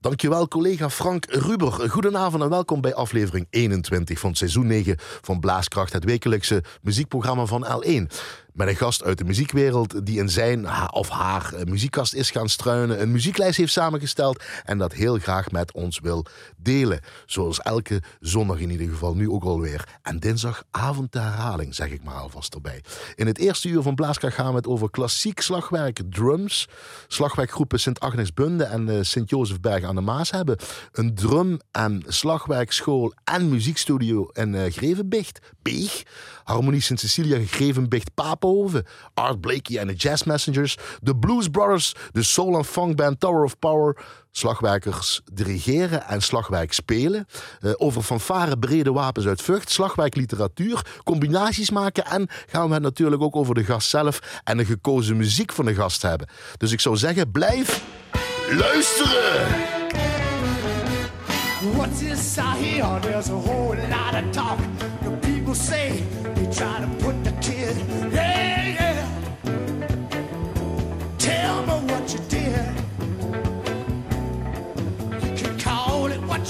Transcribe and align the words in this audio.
Dankjewel 0.00 0.48
collega 0.48 0.90
Frank 0.90 1.24
Ruber. 1.26 1.72
Goedenavond 1.90 2.42
en 2.42 2.48
welkom 2.48 2.80
bij 2.80 2.94
aflevering 2.94 3.46
21 3.50 4.18
van 4.18 4.34
seizoen 4.34 4.66
9 4.66 4.96
van 4.98 5.40
Blaaskracht, 5.40 5.92
het 5.92 6.04
wekelijkse 6.04 6.62
muziekprogramma 6.82 7.44
van 7.44 7.66
L1 7.66 8.14
met 8.58 8.68
een 8.68 8.76
gast 8.76 9.04
uit 9.04 9.18
de 9.18 9.24
muziekwereld 9.24 10.06
die 10.06 10.18
in 10.18 10.28
zijn 10.28 10.90
of 10.92 11.08
haar 11.08 11.52
muziekkast 11.64 12.14
is 12.14 12.30
gaan 12.30 12.48
struinen, 12.48 13.00
een 13.00 13.12
muzieklijst 13.12 13.56
heeft 13.56 13.72
samengesteld 13.72 14.42
en 14.64 14.78
dat 14.78 14.92
heel 14.92 15.18
graag 15.18 15.50
met 15.50 15.72
ons 15.72 15.98
wil 16.00 16.26
delen. 16.56 17.00
Zoals 17.26 17.60
elke 17.60 18.02
zondag 18.20 18.58
in 18.58 18.70
ieder 18.70 18.88
geval, 18.88 19.14
nu 19.14 19.30
ook 19.30 19.44
alweer. 19.44 19.98
En 20.02 20.18
dinsdagavond 20.18 21.12
de 21.12 21.18
herhaling, 21.18 21.74
zeg 21.74 21.90
ik 21.90 22.04
maar 22.04 22.14
alvast 22.14 22.54
erbij. 22.54 22.82
In 23.14 23.26
het 23.26 23.38
eerste 23.38 23.68
uur 23.68 23.82
van 23.82 23.94
Blaaskracht 23.94 24.34
gaan 24.34 24.50
we 24.50 24.56
het 24.56 24.66
over 24.66 24.90
klassiek 24.90 25.40
slagwerk, 25.40 26.00
drums. 26.10 26.68
Slagwerkgroepen 27.06 27.80
Sint-Agnes-Bunde 27.80 28.64
en 28.64 28.88
uh, 28.88 28.98
Sint-Jozefberg 29.02 29.84
aan 29.84 29.94
de 29.94 30.00
Maas 30.00 30.30
hebben 30.30 30.56
een 30.92 31.14
drum- 31.14 31.60
en 31.70 32.02
slagwerkschool 32.06 33.12
en 33.24 33.48
muziekstudio 33.48 34.28
in 34.32 34.54
uh, 34.54 34.62
Grevenbicht, 34.72 35.38
Beeg. 35.62 36.02
Harmonie 36.44 36.80
Sint-Cecilia, 36.80 37.38
Grevenbicht, 37.46 38.14
Papo 38.14 38.47
Art 39.14 39.40
Blakey 39.40 39.78
en 39.78 39.86
de 39.86 39.94
Jazz 39.94 40.22
Messengers, 40.22 40.76
de 41.02 41.16
Blues 41.16 41.48
Brothers, 41.48 41.94
de 42.12 42.22
soul- 42.22 42.56
en 42.56 42.64
funkband 42.64 43.20
Tower 43.20 43.44
of 43.44 43.58
Power, 43.58 43.96
slagwerkers 44.30 45.20
dirigeren 45.32 46.06
en 46.06 46.22
slagwerk 46.22 46.72
spelen, 46.72 47.26
uh, 47.60 47.72
over 47.76 48.02
fanfare 48.02 48.58
brede 48.58 48.92
wapens 48.92 49.26
uit 49.26 49.42
Vught, 49.42 49.70
slagwerkliteratuur, 49.70 50.86
combinaties 51.04 51.70
maken 51.70 52.04
en 52.06 52.28
gaan 52.46 52.68
we 52.68 52.74
het 52.74 52.82
natuurlijk 52.82 53.22
ook 53.22 53.36
over 53.36 53.54
de 53.54 53.64
gast 53.64 53.88
zelf 53.88 54.40
en 54.44 54.56
de 54.56 54.64
gekozen 54.64 55.16
muziek 55.16 55.52
van 55.52 55.64
de 55.64 55.74
gast 55.74 56.02
hebben. 56.02 56.28
Dus 56.56 56.72
ik 56.72 56.80
zou 56.80 56.96
zeggen, 56.96 57.30
blijf 57.30 57.84
luisteren! 58.50 59.76
What's 61.60 61.98
this 61.98 62.38
I 62.38 62.54
hear? 62.56 63.00
There's 63.00 63.30
a 63.30 63.36
whole 63.36 63.74
lot 63.74 64.14
of 64.14 64.30
talk. 64.30 64.58
The 65.02 65.10
people 65.22 65.54
say 65.56 66.04
they 66.34 66.46
try 66.52 66.78
to 66.80 66.86
put 67.04 67.24
the 67.24 67.32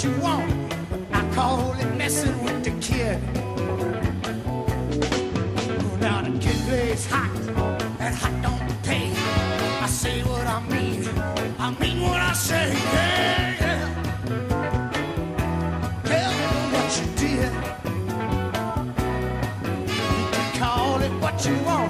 you 0.08 0.20
want, 0.20 0.50
I 1.12 1.20
call 1.34 1.72
it 1.74 1.94
messing 1.96 2.36
with 2.44 2.64
the 2.64 2.72
kid. 2.86 3.18
Now 6.00 6.22
the 6.22 6.32
kid 6.38 6.58
plays 6.66 7.06
hot, 7.06 7.30
and 8.00 8.14
hot 8.14 8.34
don't 8.42 8.82
pay. 8.84 9.10
I 9.84 9.86
say 9.86 10.22
what 10.22 10.46
I 10.46 10.60
mean, 10.68 11.08
I 11.58 11.70
mean 11.80 12.00
what 12.00 12.20
I 12.20 12.32
say, 12.32 12.66
yeah. 12.94 13.56
Yeah. 13.64 13.84
Tell 16.10 16.32
me 16.40 16.50
what 16.74 16.88
you 16.98 17.06
did. 17.22 17.52
You 19.92 20.24
can 20.34 20.48
call 20.60 21.00
it 21.02 21.12
what 21.22 21.36
you 21.46 21.54
want. 21.66 21.87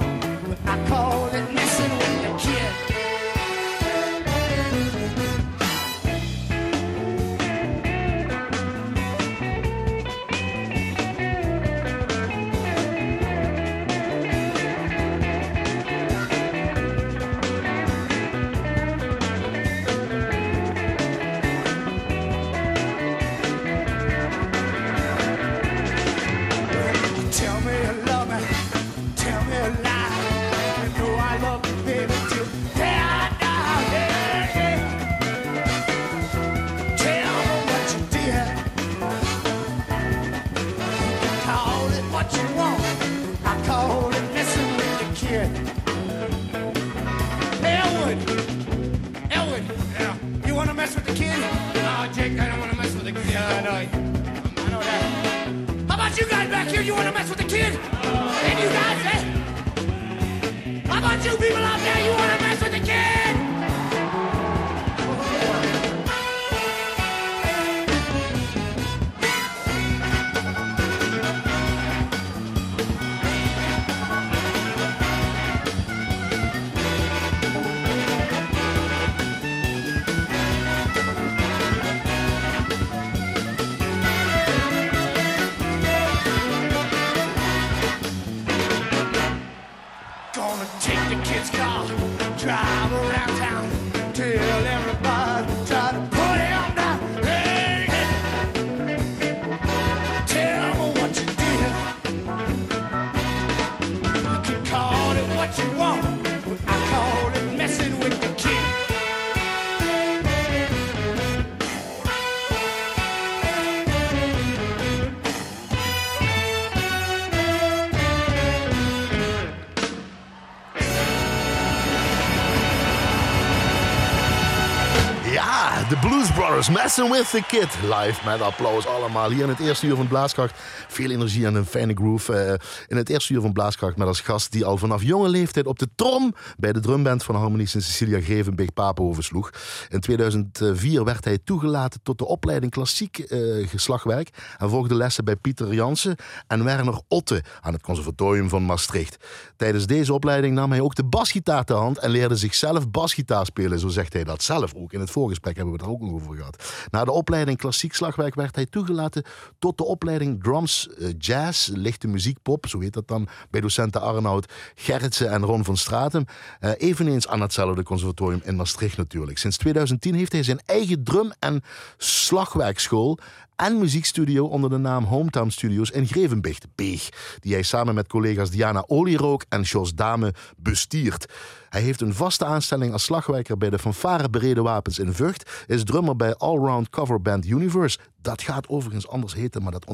De 125.89 125.97
Blues 125.97 126.31
Brothers, 126.31 126.69
Messing 126.69 127.11
with 127.11 127.29
the 127.29 127.43
Kid. 127.47 127.67
Live 127.81 128.25
met 128.25 128.41
applaus 128.41 128.85
allemaal. 128.85 129.29
Hier 129.29 129.43
in 129.43 129.49
het 129.49 129.59
eerste 129.59 129.87
uur 129.87 129.95
van 129.95 130.07
Blaaskracht. 130.07 130.53
Veel 130.87 131.09
energie 131.09 131.45
en 131.45 131.55
een 131.55 131.65
fijne 131.65 131.93
groove. 131.93 132.33
Eh, 132.33 132.53
in 132.87 132.97
het 132.97 133.09
eerste 133.09 133.33
uur 133.33 133.41
van 133.41 133.53
Blaaskracht 133.53 133.97
met 133.97 134.07
als 134.07 134.21
gast 134.21 134.51
die 134.51 134.65
al 134.65 134.77
vanaf 134.77 135.03
jonge 135.03 135.29
leeftijd 135.29 135.65
op 135.65 135.79
de 135.79 135.87
trom 135.95 136.35
bij 136.57 136.73
de 136.73 136.79
drumband 136.79 137.23
van 137.23 137.35
Harmonie 137.35 137.67
Sint 137.67 137.83
Cecilia 137.83 138.21
Grevenbeek 138.21 138.73
Papenhoven 138.73 139.23
sloeg. 139.23 139.49
In 139.89 139.99
2004 139.99 141.03
werd 141.03 141.25
hij 141.25 141.37
toegelaten 141.43 141.99
tot 142.03 142.17
de 142.17 142.25
opleiding 142.25 142.71
klassiek 142.71 143.19
eh, 143.19 143.67
geslagwerk 143.67 144.29
en 144.57 144.69
volgde 144.69 144.95
lessen 144.95 145.25
bij 145.25 145.35
Pieter 145.35 145.73
Jansen 145.73 146.15
en 146.47 146.63
Werner 146.63 147.01
Otte 147.07 147.43
aan 147.61 147.73
het 147.73 147.81
Conservatorium 147.81 148.49
van 148.49 148.65
Maastricht. 148.65 149.17
Tijdens 149.55 149.85
deze 149.85 150.13
opleiding 150.13 150.55
nam 150.55 150.71
hij 150.71 150.81
ook 150.81 150.95
de 150.95 151.03
basgitaar 151.03 151.63
ter 151.63 151.75
hand 151.75 151.97
en 151.97 152.09
leerde 152.09 152.35
zichzelf 152.35 152.89
basgitaar 152.89 153.45
spelen, 153.45 153.79
zo 153.79 153.87
zegt 153.87 154.13
hij 154.13 154.23
dat 154.23 154.43
zelf 154.43 154.73
ook. 154.75 154.93
In 154.93 154.99
het 154.99 155.11
voorgesprek 155.11 155.55
hebben 155.55 155.73
we 155.73 155.77
het 155.79 155.87
er 155.87 155.93
ook 155.93 156.01
nog 156.01 156.21
over 156.21 156.35
gehad. 156.35 156.87
Na 156.91 157.05
de 157.05 157.11
opleiding 157.11 157.57
klassiek 157.57 157.93
slagwerk 157.93 158.35
werd 158.35 158.55
hij 158.55 158.65
toegelaten 158.65 159.23
tot 159.59 159.77
de 159.77 159.83
opleiding 159.85 160.43
drums 160.43 160.89
eh, 160.89 161.09
jazz, 161.17 161.67
lichte 161.67 162.07
muziek 162.07 162.37
pop, 162.41 162.67
zo 162.67 162.79
heet 162.79 162.93
dat 162.93 163.07
dan, 163.07 163.27
bij 163.49 163.61
docenten 163.61 164.01
Arnoud 164.01 164.53
Gerritsen 164.75 165.31
en 165.31 165.43
Ron 165.43 165.63
van 165.63 165.77
Stratum. 165.77 166.25
Eh, 166.59 166.71
eveneens 166.77 167.27
aan 167.27 167.41
hetzelfde 167.41 167.83
conservatorium 167.83 168.41
in 168.43 168.55
Maastricht 168.55 168.97
natuurlijk. 168.97 169.37
Sinds 169.37 169.57
2010 169.57 170.15
heeft 170.15 170.31
hij 170.31 170.43
zijn 170.43 170.61
eigen 170.65 171.03
drum- 171.03 171.33
en 171.39 171.61
slagwerkschool 171.97 173.19
en 173.55 173.77
muziekstudio 173.77 174.45
onder 174.45 174.69
de 174.69 174.77
naam 174.77 175.03
Hometown 175.03 175.49
Studios 175.49 175.91
in 175.91 176.07
Grevenbicht, 176.07 176.67
Beeg, 176.75 177.09
die 177.39 177.53
hij 177.53 177.63
samen 177.63 177.95
met 177.95 178.07
collega's 178.07 178.49
Diana 178.49 178.83
Olierook 178.87 179.45
en 179.49 179.61
Jos 179.61 179.93
Dame 179.95 180.33
bestiert. 180.57 181.25
Hij 181.69 181.81
heeft 181.81 182.01
een 182.01 182.13
vaste 182.13 182.45
aanstelling 182.45 182.93
als 182.93 183.03
slagwerker 183.03 183.57
bij 183.57 183.69
de 183.69 183.79
fanfare 183.79 184.29
Bereden 184.29 184.63
Wapens 184.63 184.99
in 184.99 185.13
Vught, 185.13 185.63
is 185.67 185.83
drummer 185.83 186.15
bij 186.15 186.35
allround 186.35 186.89
coverband 186.89 187.45
Universe, 187.45 187.97
Dat 188.21 188.41
gaat 188.41 188.67
overigens 188.67 189.07
anders 189.07 189.33
heten, 189.33 189.63
maar 189.63 189.71
dat, 189.71 189.85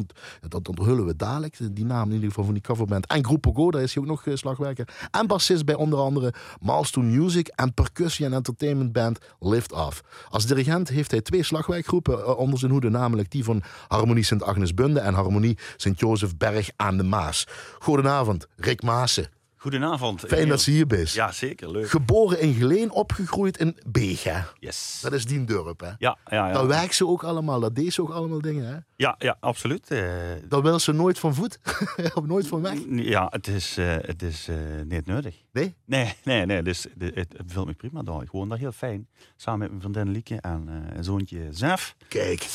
dat 0.47 0.67
onthullen 0.67 1.05
we 1.05 1.15
dadelijk. 1.15 1.57
Die 1.75 1.85
naam 1.85 2.07
in 2.07 2.13
ieder 2.13 2.27
geval 2.27 2.43
van 2.43 2.53
die 2.53 2.63
coverband. 2.63 3.07
En 3.07 3.25
Groep 3.25 3.45
Go, 3.53 3.71
daar 3.71 3.81
is 3.81 3.93
hij 3.93 4.03
ook 4.03 4.09
nog 4.09 4.25
uh, 4.25 4.35
slagwerker. 4.35 4.87
En 5.11 5.27
bassist 5.27 5.65
bij 5.65 5.75
onder 5.75 5.99
andere 5.99 6.33
Milestone 6.61 7.17
Music 7.17 7.47
en 7.47 7.73
percussie 7.73 8.25
en 8.25 8.33
entertainment 8.33 8.91
band 8.91 9.19
Lift 9.39 9.71
Off. 9.71 10.03
Als 10.29 10.45
dirigent 10.45 10.89
heeft 10.89 11.11
hij 11.11 11.21
twee 11.21 11.43
slagwerkgroepen 11.43 12.19
uh, 12.19 12.37
onder 12.37 12.59
zijn 12.59 12.71
hoede, 12.71 12.89
namelijk 12.89 13.31
die 13.31 13.43
van 13.43 13.63
Harmonie 13.87 14.23
Sint-Agnes-Bunde 14.23 14.99
en 14.99 15.13
Harmonie 15.13 15.57
Sint-Jozef 15.77 16.37
Berg 16.37 16.69
aan 16.75 16.97
de 16.97 17.03
Maas. 17.03 17.47
Goedenavond, 17.79 18.47
Rick 18.55 18.81
Maassen. 18.81 19.29
Goedenavond. 19.65 20.23
Fijn 20.27 20.47
dat 20.47 20.61
ze 20.61 20.71
hier 20.71 20.87
bent. 20.87 21.11
Ja, 21.11 21.31
zeker. 21.31 21.71
Leuk. 21.71 21.89
Geboren 21.89 22.39
in 22.39 22.53
Geleen, 22.53 22.91
opgegroeid 22.91 23.57
in 23.57 23.77
Beeg, 23.87 24.23
hè? 24.23 24.41
Yes. 24.59 24.99
Dat 25.01 25.13
is 25.13 25.25
die 25.25 25.43
dorp, 25.43 25.79
hè? 25.79 25.87
Ja, 25.87 25.95
ja, 25.97 26.17
ja. 26.47 26.53
Dat 26.53 26.65
werkt 26.65 26.95
ze 26.95 27.07
ook 27.07 27.23
allemaal, 27.23 27.59
dat 27.59 27.75
deed 27.75 27.93
ze 27.93 28.01
ook 28.01 28.09
allemaal 28.09 28.41
dingen, 28.41 28.65
hè? 28.65 28.77
Ja, 28.95 29.15
ja 29.17 29.37
absoluut. 29.39 29.91
Uh, 29.91 30.07
dat 30.47 30.61
wil 30.61 30.79
ze 30.79 30.91
nooit 30.91 31.19
van 31.19 31.35
voet, 31.35 31.59
of 32.15 32.25
nooit 32.25 32.47
van 32.47 32.61
weg. 32.61 32.79
Ja, 32.89 33.27
het 33.29 33.47
is, 33.47 33.77
uh, 33.77 33.95
het 34.01 34.21
is 34.21 34.49
uh, 34.49 34.55
niet 34.87 35.05
nodig. 35.05 35.43
Nee? 35.51 35.75
Nee, 35.85 36.13
nee, 36.23 36.45
nee. 36.45 36.63
Dus 36.63 36.85
het, 36.99 37.15
het 37.15 37.47
bevalt 37.47 37.67
me 37.67 37.73
prima 37.73 38.03
daar. 38.03 38.21
Ik 38.21 38.31
woon 38.31 38.49
daar 38.49 38.57
heel 38.57 38.71
fijn. 38.71 39.07
Samen 39.35 39.59
met 39.59 39.69
mijn 39.69 39.81
vriendin 39.81 40.13
Lieke 40.13 40.41
en 40.41 40.97
zoontje 40.99 41.47
Zef. 41.51 41.95
Kijk. 42.07 42.47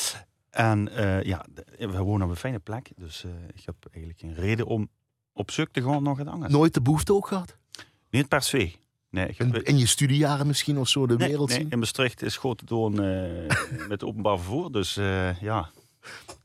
En 0.49 0.89
ja, 1.23 1.45
we 1.77 1.97
wonen 1.97 2.25
op 2.25 2.29
een 2.29 2.39
fijne 2.39 2.59
plek. 2.59 2.91
Dus 2.95 3.25
ik 3.53 3.65
heb 3.65 3.75
eigenlijk 3.91 4.19
geen 4.19 4.33
reden 4.33 4.65
om 4.65 4.89
op 5.33 5.51
zoek 5.51 5.67
te 5.71 5.81
gaan 5.81 6.03
nog 6.03 6.17
het 6.17 6.27
anders. 6.27 6.53
Nooit 6.53 6.73
de 6.73 6.81
behoefte 6.81 7.13
ook 7.13 7.27
gehad? 7.27 7.57
Niet 8.09 8.27
per 8.27 8.41
se. 8.41 8.71
Nee, 9.11 9.27
ik 9.27 9.39
in, 9.39 9.63
in, 9.63 9.77
je 9.77 9.85
studiejaren 9.85 10.47
misschien 10.47 10.77
of 10.77 10.87
zo 10.87 11.07
de 11.07 11.15
nee, 11.17 11.27
wereld 11.27 11.49
nee, 11.49 11.57
zien? 11.57 11.69
in 11.69 11.79
Maastricht 11.79 12.21
is 12.21 12.37
grote 12.37 12.65
doen 12.65 13.03
uh, 13.03 13.87
met 13.87 14.03
openbaar 14.03 14.37
vervoer. 14.37 14.71
Dus 14.71 14.97
uh, 14.97 15.41
ja, 15.41 15.69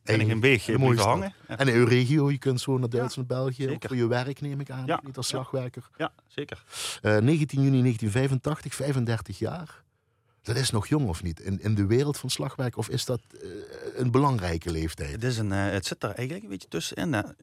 ben 0.02 0.20
ik 0.20 0.28
een 0.28 0.40
beetje 0.40 0.78
blijven 0.78 1.04
hangen. 1.04 1.34
En 1.46 1.68
in 1.68 1.74
uw 1.74 1.86
regio, 1.86 2.30
je 2.30 2.38
kunt 2.38 2.60
zo 2.60 2.78
naar 2.78 2.88
Duitsland, 2.88 3.28
ja, 3.28 3.36
België. 3.36 3.70
Ook 3.70 3.84
voor 3.86 3.96
je 3.96 4.06
werk 4.06 4.40
neem 4.40 4.60
ik 4.60 4.70
aan, 4.70 4.86
ja, 4.86 5.00
niet 5.04 5.16
als 5.16 5.26
slagwerker. 5.26 5.88
Ja, 5.96 6.12
zeker. 6.26 6.64
Uh, 7.02 7.18
19 7.18 7.62
juni 7.62 7.80
1985, 7.80 8.74
35 8.74 9.38
jaar. 9.38 9.84
Dat 10.42 10.56
is 10.56 10.70
nog 10.70 10.86
jong 10.86 11.08
of 11.08 11.22
niet? 11.22 11.40
In, 11.40 11.62
in 11.62 11.74
de 11.74 11.86
wereld 11.86 12.18
van 12.18 12.30
slagwerk? 12.30 12.76
Of 12.76 12.88
is 12.88 13.04
dat 13.04 13.20
een 13.94 14.10
belangrijke 14.10 14.70
leeftijd? 14.70 15.12
Het, 15.12 15.24
is 15.24 15.38
een, 15.38 15.50
het 15.50 15.86
zit 15.86 16.02
er 16.02 16.10
eigenlijk 16.10 16.42
een 16.42 16.50
beetje 16.50 16.68
tussenin. 16.68 17.34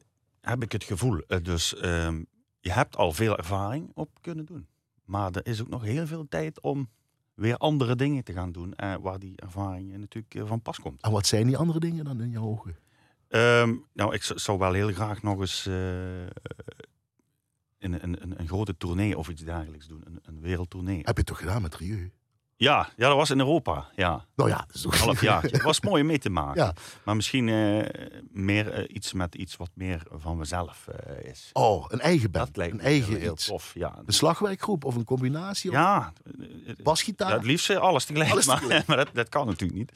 Heb 0.44 0.62
ik 0.62 0.72
het 0.72 0.84
gevoel. 0.84 1.20
dus 1.42 1.84
um, 1.84 2.26
je 2.60 2.72
hebt 2.72 2.96
al 2.96 3.12
veel 3.12 3.36
ervaring 3.36 3.90
op 3.94 4.08
kunnen 4.20 4.44
doen. 4.44 4.66
Maar 5.04 5.30
er 5.32 5.46
is 5.46 5.60
ook 5.60 5.68
nog 5.68 5.82
heel 5.82 6.06
veel 6.06 6.28
tijd 6.28 6.60
om 6.60 6.88
weer 7.34 7.56
andere 7.56 7.96
dingen 7.96 8.24
te 8.24 8.32
gaan 8.32 8.52
doen. 8.52 8.74
Eh, 8.74 8.94
waar 9.00 9.18
die 9.18 9.36
ervaring 9.36 9.96
natuurlijk 9.96 10.48
van 10.48 10.62
pas 10.62 10.80
komt. 10.80 11.02
En 11.02 11.10
wat 11.10 11.26
zijn 11.26 11.46
die 11.46 11.56
andere 11.56 11.80
dingen 11.80 12.04
dan 12.04 12.20
in 12.20 12.30
je 12.30 12.40
ogen? 12.40 12.76
Um, 13.28 13.84
nou, 13.92 14.14
ik 14.14 14.22
zou 14.22 14.58
wel 14.58 14.72
heel 14.72 14.92
graag 14.92 15.22
nog 15.22 15.40
eens 15.40 15.66
uh, 15.66 15.74
een, 17.78 18.02
een, 18.02 18.40
een, 18.40 18.46
grote 18.46 18.76
tournee 18.76 19.18
of 19.18 19.28
iets 19.28 19.42
dergelijks 19.42 19.86
doen. 19.86 20.02
Een, 20.04 20.18
een 20.22 20.40
wereldtournee. 20.40 21.00
Heb 21.02 21.16
je 21.16 21.24
toch 21.24 21.38
gedaan 21.38 21.62
met 21.62 21.74
Rieu? 21.74 22.10
Ja, 22.56 22.88
ja, 22.96 23.08
dat 23.08 23.16
was 23.16 23.30
in 23.30 23.38
Europa. 23.38 23.88
Ja. 23.96 24.24
Nou 24.36 24.50
ja, 24.50 24.66
half 24.90 25.20
jaar. 25.20 25.42
Het 25.42 25.62
was 25.62 25.80
mooi 25.80 26.00
om 26.00 26.06
mee 26.06 26.18
te 26.18 26.30
maken. 26.40 26.62
Ja. 26.62 26.74
Maar 27.04 27.16
misschien 27.16 27.46
uh, 27.46 27.84
meer 28.30 28.78
uh, 28.78 28.94
iets 28.96 29.12
met 29.12 29.34
iets 29.34 29.56
wat 29.56 29.70
meer 29.74 30.02
van 30.10 30.36
mezelf 30.36 30.86
uh, 30.88 31.30
is. 31.30 31.50
Oh, 31.52 31.84
een 31.88 32.00
eigen 32.00 32.30
band. 32.30 32.46
Dat 32.46 32.56
lijkt 32.56 32.72
een 32.72 32.80
eigen 32.80 33.16
heel 33.16 33.32
iets. 33.32 33.46
tof. 33.46 33.72
Ja. 33.74 34.02
Een 34.06 34.12
slagwerkgroep 34.12 34.84
of 34.84 34.94
een 34.94 35.04
combinatie? 35.04 35.70
Ja. 35.70 36.12
Basgitaar? 36.82 37.28
Ja, 37.28 37.34
het 37.34 37.44
liefst 37.44 37.70
alles 37.70 38.04
tegelijk. 38.04 38.30
Alles 38.30 38.46
maar, 38.68 38.82
maar 38.86 38.96
dat, 38.96 39.08
dat, 39.12 39.28
kan 39.28 39.46
natuurlijk 39.46 39.78
niet. 39.78 39.92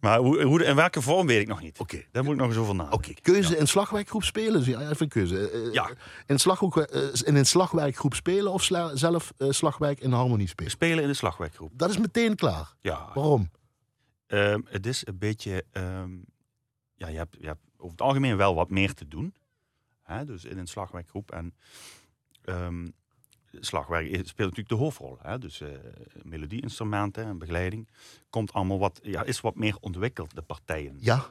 Maar 0.00 0.18
hoe, 0.18 0.42
hoe, 0.42 0.64
in 0.64 0.76
welke 0.76 1.02
vorm 1.02 1.26
weet 1.26 1.40
ik 1.40 1.48
nog 1.48 1.60
niet. 1.60 1.78
Oké. 1.78 2.04
Daar 2.12 2.24
moet 2.24 2.32
ik 2.32 2.38
nog 2.38 2.48
eens 2.48 2.58
over 2.58 2.74
nadenken. 2.74 3.10
Oké, 3.10 3.20
keuze 3.20 3.52
ja. 3.52 3.58
in 3.58 3.66
slagwerkgroep 3.66 4.24
spelen? 4.24 4.64
Ja, 4.64 4.90
even 4.90 5.08
keuze. 5.08 5.52
Uh, 5.52 5.72
ja. 5.72 5.90
In, 6.26 6.38
slaggroep, 6.38 6.76
uh, 6.76 7.08
in 7.22 7.36
een 7.36 7.46
slagwerkgroep 7.46 8.14
spelen 8.14 8.52
of 8.52 8.62
sla 8.62 8.96
zelf 8.96 9.32
uh, 9.38 9.50
slagwerk 9.50 10.00
in 10.00 10.12
harmonie 10.12 10.48
spelen? 10.48 10.70
Spelen 10.70 11.02
in 11.02 11.08
de 11.08 11.14
slagwerkgroep. 11.14 11.72
Dat 11.74 11.90
is 11.90 11.98
meteen 11.98 12.34
klaar? 12.34 12.74
Ja. 12.80 13.10
Waarom? 13.14 13.50
Um, 14.26 14.66
het 14.68 14.86
is 14.86 15.06
een 15.06 15.18
beetje... 15.18 15.64
Um, 15.72 16.24
ja, 16.94 17.08
je 17.08 17.16
hebt, 17.16 17.36
je 17.40 17.46
hebt 17.46 17.60
over 17.76 17.90
het 17.90 18.00
algemeen 18.00 18.36
wel 18.36 18.54
wat 18.54 18.70
meer 18.70 18.94
te 18.94 19.08
doen. 19.08 19.34
Hè? 20.02 20.24
Dus 20.24 20.44
in 20.44 20.58
een 20.58 20.66
slagwerkgroep. 20.66 21.30
En 21.30 21.54
um, 22.44 22.92
slagwerk 23.52 24.06
speelt 24.06 24.36
natuurlijk 24.38 24.68
de 24.68 24.74
hoofdrol. 24.74 25.18
Hè? 25.22 25.38
Dus 25.38 25.60
uh, 25.60 25.68
melodieinstrumenten 26.22 27.24
en 27.24 27.38
begeleiding. 27.38 27.88
Komt 28.30 28.52
allemaal 28.52 28.78
wat, 28.78 29.00
ja, 29.02 29.22
is 29.22 29.40
wat 29.40 29.54
meer 29.54 29.76
ontwikkeld, 29.80 30.34
de 30.34 30.42
partijen. 30.42 30.96
Ja, 30.98 31.24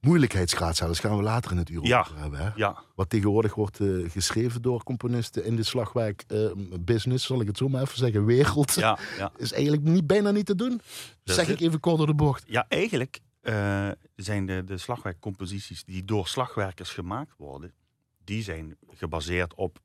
moeilijkheidsgraad 0.00 0.76
zelfs. 0.76 1.00
gaan 1.00 1.16
we 1.16 1.22
later 1.22 1.50
in 1.50 1.56
het 1.56 1.68
uur 1.68 1.86
ja. 1.86 2.00
over 2.00 2.18
hebben. 2.18 2.38
Hè? 2.40 2.50
Ja. 2.54 2.82
Wat 2.94 3.10
tegenwoordig 3.10 3.54
wordt 3.54 3.80
uh, 3.80 4.10
geschreven 4.10 4.62
door 4.62 4.82
componisten 4.82 5.44
in 5.44 5.56
de 5.56 5.62
slagwerk 5.62 6.24
uh, 6.28 6.50
business, 6.80 7.26
zal 7.26 7.40
ik 7.40 7.46
het 7.46 7.56
zo 7.56 7.68
maar 7.68 7.82
even 7.82 7.98
zeggen, 7.98 8.24
wereld. 8.24 8.74
Ja, 8.74 8.98
ja. 9.18 9.32
Is 9.36 9.52
eigenlijk 9.52 9.82
niet, 9.82 10.06
bijna 10.06 10.30
niet 10.30 10.46
te 10.46 10.54
doen. 10.54 10.80
Dat 11.24 11.36
zeg 11.36 11.48
ik 11.48 11.60
even 11.60 11.80
kort 11.80 11.96
door 11.96 12.06
de 12.06 12.14
bocht. 12.14 12.44
Ja, 12.46 12.66
eigenlijk 12.68 13.20
uh, 13.42 13.88
zijn 14.16 14.46
de, 14.46 14.64
de 14.64 14.78
slagwerkcomposities 14.78 15.84
die 15.84 16.04
door 16.04 16.28
slagwerkers 16.28 16.90
gemaakt 16.90 17.34
worden, 17.36 17.72
die 18.24 18.42
zijn 18.42 18.76
gebaseerd 18.88 19.54
op 19.54 19.80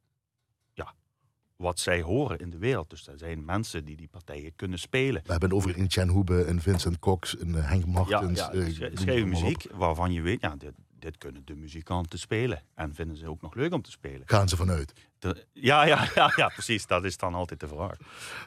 wat 1.58 1.80
zij 1.80 2.02
horen 2.02 2.40
in 2.40 2.50
de 2.50 2.58
wereld. 2.58 2.90
Dus 2.90 3.08
er 3.08 3.18
zijn 3.18 3.46
mensen 3.46 3.86
die 3.86 3.96
die 3.96 4.08
partijen 4.08 4.56
kunnen 4.56 4.80
spelen. 4.80 5.22
We 5.26 5.32
hebben 5.32 5.52
over 5.52 5.78
in 5.78 5.90
Chen 5.90 6.10
Hoebe 6.10 6.44
en 6.44 6.62
Vincent 6.62 7.00
Cox 7.00 7.38
en 7.38 7.54
Henk 7.54 7.86
Martens. 7.86 8.40
Ja, 8.40 8.50
ja 8.54 8.60
uh, 8.60 8.90
schrijven 8.94 9.30
muziek 9.30 9.66
waarvan 9.74 10.14
je 10.14 10.22
weet, 10.22 10.42
ja, 10.42 10.56
dit, 10.56 10.74
dit, 11.00 11.18
kunnen 11.18 11.46
de 11.46 11.56
muzikanten 11.56 12.20
spelen. 12.20 12.62
En 12.76 12.94
vinden 12.94 13.18
ze 13.18 13.30
ook 13.30 13.42
nog 13.42 13.56
leuk 13.56 13.74
om 13.74 13.82
te 13.82 13.92
spelen. 13.92 14.22
Gaan 14.26 14.50
ze 14.50 14.56
vanuit? 14.56 14.94
De, 15.20 15.46
ja, 15.54 15.86
ja, 15.86 16.10
ja, 16.16 16.34
ja, 16.36 16.48
precies. 16.48 16.86
Dat 16.88 17.04
is 17.04 17.18
dan 17.18 17.34
altijd 17.34 17.60
de 17.60 17.68
vraag. 17.68 17.98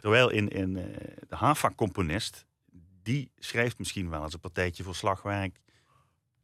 Terwijl 0.00 0.30
in, 0.30 0.48
in 0.48 0.76
uh, 0.76 0.84
de 1.28 1.36
HAVA-componist, 1.36 2.46
die 3.02 3.30
schrijft 3.38 3.78
misschien 3.78 4.10
wel 4.10 4.22
eens 4.22 4.34
een 4.34 4.40
partijtje 4.40 4.82
voor 4.82 4.94
slagwerk 4.94 5.60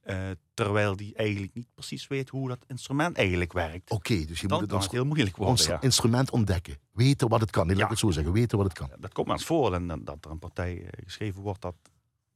uh, 0.06 0.17
terwijl 0.55 0.97
die 0.97 1.14
eigenlijk 1.14 1.55
niet 1.55 1.67
precies 1.75 2.06
weet 2.06 2.29
hoe 2.29 2.49
dat 2.49 2.64
instrument 2.67 3.17
eigenlijk 3.17 3.53
werkt. 3.53 3.91
Oké, 3.91 4.12
okay, 4.12 4.26
dus 4.26 4.41
je 4.41 4.47
dan 4.49 4.58
moet 4.61 4.70
het 4.70 4.76
als 4.76 4.91
heel 4.91 5.05
moeilijk 5.05 5.37
worden. 5.37 5.55
ons 5.56 5.67
Ja. 5.67 5.81
instrument 5.81 6.31
ontdekken. 6.31 6.79
Weten 6.93 7.29
wat 7.29 7.41
het 7.41 7.50
kan. 7.50 7.67
Nee, 7.67 7.75
Ja. 7.76 7.82
Laat 7.82 7.91
ik 7.93 7.99
het 8.00 8.06
zo 8.06 8.11
zeggen. 8.14 8.32
Weten 8.32 8.58
wat 8.58 8.67
het 8.67 8.76
kan. 8.79 8.87
Ja, 8.91 8.97
dat 8.99 9.12
komt 9.12 9.26
maar 9.26 9.37
eens 9.37 9.44
voor 9.47 9.75
en 9.75 9.87
dan- 9.87 10.05
dat 10.05 10.25
er 10.25 10.31
een 10.31 10.38
partij 10.38 10.82
eh, 10.82 10.88
geschreven 11.05 11.43
wordt 11.43 11.61
dat, 11.62 11.75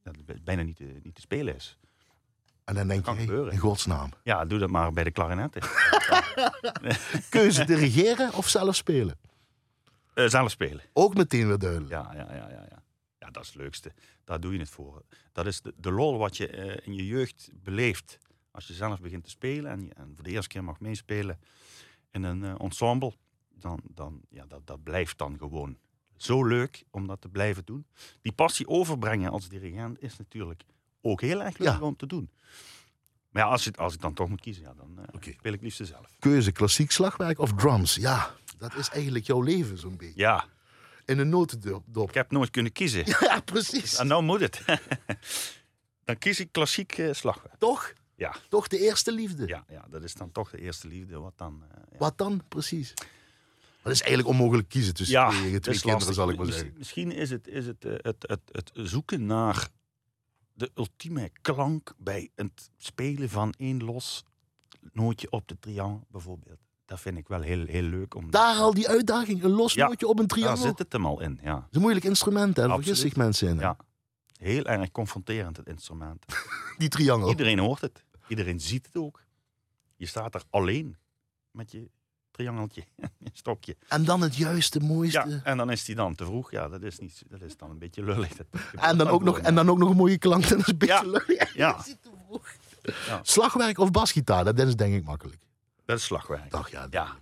dat 0.03 0.15
bijna 0.45 0.63
niet 0.63 0.77
te, 0.77 1.01
niet 1.03 1.15
te 1.15 1.21
spelen 1.21 1.55
is. 1.55 1.79
En 2.65 2.75
dan 2.75 2.89
denk 2.89 3.07
je, 3.07 3.13
hey, 3.15 3.53
in 3.53 3.59
godsnaam. 3.59 4.11
Ja, 4.25 4.45
doe 4.45 4.59
dat 4.59 4.71
maar 4.71 4.93
bij 4.93 5.05
de 5.05 5.11
klarinetten. 5.11 5.63
Keuze 7.29 7.65
dirigeren 7.73 8.35
of 8.35 8.49
zelf 8.49 8.75
spelen? 8.77 9.19
Eh, 10.15 10.27
zelf 10.29 10.51
spelen. 10.51 10.81
Ook 10.93 11.15
meteen 11.15 11.47
weer 11.47 11.59
duidelijk. 11.59 11.91
Ja, 11.91 12.11
ja, 12.15 12.27
ja, 12.35 12.49
ja, 12.51 12.80
ja. 13.31 13.33
Dat 13.33 13.43
is 13.43 13.49
het 13.49 13.59
leukste. 13.59 13.93
Daar 14.25 14.41
doe 14.41 14.53
je 14.53 14.59
het 14.59 14.69
voor. 14.71 15.03
Dat 15.33 15.47
is 15.47 15.61
de, 15.61 15.75
de 15.77 15.91
lol 15.93 16.19
wat 16.19 16.37
je 16.37 16.49
eh, 16.49 16.87
in 16.87 16.95
je 16.95 17.07
jeugd 17.07 17.51
beleeft. 17.55 18.19
Als 18.51 18.67
je 18.67 18.75
zelf 18.75 19.01
begint 19.01 19.25
te 19.25 19.31
spelen 19.31 19.71
en, 19.71 19.81
je, 19.85 19.93
en 19.95 20.13
voor 20.15 20.25
de 20.25 20.31
eerste 20.31 20.49
keer 20.49 20.65
mag 20.65 20.81
meespelen 20.81 21.41
in 22.11 22.23
een 22.23 22.45
eh, 22.45 22.55
ensemble, 22.61 23.13
dan, 23.55 23.81
dan 23.95 24.21
ja, 24.31 24.47
dat, 24.47 24.67
dat 24.67 24.83
blijft 24.83 25.19
dan 25.19 25.39
gewoon 25.39 25.79
zo 26.17 26.45
leuk 26.47 26.85
om 26.91 27.07
dat 27.07 27.21
te 27.21 27.29
blijven 27.29 27.65
doen. 27.65 27.87
Die 28.23 28.33
passie 28.33 28.69
overbrengen 28.69 29.31
als 29.31 29.49
dirigent 29.49 30.03
is 30.03 30.17
natuurlijk 30.17 30.63
ook 31.01 31.21
heel 31.21 31.43
erg 31.43 31.59
leuk 31.59 31.69
Ja. 31.69 31.81
om 31.81 31.97
te 31.97 32.07
doen. 32.07 32.31
Maar 33.31 33.43
ja, 33.43 33.49
als, 33.49 33.65
je, 33.65 33.73
als 33.73 33.95
ik 33.95 34.01
dan 34.01 34.15
toch 34.15 34.29
moet 34.29 34.41
kiezen, 34.41 34.63
ja, 34.63 34.75
dan 34.75 34.99
eh, 34.99 35.33
speel 35.39 35.53
ik 35.53 35.63
liefst 35.63 35.87
zelf. 35.87 36.17
Keuze 36.19 36.53
klassiek 36.53 36.91
slagwerk 36.91 37.39
of 37.39 37.53
drums? 37.55 37.95
Ja, 37.95 38.35
dat 38.59 38.75
is 38.75 38.89
eigenlijk 38.89 39.25
jouw 39.27 39.41
leven 39.41 39.79
zo'n 39.79 39.97
beetje. 39.97 40.21
Ja, 40.21 40.45
In 41.11 41.19
een 41.19 41.29
notendop. 41.29 42.09
ik 42.09 42.15
heb 42.15 42.31
nooit 42.31 42.51
kunnen 42.51 42.73
kiezen. 42.73 43.05
Ja, 43.21 43.41
precies. 43.41 43.97
En 43.97 44.07
nou 44.07 44.23
moet 44.23 44.41
het. 44.41 44.63
dan 46.05 46.19
kies 46.19 46.41
ik 46.41 46.53
klassiek 46.53 46.99
eh, 46.99 47.13
slagwerk. 47.13 47.59
Toch? 47.59 47.93
Ja. 48.15 48.37
Toch 48.49 48.69
de 48.69 48.79
eerste 48.79 49.13
liefde. 49.13 49.47
Ja, 49.47 49.65
ja, 49.69 49.87
dat 49.91 50.03
is 50.03 50.15
dan 50.15 50.33
toch 50.33 50.51
de 50.51 50.61
eerste 50.61 50.89
liefde. 50.89 51.19
Wat 51.19 51.33
dan? 51.37 51.63
eh, 51.63 51.83
ja. 51.93 51.99
Wat 51.99 52.19
dan 52.19 52.43
precies? 52.49 52.95
Het 53.83 53.93
is 53.93 54.01
eigenlijk 54.01 54.29
onmogelijk 54.29 54.69
kiezen 54.69 54.95
tussen 54.95 55.17
ja, 55.21 55.29
twee, 55.29 55.53
dat 55.53 55.63
twee 55.63 55.75
kinderen, 55.75 55.95
lastig. 55.95 56.15
zal 56.15 56.31
ik 56.31 56.37
maar 56.37 56.47
zeggen. 56.47 56.75
Misschien 56.79 57.13
is 57.13 57.31
het, 57.31 57.49
is 57.49 57.67
het, 57.67 57.85
eh, 57.85 57.93
het, 57.97 58.17
het, 58.29 58.41
het 58.53 58.71
zoeken 58.75 59.27
naar 59.27 59.69
de 60.53 60.71
ultieme 60.75 61.31
klank 61.43 61.95
bij 61.99 62.31
het 62.35 62.71
spelen 62.77 63.29
van 63.29 63.55
één 63.59 63.85
los 63.85 64.25
nootje 64.93 65.31
op 65.31 65.49
de 65.49 65.59
triangel 65.59 66.07
bijvoorbeeld. 66.09 66.59
Dat 66.91 67.01
vind 67.01 67.17
ik 67.19 67.29
wel 67.29 67.41
heel, 67.41 67.65
heel 67.67 67.83
leuk. 67.83 68.15
Om 68.15 68.31
Daar 68.31 68.57
al 68.57 68.75
die 68.75 68.89
uitdaging, 68.89 69.43
een 69.43 69.51
los 69.51 69.75
Ja, 69.75 69.87
nootje 69.89 70.07
op 70.07 70.19
een 70.19 70.27
Daar 70.27 70.39
triangel. 70.39 70.63
zit 70.63 70.79
het 70.79 70.93
hem 70.93 71.07
al 71.07 71.21
in, 71.21 71.39
ja. 71.43 71.55
Dat 71.55 71.63
is 71.71 71.75
een 71.77 71.81
moeilijk 71.81 72.05
instrument, 72.05 72.57
hè? 72.57 72.67
Daar 72.67 72.75
vergis 72.77 73.01
zich 73.01 73.17
mensen 73.17 73.49
in. 73.49 73.57
hè? 73.57 73.63
Ja. 73.63 73.77
Heel 74.39 74.65
erg 74.65 74.91
confronterend, 74.91 75.57
het 75.57 75.67
instrument. 75.69 76.25
Die 76.79 76.89
triangel. 76.89 77.29
Iedereen 77.29 77.59
hoort 77.59 77.81
het. 77.81 78.05
Iedereen 78.29 78.61
ziet 78.61 78.87
het 78.87 78.97
ook. 78.97 79.23
Je 79.97 80.07
staat 80.07 80.35
er 80.35 80.43
alleen 80.51 80.97
met 81.51 81.71
je 81.71 81.91
triangeltje, 82.31 82.85
je 83.19 83.31
stokje. 83.33 83.77
En 83.89 84.05
dan 84.05 84.21
het 84.21 84.37
juiste, 84.37 84.81
mooiste. 84.81 85.29
Ja, 85.29 85.41
en 85.45 85.57
dan 85.57 85.71
is 85.71 85.85
die 85.85 85.95
dan 85.95 86.15
te 86.15 86.25
vroeg. 86.25 86.51
Ja, 86.51 86.69
dat 86.69 86.83
is, 86.83 86.99
niet, 86.99 87.23
dat 87.29 87.41
is 87.43 87.57
dan 87.57 87.71
een 87.71 87.79
beetje 87.79 88.03
lullig. 88.05 88.37
Dat 88.37 88.47
En, 88.81 88.99
dan 88.99 89.09
ook 89.09 89.23
nog, 89.23 89.39
en 89.39 89.55
dan 89.55 89.71
ook 89.71 89.79
nog 89.79 89.91
een 89.91 89.97
mooie 89.97 90.19
klank. 90.19 90.49
Dat 90.49 90.59
is 90.59 90.67
een 90.67 90.79
beetje 90.79 90.95
Ja. 90.95 91.11
leuk. 91.11 91.51
Ja. 91.55 91.75
Je 91.77 91.83
ziet 91.85 92.03
te 92.03 92.11
vroeg. 92.27 92.53
Ja. 93.07 93.21
Slagwerk 93.23 93.79
of 93.79 93.91
basgitaar, 93.91 94.45
dat 94.45 94.59
is 94.59 94.77
denk 94.77 94.95
ik 94.95 95.05
makkelijk. 95.05 95.49
Dat 95.91 95.99
is 95.99 96.05
slagwerk. 96.05 96.53
Ach 96.55 96.71
ja, 96.71 96.87
Ja. 96.91 97.17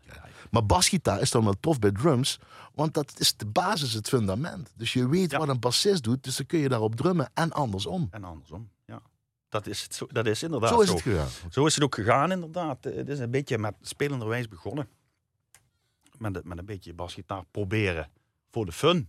Maar 0.51 0.67
basgitaar 0.67 1.21
is 1.21 1.31
dan 1.31 1.45
wel 1.45 1.55
tof 1.61 1.79
bij 1.79 1.91
drums, 1.93 2.39
want 2.75 2.95
dat 2.95 3.21
is 3.21 3.37
de 3.37 3.47
basis, 3.47 3.93
het 3.93 4.09
fundament. 4.09 4.73
Dus 4.77 4.93
je 4.93 5.09
weet 5.09 5.31
Ja. 5.31 5.39
wat 5.39 5.49
een 5.49 5.61
bassist 5.61 6.03
doet, 6.03 6.25
dus 6.25 6.37
dan 6.37 6.47
kun 6.47 6.59
je 6.59 6.69
daarop 6.69 6.95
drummen 6.97 7.31
en 7.35 7.53
andersom. 7.53 8.09
En 8.11 8.25
andersom, 8.25 8.71
ja. 8.85 9.03
Dat 9.49 9.67
is, 9.67 9.83
het 9.83 9.95
zo, 9.95 10.07
dat 10.07 10.27
is 10.27 10.43
inderdaad 10.43 10.69
zo 10.69 10.81
is 10.81 10.89
het 10.89 11.01
gegaan. 11.03 11.29
Zo 11.51 11.67
is 11.67 11.75
het 11.75 11.85
ook 11.85 11.95
gegaan, 11.95 12.33
inderdaad. 12.33 12.87
Eh, 12.87 12.95
Het 12.97 13.09
is 13.09 13.19
een 13.19 13.31
beetje 13.31 13.59
met 13.59 13.75
spelenderwijs 13.81 14.49
begonnen. 14.49 14.89
Met, 16.19 16.37
een- 16.37 16.43
met 16.45 16.59
een 16.59 16.65
beetje 16.67 16.95
basgitaar 16.95 17.45
proberen 17.51 18.11
voor 18.51 18.67
de 18.67 18.73
fun. 18.73 19.09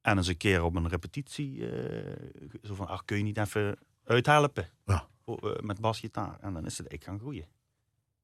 En 0.00 0.16
eens 0.16 0.26
een 0.26 0.36
keer 0.36 0.62
op 0.62 0.76
een 0.76 0.88
repetitie, 0.88 1.70
eh, 1.70 2.16
zo 2.62 2.74
van, 2.74 2.86
ach, 2.88 3.04
kun 3.04 3.16
je 3.16 3.22
niet 3.22 3.38
even 3.38 3.78
uithelpen 4.04 4.68
Ja. 4.84 5.06
Voor, 5.24 5.52
eh, 5.54 5.62
met 5.62 5.80
basgitaar? 5.80 6.36
En 6.40 6.52
dan 6.52 6.66
is 6.66 6.78
het, 6.78 6.92
ik 6.92 7.04
gaan 7.04 7.18
groeien. 7.18 7.46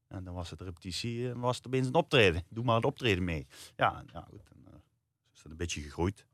En 0.07 0.23
dan 0.23 0.33
was 0.33 0.49
het 0.49 0.59
de 0.59 0.65
repetitie 0.65 1.29
en 1.29 1.39
was 1.39 1.57
het 1.57 1.67
opeens 1.67 1.87
een 1.87 1.93
optreden. 1.93 2.43
Doe 2.49 2.63
maar 2.63 2.75
het 2.75 2.85
optreden 2.85 3.23
mee. 3.23 3.47
Ja, 3.75 4.03
ja 4.13 4.25
goed. 4.29 4.41
En, 4.51 4.61
eh, 4.65 4.73
is 5.35 5.41
het 5.41 5.51
een 5.51 5.57
beetje 5.57 5.81
gegroeid. 5.81 6.25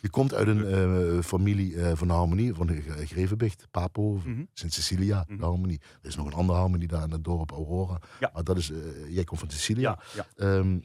Je 0.00 0.10
komt 0.10 0.34
uit 0.34 0.48
een 0.48 0.64
eh, 0.66 1.22
familie 1.22 1.80
eh, 1.82 1.92
van 1.96 2.08
de 2.08 2.14
harmonie, 2.14 2.54
van 2.54 2.66
de 2.66 2.80
G- 2.80 3.08
Grevenbicht, 3.10 3.66
Papo, 3.70 4.12
Mhm. 4.24 4.44
Sint-Cecilia, 4.52 5.24
Mhm. 5.28 5.38
de 5.38 5.44
harmonie. 5.44 5.80
Er 6.02 6.08
is 6.08 6.16
nog 6.16 6.26
een 6.26 6.32
andere 6.32 6.58
harmonie 6.58 6.88
daar 6.88 7.02
in 7.02 7.10
het 7.10 7.24
dorp 7.24 7.50
Aurora. 7.50 8.00
Ja. 8.20 8.30
Maar 8.34 8.44
dat 8.44 8.56
is, 8.56 8.70
eh, 8.70 8.78
jij 9.08 9.24
komt 9.24 9.40
van 9.40 9.50
Sicilia. 9.50 9.98
Ja, 10.14 10.26
ja. 10.36 10.58
Ehm, 10.58 10.78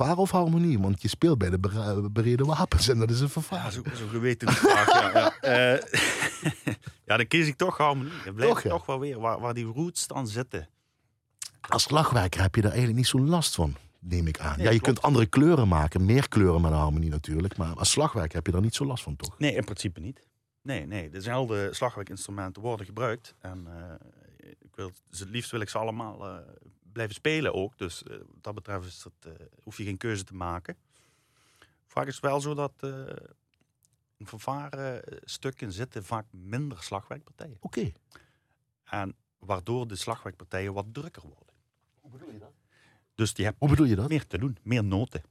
eh, 0.00 0.16
of 0.18 0.30
harmonie? 0.30 0.78
Want 0.78 1.02
je 1.02 1.08
speelt 1.08 1.38
bij 1.38 1.50
de 1.50 1.58
bereden 2.12 2.46
wapens 2.46 2.88
en 2.88 2.98
dat 2.98 3.10
is 3.10 3.16
een 3.20 3.24
Ja, 3.26 3.32
vervaar. 3.32 3.72
zo, 3.72 3.82
zo 3.94 4.06
geweten 4.06 4.52
vraag, 4.52 4.86
ja. 4.92 5.10
Ja. 5.18 5.36
Eh, 5.40 5.82
ja, 7.06 7.16
dan 7.16 7.26
kies 7.26 7.46
ik 7.46 7.56
toch 7.56 7.76
harmonie. 7.76 8.12
Dan 8.24 8.34
blijf 8.34 8.48
Toch, 8.50 8.58
ik 8.58 8.64
ja. 8.64 8.70
toch 8.70 8.86
wel 8.86 9.00
weer 9.00 9.18
waar, 9.20 9.40
waar 9.40 9.54
die 9.54 9.64
roots 9.64 10.06
dan 10.06 10.28
zitten. 10.28 10.68
Als 11.68 11.82
slagwerker 11.82 12.40
heb 12.40 12.54
je 12.54 12.60
daar 12.60 12.70
eigenlijk 12.70 12.98
niet 13.00 13.08
zo 13.08 13.20
last 13.20 13.54
van, 13.54 13.76
neem 13.98 14.26
ik 14.26 14.38
aan. 14.38 14.56
Nee, 14.56 14.66
ja, 14.66 14.72
je 14.72 14.80
klopt. 14.80 14.84
kunt 14.84 15.02
andere 15.02 15.26
kleuren 15.26 15.68
maken, 15.68 16.04
meer 16.04 16.28
kleuren 16.28 16.60
met 16.60 16.70
een 16.70 16.76
harmonie 16.78 17.10
natuurlijk. 17.10 17.56
Maar 17.56 17.74
als 17.74 17.90
slagwerker 17.90 18.36
heb 18.36 18.46
je 18.46 18.52
daar 18.52 18.60
niet 18.60 18.74
zo 18.74 18.84
last 18.84 19.02
van, 19.02 19.16
toch? 19.16 19.38
Nee, 19.38 19.54
in 19.54 19.64
principe 19.64 20.00
niet. 20.00 20.26
Nee, 20.62 20.86
nee. 20.86 21.10
Dezelfde 21.10 21.68
slagwerkinstrumenten 21.74 22.62
worden 22.62 22.86
gebruikt. 22.86 23.34
En 23.38 23.66
eh, 23.66 24.48
ik 24.58 24.74
wil, 24.74 24.90
dus 25.08 25.18
het 25.20 25.28
liefst 25.28 25.50
wil 25.50 25.60
ik 25.60 25.68
ze 25.68 25.78
allemaal 25.78 26.26
eh, 26.26 26.36
blijven 26.92 27.14
spelen 27.14 27.54
ook. 27.54 27.78
Dus 27.78 28.02
eh, 28.02 28.16
wat 28.18 28.42
dat 28.42 28.54
betreft 28.54 28.86
is 28.86 29.04
het, 29.04 29.32
eh, 29.38 29.46
hoef 29.62 29.76
je 29.76 29.84
geen 29.84 29.96
keuze 29.96 30.24
te 30.24 30.34
maken. 30.34 30.76
Vaak 31.86 32.06
is 32.06 32.14
het 32.14 32.24
wel 32.24 32.40
zo 32.40 32.54
dat 32.54 32.72
in 34.18 34.26
fanfare 34.26 35.00
eh, 35.00 35.18
stukken 35.24 35.72
zitten 35.72 36.04
vaak 36.04 36.26
minder 36.30 36.82
slagwerkpartijen. 36.82 37.56
Oké. 37.60 37.92
En 38.84 39.16
waardoor 39.38 39.88
de 39.88 39.96
slagwerkpartijen 39.96 40.72
wat 40.72 40.86
drukker 40.92 41.22
worden. 41.22 41.47
Dus 43.14 43.34
die 43.34 43.44
hebben 43.44 43.68
Hoe 43.68 43.76
bedoel 43.76 43.90
je 43.90 43.96
dat? 43.96 44.08
meer 44.08 44.26
te 44.26 44.38
doen, 44.38 44.58
meer 44.62 44.84
noten. 44.84 45.22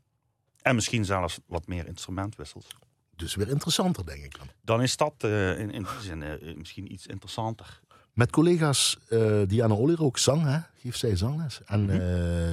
En 0.62 0.76
misschien 0.76 1.06
zelfs 1.06 1.40
wat 1.46 1.68
meer 1.68 1.88
instrumentwissels. 1.88 2.68
Dus 3.16 3.36
weer 3.36 3.50
interessanter, 3.50 4.06
denk 4.06 4.24
ik 4.24 4.38
dan. 4.38 4.48
Dan 4.62 4.82
is 4.82 4.98
dat 4.98 5.14
eh, 5.18 5.60
in, 5.60 5.72
in 5.72 5.84
die 5.84 6.02
zin 6.02 6.24
eh, 6.24 6.56
misschien 6.56 6.92
iets 6.92 7.08
interessanter. 7.08 7.80
Met 8.14 8.32
collega's 8.32 8.98
uh, 9.10 9.42
Diana 9.48 9.74
Olier 9.74 10.04
ook 10.04 10.18
zang, 10.18 10.44
hè? 10.44 10.60
Geeft 10.76 11.00
zij 11.00 11.16
zangles. 11.16 11.62
En 11.66 11.86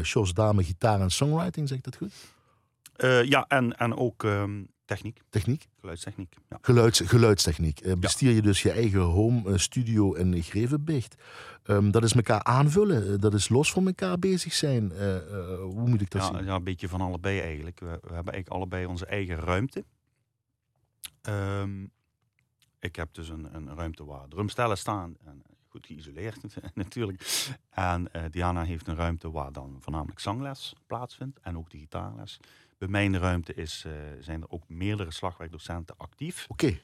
Jos 0.03 0.35
Dame 0.35 0.65
gitaar 0.65 1.01
en 1.01 1.11
songwriting, 1.11 1.69
zeg 1.69 1.79
ik 1.79 1.85
dat 1.85 1.97
goed? 1.97 2.13
Ja, 3.29 3.45
en, 3.49 3.77
en 3.77 3.97
ook 3.97 4.23
um, 4.23 4.69
techniek. 4.85 5.21
Techniek? 5.31 5.69
Geluidstechniek. 5.81 6.37
Ja. 6.49 6.59
Geluids, 6.61 7.01
geluidstechniek. 7.01 7.85
Uh, 7.85 7.93
bestier 7.93 8.33
je 8.33 8.43
dus 8.43 8.63
je 8.63 8.71
eigen 8.71 9.01
home 9.01 9.59
studio 9.59 10.13
in 10.13 10.43
Grevenbicht. 10.43 11.15
Um, 11.67 11.91
dat 11.91 12.05
is 12.05 12.13
elkaar 12.13 12.43
aanvullen. 12.43 13.21
dat 13.21 13.35
is 13.35 13.49
los 13.49 13.73
van 13.73 13.87
elkaar 13.87 14.19
bezig 14.19 14.53
zijn. 14.53 14.93
Uh, 14.93 15.17
hoe 15.61 15.89
moet 15.89 16.01
ik 16.01 16.11
dat 16.11 16.23
ja, 16.23 16.37
zien? 16.37 16.45
Ja, 16.45 16.55
een 16.55 16.65
beetje 16.65 16.89
van 16.89 17.01
allebei 17.01 17.41
eigenlijk. 17.41 17.81
We, 17.81 17.87
we 17.87 18.15
hebben 18.15 18.33
eigenlijk 18.33 18.49
allebei 18.49 18.87
onze 18.87 19.07
eigen 19.07 19.37
ruimte. 19.37 19.85
Um, 21.29 21.93
ik 22.79 22.97
heb 22.97 23.15
dus 23.15 23.29
een, 23.29 23.55
een 23.55 23.75
ruimte 23.75 24.05
waar 24.05 24.29
drumstellen 24.29 24.79
staan. 24.79 25.17
En 25.25 25.43
goed 25.69 25.87
geïsoleerd 25.87 26.41
natuurlijk. 26.75 27.49
En 27.71 28.09
uh, 28.13 28.23
Diana 28.31 28.63
heeft 28.63 28.87
een 28.87 28.95
ruimte 28.95 29.31
waar 29.31 29.53
dan 29.53 29.77
voornamelijk 29.81 30.21
zangles 30.21 30.75
plaatsvindt. 30.87 31.41
En 31.41 31.59
ook 31.59 31.71
de 31.71 31.79
gitaarles. 31.79 32.41
Bij 32.85 32.93
mijn 32.93 33.19
ruimte 33.19 33.55
is, 33.55 33.85
uh, 33.87 33.93
zijn 34.21 34.43
er 34.43 34.51
ook 34.51 34.63
meerdere 34.69 35.11
slagwerkdocenten 35.11 35.95
actief. 35.99 36.47
Oké. 36.49 36.65
Okay. 36.65 36.81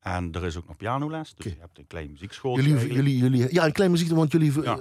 En 0.00 0.32
er 0.32 0.44
is 0.44 0.56
ook 0.56 0.66
nog 0.66 0.76
pianoles. 0.76 1.34
Dus 1.34 1.46
okay. 1.46 1.52
je 1.52 1.60
hebt 1.60 1.78
een 1.78 1.86
klein 1.86 2.10
muziekschool. 2.10 2.60
Jullie, 2.60 2.92
jullie, 2.92 3.16
jullie, 3.16 3.54
ja, 3.54 3.64
een 3.64 3.72
klein 3.72 3.90
muziek, 3.90 4.08
want 4.08 4.32
jullie 4.32 4.62
ja. 4.62 4.80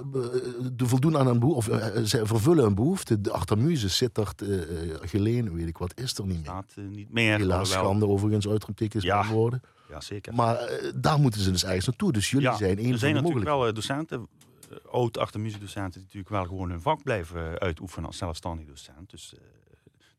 de 0.74 0.88
voldoen 0.88 1.18
aan 1.18 1.28
een 1.28 1.40
behoefte, 1.40 1.72
of 1.72 1.96
uh, 1.96 2.04
ze 2.04 2.26
vervullen 2.26 2.66
een 2.66 2.76
behoefte. 2.76 3.22
De 3.22 3.32
achtermuze, 3.32 3.90
Sittard, 3.90 4.42
uh, 4.42 4.62
Geleen, 5.02 5.54
weet 5.54 5.68
ik 5.68 5.78
wat, 5.78 6.00
is 6.00 6.18
er 6.18 6.26
niet 6.26 6.36
meer. 6.36 6.46
Staat 6.46 6.74
uh, 6.76 6.86
niet 6.88 7.14
meer. 7.14 7.38
Helaas 7.38 7.72
schande 7.72 8.08
overigens, 8.08 8.48
uitroeptekens 8.48 9.04
Ja. 9.04 9.28
worden. 9.28 9.62
Ja, 9.90 10.02
zeker. 10.02 10.34
Maar 10.34 10.70
daar 10.96 11.20
moeten 11.20 11.42
ze 11.42 11.52
dus 11.52 11.66
ergens 11.66 11.86
naartoe. 11.86 12.12
Dus 12.12 12.30
jullie 12.30 12.48
ja, 12.48 12.56
zijn 12.56 12.80
een 12.80 12.92
er 12.92 12.98
zijn 12.98 13.00
van 13.00 13.24
de 13.24 13.30
natuurlijk 13.30 13.50
mogelijke. 13.50 13.64
wel 13.64 13.74
docenten, 13.74 14.28
uh, 14.72 14.94
oud 14.94 15.18
achtermuziekdocenten, 15.18 15.92
die 15.94 16.02
natuurlijk 16.02 16.30
wel 16.30 16.46
gewoon 16.46 16.70
hun 16.70 16.82
vak 16.82 17.04
blijven 17.04 17.60
uitoefenen 17.60 18.08
als 18.08 18.18
zelfstandig 18.18 18.66
docent. 18.66 19.10
Dus 19.10 19.34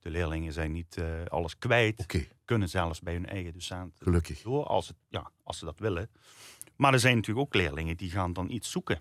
de 0.01 0.11
leerlingen 0.11 0.53
zijn 0.53 0.73
niet 0.73 0.97
uh, 0.97 1.25
alles 1.25 1.59
kwijt. 1.59 2.01
Okay. 2.01 2.29
Kunnen 2.45 2.69
zelfs 2.69 3.01
bij 3.01 3.13
hun 3.13 3.27
eigen 3.27 3.53
docent 3.53 3.97
Gelukkig. 3.99 4.43
door 4.43 4.65
als, 4.65 4.89
het, 4.89 4.97
ja, 5.09 5.31
als 5.43 5.59
ze 5.59 5.65
dat 5.65 5.79
willen. 5.79 6.11
Maar 6.77 6.93
er 6.93 7.01
zijn 7.01 7.17
natuurlijk 7.17 7.47
ook 7.47 7.55
leerlingen 7.55 7.97
die 7.97 8.11
gaan 8.11 8.33
dan 8.33 8.51
iets 8.51 8.71
zoeken. 8.71 9.01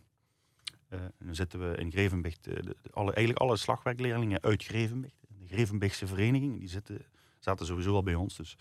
Uh, 0.89 0.99
dan 1.19 1.35
zitten 1.35 1.69
we 1.69 1.77
in 1.77 1.91
Grevenbicht, 1.91 2.47
uh, 2.47 2.55
de, 2.55 2.75
alle, 2.91 3.13
eigenlijk 3.13 3.39
alle 3.39 3.57
slagwerkleerlingen 3.57 4.41
uit 4.41 4.63
Grevenbicht. 4.63 5.15
De 5.27 5.47
Grevenbichtse 5.47 6.07
vereniging, 6.07 6.59
die 6.59 6.69
zitten, 6.69 7.05
zaten 7.39 7.65
sowieso 7.65 7.93
al 7.93 8.03
bij 8.03 8.15
ons. 8.15 8.35
Dus 8.35 8.57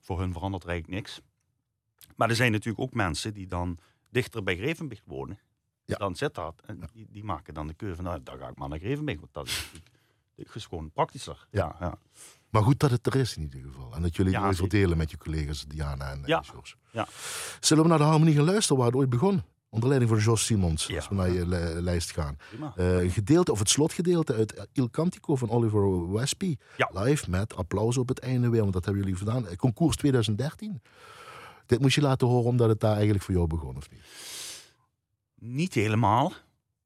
voor 0.00 0.20
hun 0.20 0.32
verandert 0.32 0.62
er 0.62 0.68
eigenlijk 0.68 1.00
niks. 1.00 1.20
Maar 2.16 2.28
er 2.28 2.36
zijn 2.36 2.52
natuurlijk 2.52 2.80
ook 2.80 2.94
mensen 2.94 3.34
die 3.34 3.46
dan 3.46 3.78
dichter 4.10 4.42
bij 4.42 4.56
Grevenbicht 4.56 5.02
wonen. 5.06 5.38
Ja. 5.84 5.96
Dan 5.96 6.16
zit 6.16 6.34
dat. 6.34 6.62
En 6.66 6.80
die, 6.92 7.06
die, 7.10 7.24
maken 7.24 7.54
dan 7.54 7.66
de 7.66 7.74
keuze 7.74 7.94
van, 7.94 8.04
nou, 8.04 8.22
dan 8.22 8.38
ga 8.38 8.48
ik 8.48 8.56
maar 8.58 8.68
naar 8.68 8.78
Grevenbicht. 8.78 9.20
Want 9.20 9.32
dat 9.32 9.46
is 9.46 9.56
natuurlijk 9.56 9.97
is 10.54 10.66
gewoon 10.66 10.90
praktischer. 10.90 11.46
Ja. 11.50 11.76
ja. 11.80 11.98
Maar 12.50 12.62
goed 12.62 12.80
dat 12.80 12.90
het 12.90 13.06
er 13.06 13.14
is 13.16 13.36
in 13.36 13.42
ieder 13.42 13.60
geval. 13.60 13.94
En 13.94 14.02
dat 14.02 14.16
jullie 14.16 14.32
Ja, 14.32 14.46
het 14.46 14.56
zeker. 14.56 14.70
verdelen 14.70 14.98
met 14.98 15.10
je 15.10 15.16
collega's 15.18 15.64
Diana 15.66 16.10
en 16.10 16.18
Ja. 16.18 16.42
ja. 16.46 16.52
Jos. 16.54 16.76
Ja. 16.92 17.06
Zullen 17.60 17.82
we 17.82 17.88
naar 17.88 17.98
de 17.98 18.04
harmonie 18.04 18.34
gaan 18.34 18.44
luisteren 18.44 18.76
waar 18.76 18.86
het 18.86 18.96
ooit 18.96 19.10
begon? 19.10 19.42
Onder 19.70 19.88
leiding 19.88 20.10
van 20.12 20.20
Jos 20.22 20.44
Simons, 20.44 20.86
Ja. 20.86 20.96
als 20.96 21.08
we 21.08 21.14
naar 21.14 21.30
je 21.30 21.46
li- 21.48 21.80
lijst 21.80 22.12
gaan. 22.12 22.36
Prima. 22.48 22.72
Eh, 22.76 23.02
een 23.02 23.10
gedeelte, 23.10 23.52
of 23.52 23.58
het 23.58 23.68
slotgedeelte 23.68 24.34
uit 24.34 24.66
Il 24.72 24.90
Cantico 24.90 25.36
van 25.36 25.50
Oliver 25.50 26.12
Westby. 26.12 26.56
Ja. 26.76 26.90
Live 26.92 27.30
met 27.30 27.54
applaus 27.56 27.96
op 27.96 28.08
het 28.08 28.18
einde 28.18 28.48
weer, 28.48 28.60
want 28.60 28.72
dat 28.72 28.84
hebben 28.84 29.02
jullie 29.02 29.18
gedaan. 29.18 29.46
Eh, 29.48 29.56
Concours 29.56 29.96
2013. 29.96 30.82
Dit 31.66 31.80
moest 31.80 31.94
je 31.94 32.00
laten 32.00 32.26
horen 32.26 32.48
omdat 32.50 32.68
het 32.68 32.80
daar 32.80 32.94
eigenlijk 32.94 33.24
voor 33.24 33.34
jou 33.34 33.46
begon, 33.46 33.76
of 33.76 33.90
niet? 33.90 34.00
Niet 35.34 35.74
helemaal. 35.74 36.32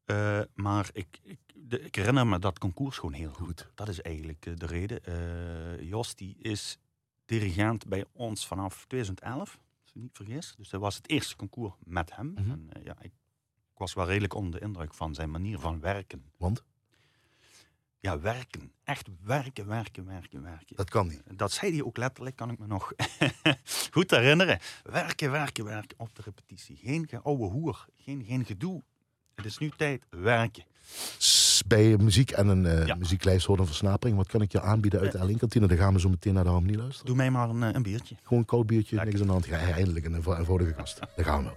eh, 0.04 0.40
maar 0.54 0.90
ik, 0.92 1.06
ik, 1.23 1.38
de- 1.73 1.81
ik 1.81 1.95
herinner 1.95 2.26
me 2.26 2.38
dat 2.38 2.59
concours 2.59 2.97
gewoon 2.97 3.12
heel 3.12 3.33
goed. 3.33 3.71
Dat 3.75 3.88
is 3.88 4.00
eigenlijk 4.02 4.47
eh, 4.47 4.52
de 4.57 4.67
reden. 4.67 5.05
Eh, 5.05 5.88
Jos 5.88 6.14
die 6.14 6.37
is 6.38 6.79
dirigent 7.25 7.87
bij 7.87 8.05
ons 8.12 8.47
vanaf 8.47 8.85
2011, 8.88 9.59
als 9.83 9.91
ik 9.95 10.00
niet 10.02 10.11
vergis. 10.17 10.55
Dus 10.57 10.69
dat 10.69 10.81
was 10.81 10.97
het 10.97 11.09
eerste 11.09 11.37
concours 11.37 11.73
met 11.85 12.17
hem. 12.17 12.26
Mhm. 12.33 12.50
En, 12.50 12.67
eh, 12.73 12.85
ja, 12.85 12.97
ik, 13.00 13.12
ik 13.73 13.79
was 13.79 13.95
wel 13.95 14.07
redelijk 14.07 14.35
onder 14.35 14.61
de 14.61 14.67
indruk 14.67 14.95
van 14.95 15.14
zijn 15.14 15.31
manier 15.31 15.59
van 15.59 15.81
werken. 15.81 16.25
Want 16.37 16.62
Ja, 18.00 18.21
werken. 18.21 18.73
Echt 18.85 19.09
werken, 19.21 19.67
werken, 19.67 20.07
werken, 20.07 20.43
werken. 20.43 20.76
dat 20.76 20.91
kan 20.91 21.07
niet. 21.09 21.23
Dat 21.38 21.52
zei 21.52 21.73
hij 21.73 21.83
ook 21.83 21.97
letterlijk, 21.97 22.37
kan 22.37 22.50
ik 22.50 22.59
me 22.59 22.67
nog 22.67 22.93
goed 23.91 24.11
herinneren. 24.11 24.59
Werken, 24.83 25.31
werken, 25.31 25.64
werken 25.64 25.99
op 25.99 26.14
de 26.14 26.23
repetitie. 26.25 26.76
Geen 26.76 27.09
oude 27.23 27.45
hoer, 27.45 27.87
geen, 27.97 28.25
geen 28.25 28.45
gedoe. 28.45 28.83
Het 29.35 29.45
is 29.45 29.59
nu 29.59 29.71
tijd 29.76 30.07
werken. 30.11 30.64
Bij 31.66 31.97
muziek 31.97 32.31
en 32.31 32.49
een 32.49 32.66
eh, 32.66 32.87
Ja. 32.87 32.95
muzieklijst 32.95 33.47
hoort 33.47 33.61
een 33.61 33.66
versnapering. 33.66 34.16
Wat 34.16 34.26
kan 34.28 34.40
ik 34.42 34.52
je 34.52 34.61
aanbieden 34.61 35.00
uit 35.00 35.12
de 35.12 35.19
L1-kantine? 35.19 35.66
Dan 35.66 35.76
gaan 35.76 35.95
we 35.95 36.00
zo 36.00 36.09
meteen 36.09 36.35
naar 36.35 36.45
de 36.45 36.50
harmonie 36.50 36.76
luisteren. 36.76 37.07
Doe 37.07 37.16
mij 37.16 37.31
maar 37.31 37.49
een, 37.49 37.62
eh, 37.62 37.69
een 37.73 37.83
biertje. 37.83 38.14
Gewoon 38.23 38.38
een 38.38 38.45
koud 38.45 38.66
biertje, 38.66 38.97
Lekker. 38.97 39.14
niks 39.14 39.21
aan 39.21 39.40
de 39.40 39.50
hand. 39.50 39.62
Ja, 39.69 39.73
eindelijk 39.75 40.04
een 40.07 40.14
eenvo- 40.14 40.35
eenvoudige 40.35 40.75
gast. 40.75 40.99
Daar 41.16 41.25
gaan 41.25 41.45
we. 41.45 41.50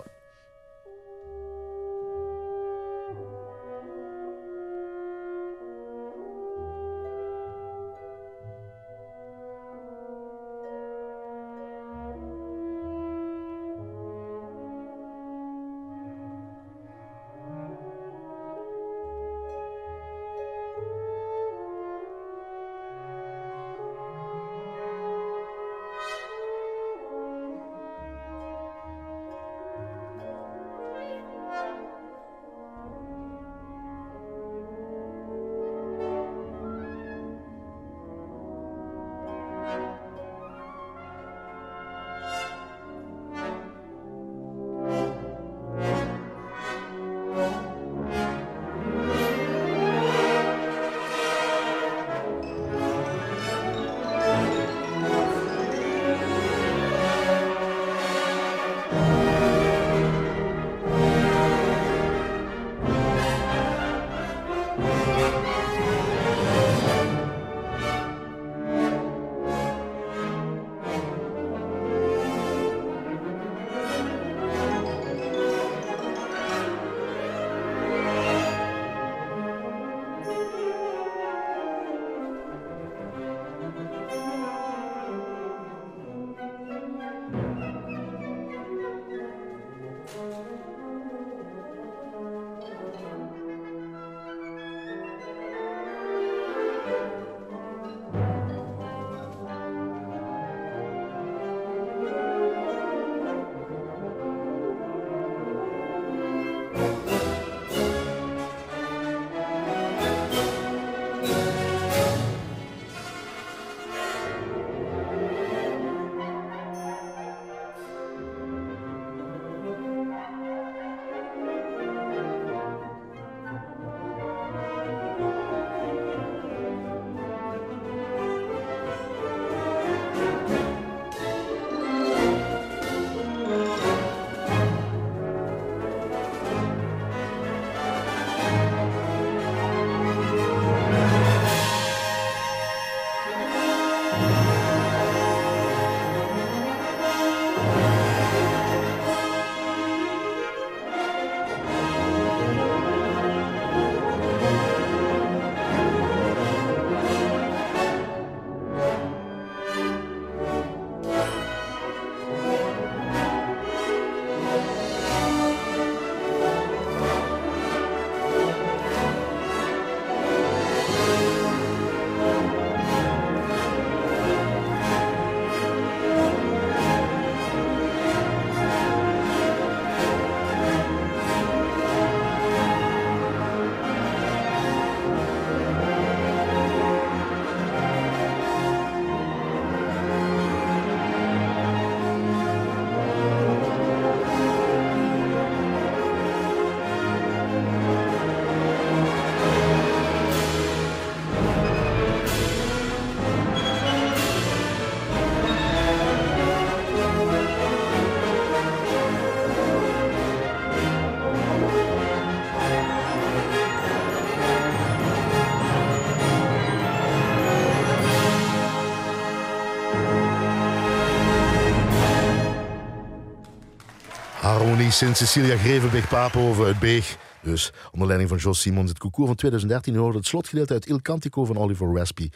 Harmonie 224.96 225.16
Sint-Cecilia 225.16 225.58
Grevenbeek 225.58 226.08
Papenhoven 226.08 226.66
uit 226.66 226.80
Beeg. 226.80 227.18
Dus 227.42 227.72
onder 227.92 228.08
leiding 228.08 228.30
van 228.30 228.40
Jos 228.40 228.62
Simons. 228.62 228.90
Het 228.90 229.00
concours 229.00 229.28
van 229.28 229.36
2013 229.36 229.94
u 229.94 229.98
hoorde 229.98 230.18
het 230.18 230.28
slotgedeelte 230.28 230.74
uit 230.74 230.86
Il 230.86 231.02
Cantico 231.02 231.46
van 231.46 231.58
Oliver 231.58 231.96
Raspy. 231.96 232.30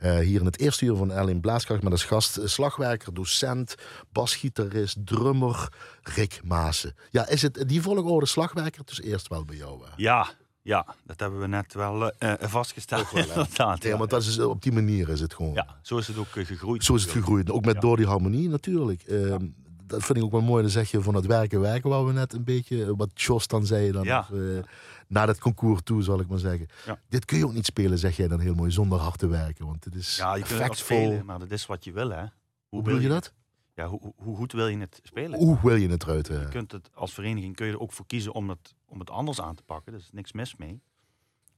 Uh, 0.00 0.18
hier 0.18 0.40
in 0.40 0.46
het 0.46 0.58
eerste 0.58 0.84
uur 0.84 0.96
van 0.96 1.12
Erling 1.12 1.40
Blaaskracht 1.40 1.82
met 1.82 1.92
als 1.92 2.04
gast 2.04 2.36
eh, 2.36 2.46
slagwerker, 2.46 3.14
docent, 3.14 3.74
basgitarist, 4.12 5.06
drummer 5.06 5.68
Rick 6.02 6.40
Maassen. 6.44 6.94
Ja, 7.10 7.28
is 7.28 7.42
het 7.42 7.64
die 7.66 7.82
volgorde 7.82 8.26
slagwerker 8.26 8.82
dus 8.84 9.00
eerst 9.00 9.28
wel 9.28 9.44
bij 9.44 9.56
jou? 9.56 9.82
Uh? 9.82 9.88
Ja, 9.96 10.28
ja, 10.62 10.86
dat 11.04 11.20
hebben 11.20 11.40
we 11.40 11.46
net 11.46 11.74
wel 11.74 12.02
uh, 12.02 12.32
vastgesteld. 12.40 13.10
Wel, 13.10 13.24
ja, 13.52 13.76
ja, 13.80 13.96
maar 13.96 14.08
dat 14.08 14.22
is, 14.22 14.38
op 14.38 14.62
die 14.62 14.72
manier 14.72 15.08
is 15.08 15.20
het 15.20 15.34
gewoon. 15.34 15.54
Ja, 15.54 15.66
zo 15.82 15.96
is 15.96 16.06
het 16.06 16.18
ook 16.18 16.30
gegroeid. 16.30 16.84
Zo 16.84 16.94
is 16.94 17.02
het 17.02 17.10
gegroeid. 17.10 17.50
Ook 17.50 17.64
met 17.64 17.74
ja. 17.74 17.80
door 17.80 17.96
die 17.96 18.06
harmonie 18.06 18.48
natuurlijk. 18.48 19.02
Uh, 19.06 19.28
ja 19.28 19.38
dat 19.86 20.04
vind 20.04 20.18
ik 20.18 20.24
ook 20.24 20.30
wel 20.30 20.40
mooi. 20.40 20.62
Dan 20.62 20.70
zeg 20.70 20.90
je 20.90 21.02
van 21.02 21.14
het 21.14 21.26
werken, 21.26 21.60
werken, 21.60 21.90
waar 21.90 22.06
we 22.06 22.12
net 22.12 22.32
een 22.32 22.44
beetje, 22.44 22.96
wat 22.96 23.10
Jos 23.14 23.46
dan 23.46 23.66
zei 23.66 23.92
dan. 23.92 24.04
Ja. 24.04 24.18
Of, 24.18 24.30
uh, 24.30 24.58
naar 25.06 25.28
het 25.28 25.38
concours 25.38 25.80
toe, 25.84 26.02
zal 26.02 26.20
ik 26.20 26.28
maar 26.28 26.38
zeggen. 26.38 26.68
Ja. 26.86 27.00
Dit 27.08 27.24
kun 27.24 27.38
je 27.38 27.46
ook 27.46 27.52
niet 27.52 27.66
spelen, 27.66 27.98
zeg 27.98 28.16
jij 28.16 28.28
dan 28.28 28.40
heel 28.40 28.54
mooi, 28.54 28.70
zonder 28.70 28.98
hard 28.98 29.18
te 29.18 29.26
werken. 29.26 29.66
Want 29.66 29.84
het 29.84 29.94
is 29.94 30.16
Ja, 30.16 30.34
je 30.34 30.44
kunt 30.44 30.62
het 30.62 30.76
spelen, 30.76 31.24
maar 31.24 31.38
dat 31.38 31.50
is 31.50 31.66
wat 31.66 31.84
je 31.84 31.92
wil, 31.92 32.10
hè. 32.10 32.20
Hoe, 32.20 32.30
hoe 32.68 32.82
wil 32.82 32.98
je 32.98 33.08
dat? 33.08 33.32
Ja, 33.74 33.86
hoe, 33.86 34.12
hoe 34.16 34.36
goed 34.36 34.52
wil 34.52 34.66
je 34.66 34.78
het 34.78 35.00
spelen? 35.02 35.38
Hoe 35.38 35.58
wil 35.62 35.74
je 35.74 35.88
het 35.88 36.02
eruit? 36.02 36.26
Je 36.26 36.48
kunt 36.50 36.72
het 36.72 36.90
als 36.94 37.12
vereniging 37.12 37.56
kun 37.56 37.66
je 37.66 37.72
er 37.72 37.80
ook 37.80 37.92
voor 37.92 38.06
kiezen 38.06 38.32
om 38.32 38.48
het, 38.48 38.74
om 38.86 38.98
het 38.98 39.10
anders 39.10 39.40
aan 39.40 39.54
te 39.54 39.62
pakken. 39.62 39.92
Er 39.92 39.98
is 39.98 40.10
niks 40.12 40.32
mis 40.32 40.56
mee. 40.56 40.80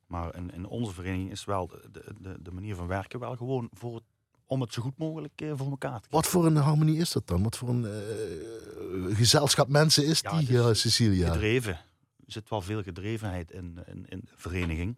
Maar 0.06 0.34
in, 0.34 0.50
in 0.50 0.66
onze 0.66 0.92
vereniging 0.92 1.30
is 1.30 1.44
wel 1.44 1.66
de, 1.66 2.14
de, 2.20 2.36
de 2.42 2.50
manier 2.50 2.74
van 2.74 2.86
werken 2.86 3.20
wel 3.20 3.36
gewoon 3.36 3.68
voor 3.72 3.94
het 3.94 4.04
om 4.48 4.60
het 4.60 4.72
zo 4.72 4.82
goed 4.82 4.98
mogelijk 4.98 5.40
uh, 5.40 5.52
voor 5.56 5.70
elkaar 5.70 6.00
te 6.00 6.08
krijgen. 6.08 6.10
Wat 6.10 6.26
voor 6.26 6.46
een 6.46 6.56
harmonie 6.56 6.98
is 6.98 7.12
dat 7.12 7.26
dan? 7.26 7.42
Wat 7.42 7.56
voor 7.56 7.68
een 7.68 7.84
uh, 7.84 9.16
gezelschap 9.16 9.68
mensen 9.68 10.06
is 10.06 10.20
ja, 10.20 10.38
die, 10.38 10.74
Cecilia? 10.74 11.32
Gedreven. 11.32 11.72
Er 11.72 12.32
zit 12.32 12.48
wel 12.48 12.60
veel 12.60 12.82
gedrevenheid 12.82 13.50
in, 13.50 13.78
in, 13.86 14.06
in 14.08 14.20
de 14.20 14.32
vereniging. 14.36 14.96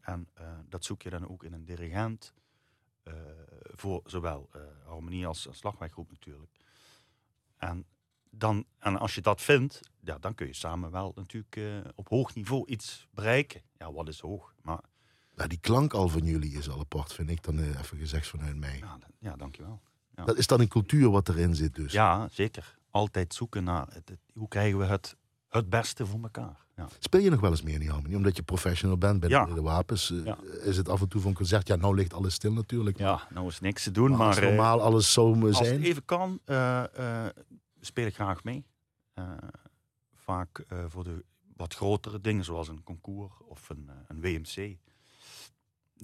En 0.00 0.28
dat 0.68 0.84
zoek 0.84 1.02
je 1.02 1.10
dan 1.10 1.28
ook 1.28 1.44
in 1.44 1.52
een 1.52 1.64
dirigent. 1.64 2.32
voor 3.74 4.02
zowel 4.04 4.48
harmonie 4.84 5.26
als, 5.26 5.48
als 5.48 5.58
slagwerkgroep 5.58 6.10
natuurlijk. 6.10 6.50
En, 7.56 7.84
dan, 8.30 8.64
en 8.78 8.98
als 8.98 9.14
je 9.14 9.20
dat 9.20 9.42
vindt, 9.42 9.80
ja, 10.00 10.18
dan 10.18 10.34
kun 10.34 10.46
je 10.46 10.54
samen 10.54 10.90
wel 10.90 11.12
natuurlijk 11.14 11.56
op 11.94 12.08
hoog 12.08 12.34
niveau 12.34 12.66
iets 12.66 13.06
bereiken. 13.10 13.62
Ja, 13.78 13.92
wat 13.92 14.08
is 14.08 14.20
hoog? 14.20 14.54
Maar 14.62 14.80
nou, 15.38 15.48
die 15.48 15.58
klank 15.60 15.92
al 15.92 16.08
van 16.08 16.24
jullie 16.24 16.52
is 16.52 16.70
al 16.70 16.80
apart, 16.80 17.12
vind 17.12 17.30
ik 17.30 17.42
dan 17.42 17.58
uh, 17.58 17.68
even 17.68 17.98
gezegd 17.98 18.26
vanuit 18.26 18.56
mij. 18.56 18.78
Ja, 18.78 18.98
ja 19.18 19.36
dankjewel. 19.36 19.80
Ja. 20.16 20.24
Dat 20.24 20.36
is 20.36 20.46
dan 20.46 20.60
een 20.60 20.68
cultuur 20.68 21.10
wat 21.10 21.28
erin 21.28 21.54
zit 21.54 21.74
dus. 21.74 21.92
Ja, 21.92 22.28
zeker. 22.30 22.78
Altijd 22.90 23.34
zoeken 23.34 23.64
naar 23.64 23.86
het, 23.92 24.08
het, 24.08 24.18
hoe 24.34 24.48
krijgen 24.48 24.78
we 24.78 24.84
het, 24.84 25.16
het 25.48 25.70
beste 25.70 26.06
voor 26.06 26.22
elkaar. 26.22 26.66
Ja. 26.76 26.88
Speel 26.98 27.20
je 27.20 27.30
nog 27.30 27.40
wel 27.40 27.50
eens 27.50 27.62
meer 27.62 27.74
in 27.74 27.80
die 27.80 27.90
harmonie? 27.90 28.16
Omdat 28.16 28.36
je 28.36 28.42
professional 28.42 28.98
bent 28.98 29.20
bij 29.20 29.28
ja. 29.28 29.44
de 29.44 29.62
wapens. 29.62 30.10
Uh, 30.10 30.24
ja. 30.24 30.38
Is 30.62 30.76
het 30.76 30.88
af 30.88 31.00
en 31.00 31.08
toe 31.08 31.20
van 31.20 31.32
concert? 31.32 31.68
Ja, 31.68 31.76
nou 31.76 31.94
ligt 31.94 32.14
alles 32.14 32.34
stil 32.34 32.52
natuurlijk. 32.52 32.98
Ja, 32.98 33.26
nou 33.30 33.46
is 33.46 33.60
niks 33.60 33.82
te 33.82 33.90
doen. 33.90 34.10
Maar, 34.10 34.18
maar 34.18 34.42
normaal 34.42 34.80
alles 34.80 35.12
zo 35.12 35.32
zijn. 35.32 35.54
Als 35.54 35.58
het 35.58 35.82
even 35.82 36.04
kan, 36.04 36.40
uh, 36.46 36.84
speel 37.80 38.06
ik 38.06 38.14
graag 38.14 38.44
mee. 38.44 38.64
vaak 40.14 40.64
voor 40.88 41.04
de 41.04 41.24
wat 41.56 41.74
grotere 41.74 42.20
dingen, 42.20 42.44
zoals 42.44 42.68
een 42.68 42.82
concours 42.82 43.32
of 43.48 43.68
een, 43.68 43.90
een 44.08 44.20
WMC 44.20 44.76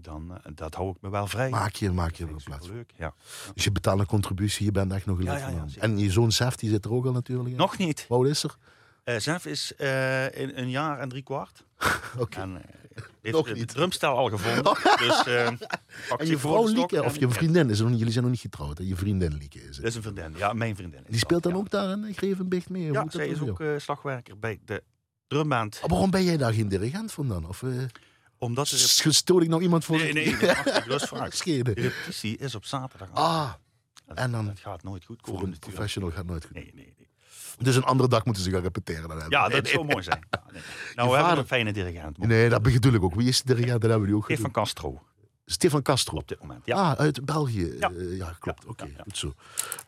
dan 0.01 0.31
uh, 0.31 0.53
dat 0.55 0.75
hou 0.75 0.91
ik 0.91 0.97
me 1.01 1.11
wel 1.11 1.27
vrij. 1.27 1.51
Maak 1.51 1.75
je, 1.75 1.91
maak 1.91 2.15
je 2.15 2.27
er 2.27 2.43
plaats. 2.45 2.69
Leuk, 2.69 2.93
ja. 2.97 3.15
Dus 3.55 3.65
je 3.65 3.73
betaalt 3.73 4.01
een 4.01 4.07
contributie, 4.07 4.65
je 4.65 4.73
bent 4.73 4.93
echt 4.93 5.07
nog 5.07 5.19
een 5.19 5.25
ja, 5.25 5.65
En 5.79 5.99
je 5.99 6.11
zoon 6.11 6.33
Sef, 6.33 6.55
die 6.55 6.71
zit 6.71 6.85
er 6.85 6.93
ook 6.93 7.07
al 7.07 7.13
natuurlijk 7.13 7.49
in. 7.49 7.57
Nog 7.57 7.79
niet. 7.79 8.05
Hoe 8.09 8.29
is 8.29 8.43
er? 8.43 8.57
Uh, 9.05 9.19
Sef 9.19 9.47
is 9.47 9.73
uh, 9.79 10.25
in 10.25 10.53
een 10.55 10.71
jaar 10.71 10.99
en 10.99 11.09
drie 11.09 11.23
kwart. 11.23 11.65
Oké. 12.19 12.23
Okay. 12.23 12.61
Heeft 13.21 13.37
nog 13.37 13.55
niet. 13.55 13.69
drumstel 13.69 14.17
al 14.17 14.29
gevonden. 14.29 14.77
dus, 15.07 15.27
en 16.19 16.27
je 16.27 16.39
vrouw 16.39 16.67
Lieke, 16.67 17.05
of 17.05 17.19
je 17.19 17.29
vriendin, 17.29 17.71
is 17.71 17.79
jullie 17.79 18.11
zijn 18.11 18.25
nog 18.25 18.33
niet 18.33 18.41
getrouwd, 18.41 18.79
hè? 18.79 18.85
je 18.85 18.97
vriendin 18.97 19.35
Lieke 19.35 19.59
is 19.59 19.67
het. 19.67 19.77
Dat 19.77 19.85
is 19.85 19.95
een 19.95 20.03
vriendin, 20.03 20.35
ja, 20.37 20.53
mijn 20.53 20.77
vriendin. 20.77 21.05
Die 21.09 21.19
speelt 21.19 21.43
dan 21.43 21.55
ook 21.55 21.71
daar 21.71 21.91
in 21.91 22.15
Grevenbecht 22.15 22.69
mee? 22.69 22.93
Ja, 22.93 23.05
zij 23.09 23.29
is 23.29 23.41
ook 23.41 23.63
slagwerker 23.77 24.39
bij 24.39 24.61
de 24.65 24.83
drumband. 25.27 25.81
Oh, 25.83 25.91
waarom 25.91 26.11
ben 26.11 26.25
jij 26.25 26.37
daar 26.37 26.53
geen 26.53 26.69
dirigent 26.69 27.13
van 27.13 27.29
dan? 27.29 27.49
Of, 27.49 27.63
omdat 28.45 28.71
er... 28.71 28.79
Stoot 29.15 29.43
ik 29.43 29.49
nog 29.49 29.61
iemand 29.61 29.85
voor? 29.85 29.97
Nee, 29.97 30.13
nee, 30.13 30.37
vaak. 30.37 30.65
De 31.45 31.63
repetitie 31.63 32.37
is 32.37 32.55
op 32.55 32.65
zaterdag. 32.65 33.09
Ah, 33.13 33.53
en 34.15 34.31
dan... 34.31 34.49
Het 34.49 34.61
gaat 34.61 34.83
nooit 34.83 35.05
goed 35.05 35.21
komen. 35.21 35.41
Voor 35.41 35.49
een 35.49 35.59
professional 35.59 36.11
gaat 36.11 36.27
nooit 36.27 36.45
goed. 36.45 36.55
Nee, 36.55 36.71
nee, 36.75 36.95
nee. 36.99 37.09
Dus 37.59 37.77
een 37.77 37.85
andere 37.85 38.09
dag 38.09 38.25
moeten 38.25 38.43
ze 38.43 38.51
gaan 38.51 38.63
repeteren. 38.63 39.09
Dan 39.09 39.27
ja, 39.29 39.49
dat 39.49 39.69
zou 39.69 39.85
mooi 39.85 40.03
zijn. 40.03 40.27
Ja, 40.31 40.43
nee. 40.53 40.63
Nou, 40.95 41.09
we 41.09 41.15
vader... 41.15 41.17
hebben 41.17 41.39
een 41.39 41.47
fijne 41.47 41.73
dirigent. 41.73 42.19
Man. 42.19 42.29
Nee, 42.29 42.49
dat 42.49 42.63
bedoel 42.63 42.93
ik 42.93 43.03
ook. 43.03 43.15
Wie 43.15 43.29
is 43.29 43.43
de 43.43 43.55
dirigent? 43.55 43.81
Dat 43.81 43.91
hebben 43.91 44.01
we 44.01 44.07
die 44.07 44.17
ook 44.17 44.25
Stefan 44.25 44.51
Castro. 44.51 45.03
Stefan 45.47 45.83
Castro. 45.83 46.17
Op 46.17 46.29
dit 46.29 46.41
moment, 46.41 46.67
ja. 46.67 46.77
Ah, 46.77 46.99
uit 46.99 47.25
België. 47.25 47.77
Ja, 47.79 47.91
uh, 47.91 48.17
ja 48.17 48.37
klopt. 48.39 48.63
Ja, 48.63 48.71
Oké, 48.71 48.83
okay, 48.83 48.95
ja, 48.97 49.03
goed 49.03 49.17
zo. 49.17 49.35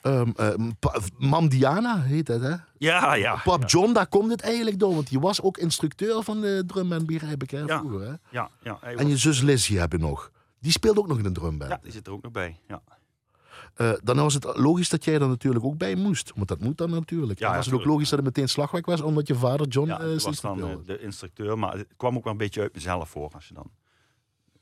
Um, 0.02 0.34
uh, 0.40 0.70
Mam 1.18 1.48
Diana 1.48 2.00
heet 2.00 2.26
dat, 2.26 2.40
hè? 2.40 2.54
Ja, 2.78 3.14
ja. 3.14 3.40
Pap. 3.44 3.68
John, 3.68 3.92
daar 3.92 4.06
komt 4.06 4.30
het 4.30 4.40
eigenlijk 4.40 4.78
door. 4.78 4.94
Want 4.94 5.08
die 5.08 5.20
was 5.20 5.42
ook 5.42 5.58
instructeur 5.58 6.22
van 6.22 6.40
de 6.40 6.62
drumband, 6.66 7.06
begrijp 7.06 7.42
ik, 7.42 7.50
hè, 7.50 7.66
vroeger, 7.66 8.00
hè? 8.00 8.14
Ja, 8.30 8.50
ja. 8.62 8.78
En 8.80 9.08
je 9.08 9.16
zus 9.16 9.40
Lizzie 9.40 9.78
heb 9.78 9.92
je 9.92 9.98
nog. 9.98 10.30
Die 10.58 10.72
speelt 10.72 10.98
ook 10.98 11.06
nog 11.08 11.18
in 11.18 11.24
een 11.24 11.32
drumband. 11.32 11.70
Ja, 11.70 11.78
die 11.82 11.92
zit 11.92 12.06
er 12.06 12.12
ook 12.12 12.22
nog 12.22 12.32
bij, 12.32 12.58
ja. 12.68 12.82
Uh, 13.76 13.92
dan 14.02 14.16
was 14.16 14.34
het 14.34 14.56
logisch 14.56 14.88
dat 14.88 15.04
jij 15.04 15.14
er 15.14 15.28
natuurlijk 15.28 15.64
ook 15.64 15.78
bij 15.78 15.94
moest. 15.94 16.32
Want 16.34 16.48
dat 16.48 16.60
moet 16.60 16.78
dan 16.78 16.90
natuurlijk. 16.90 17.38
Ja, 17.38 17.56
was 17.56 17.66
het 17.66 17.74
ook 17.74 17.84
logisch 17.84 18.08
dat 18.08 18.18
het 18.18 18.28
meteen 18.28 18.48
slagwerk 18.48 18.86
was, 18.86 19.00
omdat 19.00 19.26
je 19.26 19.34
vader 19.34 19.66
John 19.66 19.88
ja, 19.88 20.00
uh, 20.00 20.20
was 20.20 20.40
dan 20.40 20.82
de 20.86 21.00
instructeur. 21.00 21.58
Maar 21.58 21.76
het 21.76 21.86
kwam 21.96 22.16
ook 22.16 22.24
wel 22.24 22.32
een 22.32 22.38
beetje 22.38 22.60
uit 22.60 22.74
mezelf 22.74 23.08
voor. 23.08 23.30
Als 23.34 23.48
je 23.48 23.54
dan 23.54 23.70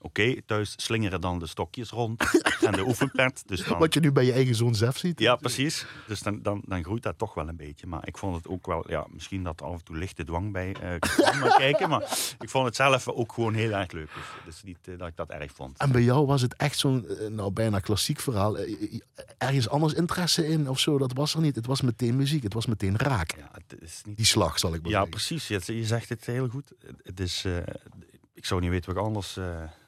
Oké, 0.04 0.20
okay, 0.20 0.42
thuis 0.46 0.74
slingeren 0.76 1.20
dan 1.20 1.38
de 1.38 1.46
stokjes 1.46 1.90
rond 1.90 2.22
en 2.60 2.72
de 2.72 2.86
oefenpet. 2.86 3.42
Dus 3.46 3.64
dan... 3.64 3.78
Wat 3.78 3.94
je 3.94 4.00
nu 4.00 4.12
bij 4.12 4.24
je 4.24 4.32
eigen 4.32 4.54
zoon 4.54 4.74
zelf 4.74 4.96
ziet. 4.96 5.20
Ja, 5.20 5.36
precies. 5.36 5.86
Dus 6.06 6.20
dan, 6.20 6.42
dan, 6.42 6.62
dan 6.66 6.84
groeit 6.84 7.02
dat 7.02 7.18
toch 7.18 7.34
wel 7.34 7.48
een 7.48 7.56
beetje. 7.56 7.86
Maar 7.86 8.06
ik 8.06 8.18
vond 8.18 8.36
het 8.36 8.48
ook 8.48 8.66
wel, 8.66 8.90
ja, 8.90 9.06
misschien 9.10 9.42
dat 9.42 9.62
af 9.62 9.72
en 9.72 9.84
toe 9.84 9.96
lichte 9.96 10.24
dwang 10.24 10.52
bij 10.52 10.68
uh, 10.68 10.98
kwam 10.98 11.38
maar 11.38 11.56
kijken. 11.66 11.88
Maar 11.88 12.02
ik 12.38 12.50
vond 12.50 12.66
het 12.66 12.76
zelf 12.76 13.08
ook 13.08 13.32
gewoon 13.32 13.54
heel 13.54 13.70
erg 13.70 13.92
leuk. 13.92 14.10
Dus, 14.14 14.24
dus 14.44 14.62
niet 14.62 14.78
uh, 14.84 14.98
dat 14.98 15.08
ik 15.08 15.16
dat 15.16 15.30
erg 15.30 15.52
vond. 15.52 15.78
En 15.78 15.92
bij 15.92 16.02
jou 16.02 16.26
was 16.26 16.42
het 16.42 16.54
echt 16.56 16.78
zo'n, 16.78 17.04
uh, 17.08 17.28
nou 17.28 17.50
bijna 17.50 17.78
klassiek 17.78 18.20
verhaal. 18.20 18.58
ergens 19.38 19.68
anders 19.68 19.92
interesse 19.92 20.46
in 20.46 20.68
of 20.68 20.78
zo, 20.78 20.98
dat 20.98 21.12
was 21.12 21.34
er 21.34 21.40
niet. 21.40 21.56
Het 21.56 21.66
was 21.66 21.80
meteen 21.80 22.16
muziek, 22.16 22.42
het 22.42 22.54
was 22.54 22.66
meteen 22.66 22.96
raak. 22.96 23.36
Ja, 23.36 23.50
het 23.52 23.82
is 23.82 24.02
niet... 24.04 24.16
Die 24.16 24.26
slag, 24.26 24.58
zal 24.58 24.74
ik 24.74 24.82
maar 24.82 24.90
ja, 24.90 25.02
zeggen. 25.02 25.10
precies. 25.10 25.48
Je, 25.48 25.76
je 25.76 25.86
zegt 25.86 26.08
het 26.08 26.26
heel 26.26 26.48
goed. 26.48 26.72
Het 27.02 27.20
is, 27.20 27.44
ik 28.34 28.44
zou 28.44 28.60
niet 28.60 28.70
weten 28.70 28.94
wat 28.94 28.96
ik 28.96 29.06
anders 29.06 29.38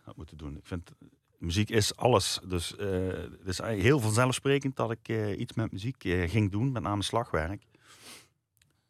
had 0.07 0.17
moeten 0.17 0.37
doen. 0.37 0.57
Ik 0.57 0.67
vind 0.67 0.91
muziek 1.39 1.71
is 1.71 1.97
alles. 1.97 2.41
Dus 2.45 2.75
uh, 2.81 3.09
het 3.39 3.47
is 3.47 3.59
heel 3.59 4.01
vanzelfsprekend 4.01 4.77
dat 4.77 4.91
ik 4.91 5.09
uh, 5.09 5.39
iets 5.39 5.55
met 5.55 5.73
muziek 5.73 6.05
uh, 6.05 6.31
ging 6.31 6.51
doen, 6.51 6.73
met 6.73 6.83
name 6.83 7.03
slagwerk. 7.03 7.63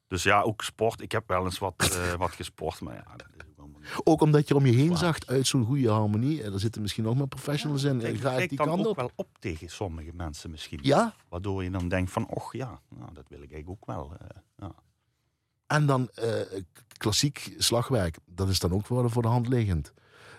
Dus 0.09 0.23
ja, 0.23 0.41
ook 0.41 0.63
sport. 0.63 1.01
Ik 1.01 1.13
heb 1.13 1.29
wel 1.29 1.45
eens 1.45 1.59
wat, 1.59 1.99
wat 2.19 2.31
gesport, 2.31 2.81
maar 2.81 2.95
ja, 2.95 3.17
dat 3.17 3.27
is 3.37 3.45
ook 3.57 3.69
niet. 3.79 4.01
Ook 4.05 4.21
omdat 4.21 4.49
je 4.49 4.55
om 4.55 4.67
je 4.67 4.73
heen 4.73 4.97
zag 4.97 5.27
uit 5.27 5.47
zo'n 5.47 5.65
goede 5.65 5.91
harmonie. 5.91 6.43
Er 6.43 6.61
zitten 6.61 6.83
misschien 6.83 7.05
nog 7.05 7.17
maar 7.17 7.27
professionals 7.27 7.83
ja, 7.83 7.91
in. 7.91 8.01
Ik 8.01 8.21
Ga 8.21 8.33
ik 8.33 8.49
die 8.49 8.59
dan 8.59 8.67
kant 8.67 8.81
ook 8.81 8.87
op? 8.87 8.97
wel 8.97 9.11
op 9.15 9.29
tegen 9.39 9.69
sommige 9.69 10.11
mensen 10.15 10.51
misschien. 10.51 10.79
Ja? 10.83 11.15
Waardoor 11.29 11.65
je 11.65 11.71
dan 11.71 11.89
denkt 11.89 12.11
van, 12.11 12.29
och 12.29 12.53
ja, 12.53 12.81
nou, 12.89 13.13
dat 13.13 13.29
wil 13.29 13.43
ik 13.43 13.53
eigenlijk 13.53 13.83
ook 13.83 13.87
wel. 13.87 14.13
ja. 14.57 14.75
En 15.67 15.87
dan 15.87 16.11
klassiek 16.97 17.55
slagwerk. 17.59 18.19
Dat 18.25 18.49
is 18.49 18.59
dan 18.59 18.73
ook 18.73 18.87
voor 18.87 19.23
de 19.23 19.29
hand 19.29 19.49
liggend. 19.49 19.93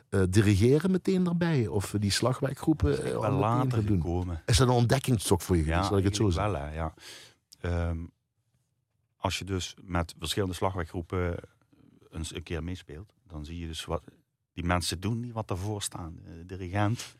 Uh, 0.09 0.21
dirigeren 0.29 0.91
meteen 0.91 1.27
erbij? 1.27 1.67
Of 1.67 1.95
die 1.99 2.11
slagwerkgroepen 2.11 3.07
uh, 3.07 3.19
wel 3.19 3.31
later 3.31 3.85
doen? 3.85 4.01
gekomen. 4.01 4.41
Is 4.45 4.57
dat 4.57 4.67
een 4.67 4.73
ontdekkingsstok 4.73 5.41
voor 5.41 5.57
je? 5.57 5.65
Ja, 5.65 5.89
dat 5.89 5.97
ik 5.97 6.03
het 6.03 6.15
zo 6.15 6.31
wel, 6.31 6.53
hè, 6.53 6.73
ja. 6.73 6.93
Um, 7.61 8.11
als 9.17 9.39
je 9.39 9.45
dus 9.45 9.75
met 9.83 10.15
verschillende 10.19 10.55
slagwerkgroepen 10.55 11.35
eens 12.11 12.35
een 12.35 12.43
keer 12.43 12.63
meespeelt, 12.63 13.13
dan 13.27 13.45
zie 13.45 13.59
je 13.59 13.67
dus 13.67 13.85
wat 13.85 14.03
die 14.53 14.65
mensen 14.65 14.99
doen 14.99 15.21
die 15.21 15.33
wat 15.33 15.47
daarvoor 15.47 15.81
staan. 15.81 16.19
Uh, 16.25 16.33
dirigent, 16.45 17.15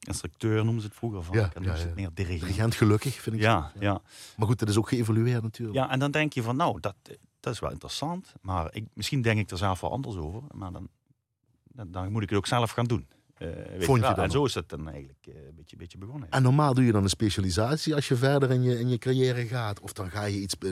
instructeur 0.00 0.64
noemen 0.64 0.80
ze 0.82 0.86
het 0.86 0.96
vroeger 0.96 1.22
van. 1.22 1.36
Ja, 1.36 1.50
dan 1.52 1.62
ja, 1.62 1.72
ja, 1.72 1.78
ja. 1.78 1.84
het 1.84 1.94
meer 1.94 2.10
dirigent. 2.14 2.40
dirigent. 2.40 2.74
gelukkig, 2.74 3.14
vind 3.14 3.36
ik. 3.36 3.42
Ja, 3.42 3.70
zo. 3.74 3.80
ja. 3.80 4.02
Maar 4.36 4.46
goed, 4.46 4.58
dat 4.58 4.68
is 4.68 4.76
ook 4.76 4.88
geëvolueerd 4.88 5.42
natuurlijk. 5.42 5.78
Ja, 5.78 5.90
en 5.90 5.98
dan 5.98 6.10
denk 6.10 6.32
je 6.32 6.42
van, 6.42 6.56
nou, 6.56 6.80
dat, 6.80 6.94
dat 7.40 7.52
is 7.52 7.60
wel 7.60 7.70
interessant. 7.70 8.32
Maar 8.40 8.74
ik, 8.74 8.84
misschien 8.92 9.22
denk 9.22 9.38
ik 9.38 9.50
er 9.50 9.58
zelf 9.58 9.80
wel 9.80 9.90
anders 9.90 10.16
over. 10.16 10.42
Maar 10.50 10.72
dan 10.72 10.88
dan, 11.74 11.90
dan, 11.90 12.12
moet 12.12 12.22
ik 12.22 12.28
het 12.28 12.38
ook 12.38 12.46
zelf 12.46 12.70
gaan 12.70 12.84
doen. 12.84 13.06
Uh, 13.38 13.48
weet 13.48 13.84
Vond 13.84 13.86
je 13.86 13.94
je 13.94 14.00
wel. 14.00 14.14
dan 14.14 14.24
En 14.24 14.30
zo 14.30 14.44
is 14.44 14.54
het 14.54 14.68
dan 14.68 14.88
eigenlijk 14.88 15.26
uh, 15.28 15.34
een 15.34 15.54
beetje, 15.54 15.76
beetje 15.76 15.98
begonnen. 15.98 16.30
En 16.30 16.42
normaal 16.42 16.74
doe 16.74 16.84
je 16.84 16.92
dan 16.92 17.02
een 17.02 17.08
specialisatie 17.08 17.94
als 17.94 18.08
je 18.08 18.16
verder 18.16 18.50
in 18.50 18.62
je, 18.62 18.78
in 18.80 18.88
je 18.88 18.98
carrière 18.98 19.46
gaat? 19.46 19.80
Of 19.80 19.92
dan 19.92 20.10
ga 20.10 20.24
je 20.24 20.40
iets, 20.40 20.56
uh, 20.60 20.70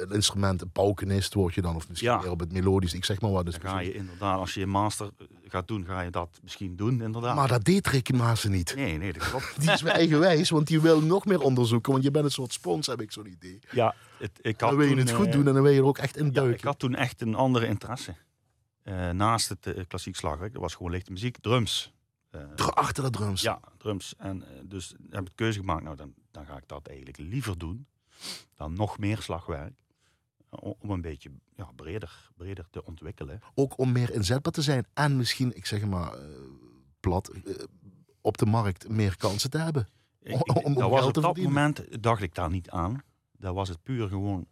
een 0.00 0.10
instrument, 0.12 0.62
een 0.62 0.70
paukenist 0.70 1.34
word 1.34 1.54
je 1.54 1.62
dan, 1.62 1.76
of 1.76 1.88
misschien 1.88 2.10
Ja. 2.10 2.30
op 2.30 2.40
het 2.40 2.52
melodisch, 2.52 2.94
ik 2.94 3.04
zeg 3.04 3.20
maar 3.20 3.30
wat. 3.30 3.44
Dus 3.44 3.58
Dan 3.58 3.70
ga 3.70 3.78
je 3.80 3.94
inderdaad, 3.94 4.38
als 4.38 4.54
je 4.54 4.62
een 4.62 4.68
master 4.68 5.10
gaat 5.48 5.68
doen, 5.68 5.84
ga 5.84 6.00
je 6.00 6.10
dat 6.10 6.38
misschien 6.42 6.76
doen, 6.76 7.02
inderdaad. 7.02 7.34
Maar 7.34 7.48
dat 7.48 7.64
deed 7.64 7.86
Ricky 7.86 8.12
Maassen 8.12 8.50
niet. 8.50 8.74
Nee, 8.76 8.98
nee, 8.98 9.12
dat 9.12 9.28
klopt. 9.28 9.54
Die 9.60 9.70
is 9.70 9.82
weer 9.82 9.92
eigenwijs, 9.92 10.50
want 10.50 10.66
die 10.66 10.80
wil 10.80 11.00
nog 11.02 11.24
meer 11.24 11.40
onderzoeken. 11.40 11.92
Want 11.92 12.04
je 12.04 12.10
bent 12.10 12.24
een 12.24 12.30
soort 12.30 12.52
spons, 12.52 12.86
heb 12.86 13.00
ik 13.00 13.12
zo'n 13.12 13.26
idee. 13.26 13.58
Ja, 13.70 13.94
het, 14.18 14.30
ik 14.42 14.60
had 14.60 14.68
Dan 14.70 14.78
wil 14.78 14.88
je 14.88 14.94
toen, 14.94 15.04
het 15.06 15.12
goed 15.12 15.26
eh, 15.26 15.32
doen 15.32 15.46
en 15.46 15.54
dan 15.54 15.62
wil 15.62 15.72
je 15.72 15.78
er 15.78 15.86
ook 15.86 15.98
echt 15.98 16.16
in 16.16 16.24
Ja, 16.26 16.30
duiken. 16.30 16.58
ik 16.58 16.64
had 16.64 16.78
toen 16.78 16.94
echt 16.94 17.20
een 17.20 17.34
andere 17.34 17.66
interesse. 17.66 18.14
Eh, 18.82 19.10
naast 19.10 19.48
het 19.48 19.66
eh, 19.66 19.84
klassiek 19.86 20.16
slagwerk, 20.16 20.52
dat 20.52 20.62
was 20.62 20.74
gewoon 20.74 20.92
lichte 20.92 21.12
muziek, 21.12 21.38
drums. 21.40 21.92
Eh, 22.30 22.54
Achter 22.56 23.02
de 23.04 23.10
drums. 23.10 23.40
ja, 23.42 23.60
drums. 23.78 24.14
En 24.16 24.44
dus 24.64 24.94
heb 25.10 25.20
ik 25.20 25.26
de 25.26 25.32
keuze 25.34 25.58
gemaakt, 25.58 25.82
nou 25.82 25.96
dan, 25.96 26.14
dan 26.30 26.46
ga 26.46 26.56
ik 26.56 26.68
dat 26.68 26.86
eigenlijk 26.86 27.18
liever 27.18 27.58
doen 27.58 27.86
dan 28.56 28.72
nog 28.72 28.98
meer 28.98 29.18
slagwerk. 29.22 29.72
Om, 30.48 30.90
een 30.90 31.00
beetje 31.00 31.30
ja, 31.56 31.68
breder, 31.76 32.30
breder 32.36 32.66
te 32.70 32.84
ontwikkelen. 32.84 33.40
Ook 33.54 33.78
om 33.78 33.92
meer 33.92 34.10
inzetbaar 34.14 34.52
te 34.52 34.62
zijn. 34.62 34.86
En 34.94 35.16
misschien, 35.16 35.56
ik 35.56 35.66
zeg 35.66 35.84
maar 35.84 36.14
plat, 37.00 37.30
op 38.20 38.38
de 38.38 38.46
markt 38.46 38.88
meer 38.88 39.16
kansen 39.16 39.50
te 39.50 39.58
hebben. 39.58 39.88
Ik, 40.22 40.34
Om- 40.34 40.56
ik- 40.56 40.64
om 40.66 40.74
dat 40.74 40.90
was 40.90 41.06
op 41.06 41.14
dat 41.14 41.24
verdienen. 41.24 41.52
moment 41.52 42.02
dacht 42.02 42.22
ik 42.22 42.34
daar 42.34 42.50
niet 42.50 42.70
aan. 42.70 43.02
Dat 43.32 43.54
was 43.54 43.68
het 43.68 43.82
puur 43.82 44.08
gewoon 44.08 44.46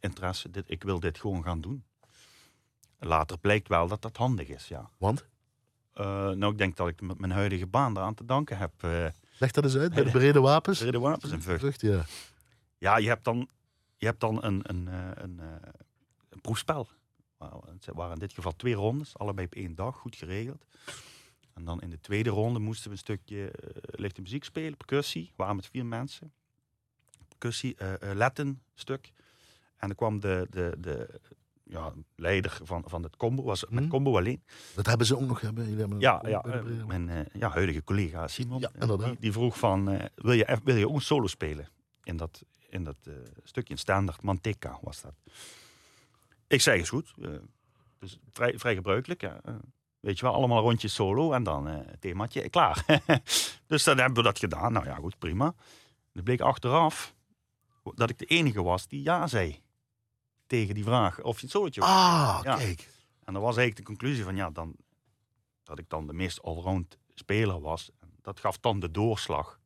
interesse. 0.00 0.50
Dit, 0.50 0.64
ik 0.70 0.82
wil 0.82 1.00
dit 1.00 1.18
gewoon 1.18 1.42
gaan 1.42 1.60
doen. 1.60 1.84
Later 3.04 3.38
blijkt 3.38 3.68
wel 3.68 3.88
dat 3.88 4.02
dat 4.02 4.16
handig 4.16 4.48
is, 4.48 4.68
ja. 4.68 4.90
Want, 4.98 5.26
Eh, 5.92 6.04
nou, 6.30 6.52
ik 6.52 6.58
denk 6.58 6.76
dat 6.76 6.88
ik 6.88 7.00
met 7.00 7.18
mijn 7.18 7.32
huidige 7.32 7.66
baan 7.66 7.94
daaraan 7.94 8.14
te 8.14 8.24
danken 8.24 8.58
heb. 8.58 8.72
eh 8.82 9.06
leg 9.38 9.50
dat 9.50 9.64
eens 9.64 9.76
uit, 9.76 9.94
bij 9.94 10.04
de 10.04 10.10
brede 10.18 10.40
wapens. 10.40 10.78
de 10.78 10.98
wapens 10.98 11.32
en. 11.32 11.42
Vrucht, 11.42 11.80
ja. 11.80 12.04
Ja, 12.78 12.96
je 12.96 13.08
hebt 13.08 13.24
dan, 13.24 13.48
je 13.96 14.06
hebt 14.06 14.20
dan 14.20 14.44
een, 14.44 14.60
een, 14.70 14.88
eh, 14.88 15.10
een, 15.14 15.38
een 16.28 16.40
proefspel. 16.40 16.88
Het 17.38 17.86
waren 17.94 18.12
in 18.12 18.18
dit 18.18 18.32
geval 18.32 18.56
twee 18.56 18.74
rondes, 18.74 19.18
allebei 19.18 19.46
op 19.46 19.54
één 19.54 19.74
dag, 19.74 19.96
goed 19.96 20.16
geregeld. 20.16 20.64
En 21.54 21.64
dan 21.64 21.80
in 21.80 21.90
de 21.90 22.00
tweede 22.00 22.30
ronde 22.30 22.58
moesten 22.58 22.84
we 22.86 22.90
een 22.92 22.98
stukje 22.98 23.50
eh, 23.50 23.68
lichte 23.82 24.20
muziek 24.20 24.44
spelen, 24.44 24.76
percussie. 24.76 25.24
We 25.26 25.32
waren 25.36 25.56
met 25.56 25.66
vier 25.66 25.86
mensen. 25.86 26.32
Percussie, 27.28 27.74
eh, 27.76 28.14
Latin 28.14 28.62
stuk. 28.74 29.12
En 29.76 29.86
dan 29.88 29.96
kwam 29.96 30.20
de, 30.20 30.46
de, 30.50 30.74
de 30.78 31.20
ja, 31.72 31.92
leider 32.16 32.58
van, 32.62 32.82
van 32.86 33.02
het 33.02 33.16
combo, 33.16 33.42
was 33.42 33.64
met 33.68 33.84
Hm. 33.84 33.88
combo 33.90 34.16
alleen. 34.16 34.42
Dat 34.74 34.86
hebben 34.86 35.06
ze 35.06 35.16
ook 35.16 35.26
nog. 35.26 35.40
Hebben, 35.40 35.64
jullie 35.64 35.80
hebben 35.80 36.00
Ja, 36.00 36.22
ja 36.26 36.42
eh, 36.42 36.84
mijn 36.86 37.08
eh, 37.08 37.40
ja, 37.40 37.50
huidige 37.50 37.84
collega 37.84 38.28
Simon. 38.28 38.60
Ja, 38.60 38.70
eh. 38.78 38.98
Die, 38.98 39.16
die 39.18 39.32
vroeg 39.32 39.58
van, 39.58 39.84
wil, 40.14 40.32
je, 40.32 40.58
wil 40.64 40.76
je 40.76 40.88
ook 40.88 40.94
een 40.94 41.00
solo 41.00 41.26
spelen? 41.26 41.68
In 42.02 42.16
dat, 42.16 42.42
in 42.68 42.84
dat 42.84 42.96
stukje, 43.42 43.72
in 43.72 43.78
standaard 43.78 44.22
Manteca 44.22 44.78
was 44.82 45.00
dat. 45.00 45.14
Ik 46.46 46.60
zei, 46.60 46.80
is 46.80 46.88
goed. 46.88 47.14
dus 47.98 48.18
vrij, 48.30 48.58
vrij 48.58 48.74
gebruikelijk. 48.74 49.20
Ja. 49.20 49.40
weet 50.00 50.18
je 50.18 50.24
wel, 50.24 50.34
allemaal 50.34 50.60
rondjes 50.62 50.94
solo 50.94 51.32
en 51.32 51.42
dan 51.42 51.68
eh 51.68 51.78
themaatje, 52.00 52.48
klaar. 52.48 52.84
dus 53.66 53.84
dan 53.84 53.98
hebben 53.98 54.16
we 54.16 54.22
dat 54.22 54.38
gedaan. 54.38 54.72
Nou 54.72 54.86
ja, 54.86 54.94
goed, 54.94 55.18
prima. 55.18 55.54
Het 56.12 56.24
bleek 56.24 56.40
achteraf 56.40 57.14
dat 57.94 58.10
ik 58.10 58.18
de 58.18 58.24
enige 58.24 58.62
was 58.62 58.88
die 58.88 59.02
ja 59.02 59.26
zei. 59.26 59.62
Tegen 60.52 60.74
die 60.74 60.84
vraag 60.84 61.20
of 61.22 61.36
je 61.36 61.42
het 61.42 61.50
solootje 61.50 61.80
wou. 61.80 61.92
Ah, 61.92 62.40
Ja. 62.42 62.56
kijk. 62.56 62.88
En 63.24 63.32
dat 63.32 63.42
was 63.42 63.56
eigenlijk 63.56 63.76
de 63.76 63.82
conclusie 63.94 64.24
van 64.24 64.36
ja, 64.36 64.50
dan, 64.50 64.74
dat 65.62 65.78
ik 65.78 65.84
dan 65.88 66.06
de 66.06 66.12
meest 66.12 66.42
allround 66.42 66.98
speler 67.14 67.60
was. 67.60 67.90
Dat 68.22 68.40
gaf 68.40 68.58
dan 68.58 68.80
de 68.80 68.90
doorslag. 68.90 69.58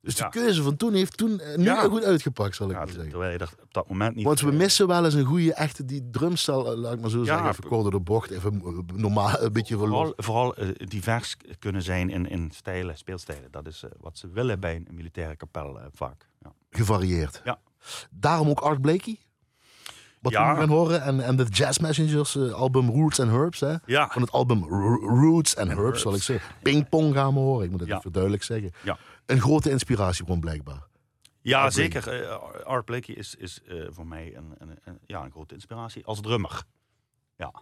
Dus 0.00 0.16
ja. 0.16 0.24
de 0.28 0.38
keuze 0.38 0.62
van 0.62 0.76
toen 0.76 0.92
heeft 0.94 1.16
toen 1.16 1.40
eh, 1.40 1.56
nu 1.56 1.64
Ja. 1.64 1.88
goed 1.88 2.04
uitgepakt, 2.04 2.56
zal 2.56 2.66
ik 2.66 2.72
Ja, 2.72 2.78
maar 2.78 2.88
zeggen. 2.88 3.08
terwijl 3.10 3.32
je 3.32 3.38
er 3.38 3.50
op 3.62 3.74
dat 3.74 3.88
moment 3.88 4.14
niet... 4.14 4.24
Want 4.24 4.40
we 4.40 4.50
eh, 4.50 4.56
missen 4.56 4.86
wel 4.86 5.04
eens 5.04 5.14
een 5.14 5.24
goede, 5.24 5.54
echte 5.54 5.84
die 5.84 6.10
drumstel, 6.10 6.72
eh, 6.72 6.78
laat 6.78 6.92
ik 6.94 7.00
maar 7.00 7.10
zo 7.10 7.24
zeggen. 7.24 7.48
Even 7.48 7.64
kort 7.68 7.82
door 7.82 7.90
de 7.90 8.00
bocht, 8.00 8.30
even 8.30 8.84
normaal, 8.94 9.40
een 9.40 9.52
beetje 9.52 9.76
Vooral, 9.76 10.14
verloren. 10.14 10.24
vooral 10.24 10.54
divers 10.88 11.36
kunnen 11.58 11.82
zijn 11.82 12.10
in, 12.10 12.28
in 12.28 12.50
stijlen, 12.54 12.98
speelstijlen. 12.98 13.50
Dat 13.50 13.66
is 13.66 13.84
wat 14.00 14.18
ze 14.18 14.28
willen 14.28 14.60
bij 14.60 14.76
een 14.76 14.86
militaire 14.94 15.36
kapel 15.36 15.80
vaak. 15.92 16.28
Ja. 16.42 16.52
Gevarieerd. 16.70 17.40
Ja. 17.44 17.60
Daarom 18.10 18.48
ook 18.48 18.60
Art 18.60 18.80
Blakey. 18.80 19.18
Wat 20.30 20.34
Ja. 20.34 20.52
we 20.54 20.58
gaan 20.60 20.68
horen. 20.68 21.02
En, 21.02 21.20
en 21.20 21.36
de 21.36 21.44
Jazz 21.44 21.78
Messengers 21.78 22.36
eh, 22.36 22.52
album 22.52 22.90
Roots 22.90 23.20
and 23.20 23.30
Herbs. 23.30 23.60
Hè? 23.60 23.74
ja, 23.86 24.08
Van 24.12 24.22
het 24.22 24.30
album 24.32 24.62
R- 24.64 25.00
Roots 25.20 25.56
and 25.56 25.70
Herbs, 25.70 26.00
zal 26.02 26.14
ik 26.14 26.22
zeggen. 26.22 26.54
Pingpong 26.62 27.14
gaan 27.14 27.32
we 27.34 27.38
horen. 27.40 27.64
Ik 27.64 27.70
moet 27.70 27.80
het 27.80 27.88
Ja. 27.88 27.96
even 27.98 28.12
duidelijk 28.12 28.42
zeggen. 28.42 28.70
Ja. 28.82 28.98
Een 29.26 29.40
grote 29.40 29.70
inspiratiebron 29.70 30.40
blijkbaar. 30.40 30.82
ja 31.40 31.62
Art 31.62 31.72
zeker. 31.74 32.22
eh, 32.22 32.64
Art 32.64 32.84
Blakey 32.84 33.14
is, 33.14 33.34
is 33.34 33.60
eh, 33.62 33.86
voor 33.90 34.06
mij 34.06 34.36
een, 34.36 34.54
een, 34.58 34.78
een- 34.84 34.98
ja, 35.06 35.24
een 35.24 35.30
grote 35.30 35.54
inspiratie 35.54 36.04
als 36.04 36.20
drummer. 36.20 36.62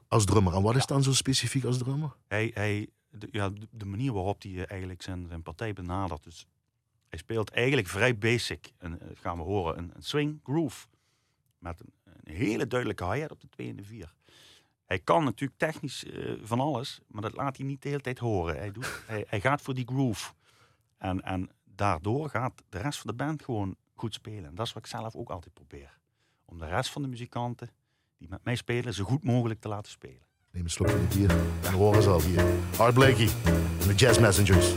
Als 0.08 0.24
drummer. 0.24 0.54
En 0.54 0.62
wat 0.62 0.76
is 0.76 0.86
dan 0.86 1.02
zo 1.02 1.12
specifiek 1.12 1.64
als 1.64 1.78
drummer? 1.78 2.16
Hij, 2.28 2.50
hij, 2.54 2.88
de, 3.10 3.28
ja, 3.30 3.50
de- 3.70 3.84
manier 3.84 4.12
waarop 4.12 4.42
hij 4.42 4.66
eigenlijk 4.66 5.02
zijn, 5.02 5.26
zijn 5.28 5.42
partij 5.42 5.72
benadert. 5.72 6.24
Dus 6.24 6.46
hij 7.08 7.18
speelt 7.18 7.50
eigenlijk 7.50 7.88
vrij 7.88 8.18
basic. 8.18 8.72
En 8.78 8.98
gaan 9.14 9.36
we 9.36 9.42
horen, 9.42 9.78
een, 9.78 9.90
een 9.94 10.02
swing 10.02 10.40
groove. 10.44 10.86
Met 11.58 11.80
een, 11.80 11.92
hele 12.32 12.66
duidelijke 12.66 13.12
hi-hat 13.12 13.32
op 13.32 13.40
de 13.40 13.48
2 13.48 13.68
en 13.68 13.76
de 13.76 13.84
4. 13.84 14.12
Hij 14.84 14.98
kan 14.98 15.24
natuurlijk 15.24 15.58
technisch 15.58 16.04
eh, 16.04 16.32
van 16.42 16.60
alles, 16.60 17.00
maar 17.06 17.22
dat 17.22 17.34
laat 17.34 17.56
hij 17.56 17.66
niet 17.66 17.82
de 17.82 17.88
hele 17.88 18.00
tijd 18.00 18.18
horen. 18.18 18.56
Hij, 18.56 18.72
doet, 18.72 19.02
hij, 19.06 19.40
gaat 19.40 19.62
voor 19.62 19.74
die 19.74 19.86
groove. 19.86 20.32
En, 20.98 21.20
en 21.22 21.50
daardoor 21.64 22.28
gaat 22.28 22.62
de 22.68 22.78
rest 22.78 22.98
van 22.98 23.10
de 23.10 23.16
band 23.16 23.44
gewoon 23.44 23.76
goed 23.94 24.14
spelen. 24.14 24.44
En 24.44 24.54
dat 24.54 24.66
is 24.66 24.72
wat 24.72 24.84
ik 24.84 24.90
zelf 24.90 25.14
ook 25.14 25.30
altijd 25.30 25.54
probeer. 25.54 25.98
Om 26.44 26.58
de 26.58 26.66
rest 26.68 26.90
van 26.90 27.02
de 27.02 27.08
muzikanten 27.08 27.70
die 28.18 28.28
met 28.28 28.44
mij 28.44 28.56
spelen 28.56 28.94
zo 28.94 29.04
goed 29.04 29.24
mogelijk 29.24 29.60
te 29.60 29.68
laten 29.68 29.90
spelen. 29.90 30.26
Neem 30.50 30.64
een 30.64 30.70
slokje 30.70 30.96
van 30.96 31.08
bier. 31.08 31.30
En 31.62 31.72
horen 31.72 32.02
ze 32.02 32.08
al 32.08 32.22
hier. 32.22 32.44
Art 32.78 32.94
Blakey. 32.94 33.28
De 33.86 33.94
Jazz 33.96 34.18
Messengers. 34.18 34.74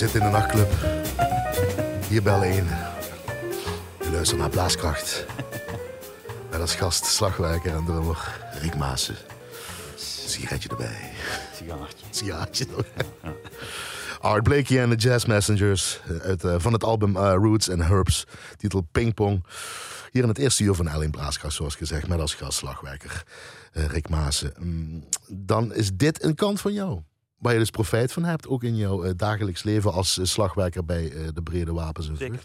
Zitten 0.00 0.20
in 0.20 0.26
de 0.26 0.32
nachtclub. 0.32 0.72
Hier 2.08 2.22
bel 2.22 2.42
1. 2.42 2.66
Je 4.00 4.10
luistert 4.12 4.40
naar 4.40 4.50
Blaaskracht. 4.50 5.26
Met 6.50 6.60
als 6.60 6.74
gast 6.74 7.04
slagwerker 7.04 7.74
en 7.74 7.84
drummer 7.84 8.36
Rick 8.60 8.76
Maassen. 8.76 9.16
Sigaretje 10.26 10.68
erbij. 10.68 11.10
Sigaartje. 11.54 12.06
Sigaretje 12.10 12.66
Art 14.20 14.42
Blakey 14.42 14.82
en 14.82 14.90
de 14.90 14.96
Jazz 14.96 15.24
Messengers. 15.24 16.00
eh, 16.08 16.16
Uit, 16.16 16.44
eh, 16.44 16.54
van 16.58 16.72
het 16.72 16.84
album 16.84 17.16
eh, 17.16 17.32
Roots 17.34 17.70
and 17.70 17.82
Herbs. 17.82 18.26
Titel 18.56 18.86
Pingpong. 18.92 19.44
Hier 20.10 20.22
in 20.22 20.28
het 20.28 20.38
eerste 20.38 20.62
uur 20.64 20.74
van 20.74 20.88
Ellen 20.88 21.10
Blaaskracht, 21.10 21.54
zoals 21.54 21.74
gezegd. 21.74 22.08
Met 22.08 22.20
als 22.20 22.34
gast 22.34 22.58
slagwerker 22.58 23.24
eh, 23.72 23.84
Rick 23.86 24.08
Maassen. 24.08 24.52
Mm, 24.58 25.04
dan 25.28 25.74
is 25.74 25.90
dit 25.94 26.24
een 26.24 26.34
kant 26.34 26.60
van 26.60 26.72
jou. 26.72 27.00
Waar 27.40 27.52
je 27.52 27.58
dus 27.58 27.70
profijt 27.70 28.12
van 28.12 28.24
hebt. 28.24 28.48
Ook 28.48 28.62
in 28.64 28.76
jouw 28.76 29.02
eh, 29.04 29.12
dagelijks 29.16 29.62
leven 29.62 29.92
als 29.92 30.18
eh, 30.18 30.24
slagwerker 30.24 30.84
bij 30.84 31.12
eh, 31.12 31.28
de 31.34 31.42
Brede 31.42 31.72
Wapens 31.72 32.08
en. 32.08 32.32
Ja. 32.32 32.38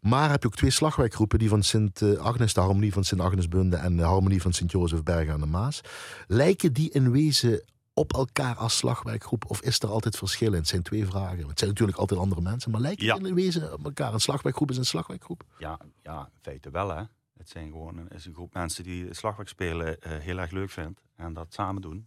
Maar 0.00 0.30
heb 0.30 0.42
je 0.42 0.48
ook 0.48 0.56
twee 0.56 0.70
slagwerkgroepen, 0.70 1.38
die 1.38 1.48
van 1.48 1.62
Sint 1.62 2.18
Agnes, 2.18 2.54
de 2.54 2.60
Harmonie 2.60 2.92
van 2.92 3.04
Sint 3.04 3.20
Agnesbunde 3.20 3.76
en 3.76 3.96
de 3.96 4.02
Harmonie 4.02 4.42
van 4.42 4.52
Sint 4.52 4.70
Jozef 4.70 5.02
Bergen 5.02 5.32
aan 5.32 5.40
de 5.40 5.46
Maas. 5.46 5.80
Lijken 6.26 6.72
die 6.72 6.90
in 6.90 7.10
wezen 7.10 7.64
op 7.94 8.12
elkaar 8.12 8.54
als 8.56 8.76
slagwerkgroep 8.76 9.44
of 9.50 9.60
is 9.62 9.78
er 9.78 9.88
altijd 9.88 10.16
verschil 10.16 10.52
in? 10.52 10.58
Het 10.58 10.68
zijn 10.68 10.82
twee 10.82 11.06
vragen. 11.06 11.48
Het 11.48 11.58
zijn 11.58 11.70
natuurlijk 11.70 11.98
altijd 11.98 12.20
andere 12.20 12.40
mensen, 12.40 12.70
maar 12.70 12.80
lijken 12.80 13.06
Ja. 13.06 13.14
die 13.16 13.26
in 13.28 13.34
wezen 13.34 13.72
op 13.72 13.84
elkaar? 13.84 14.12
Een 14.12 14.20
slagwerkgroep 14.20 14.70
is 14.70 14.76
een 14.76 14.84
slagwerkgroep. 14.84 15.42
Ja, 15.58 15.78
ja, 16.02 16.18
in 16.34 16.40
feite 16.42 16.70
wel 16.70 16.88
hè. 16.88 17.02
Het 17.38 17.48
zijn 17.48 17.70
gewoon 17.70 17.96
een, 17.98 18.08
is 18.08 18.26
een 18.26 18.34
groep 18.34 18.54
mensen 18.54 18.84
die 18.84 19.14
slagwerk 19.14 19.48
spelen 19.48 19.96
heel 20.00 20.38
erg 20.38 20.50
leuk 20.50 20.70
vindt. 20.70 21.00
En 21.16 21.32
dat 21.34 21.46
samen 21.54 21.82
doen. 21.82 22.06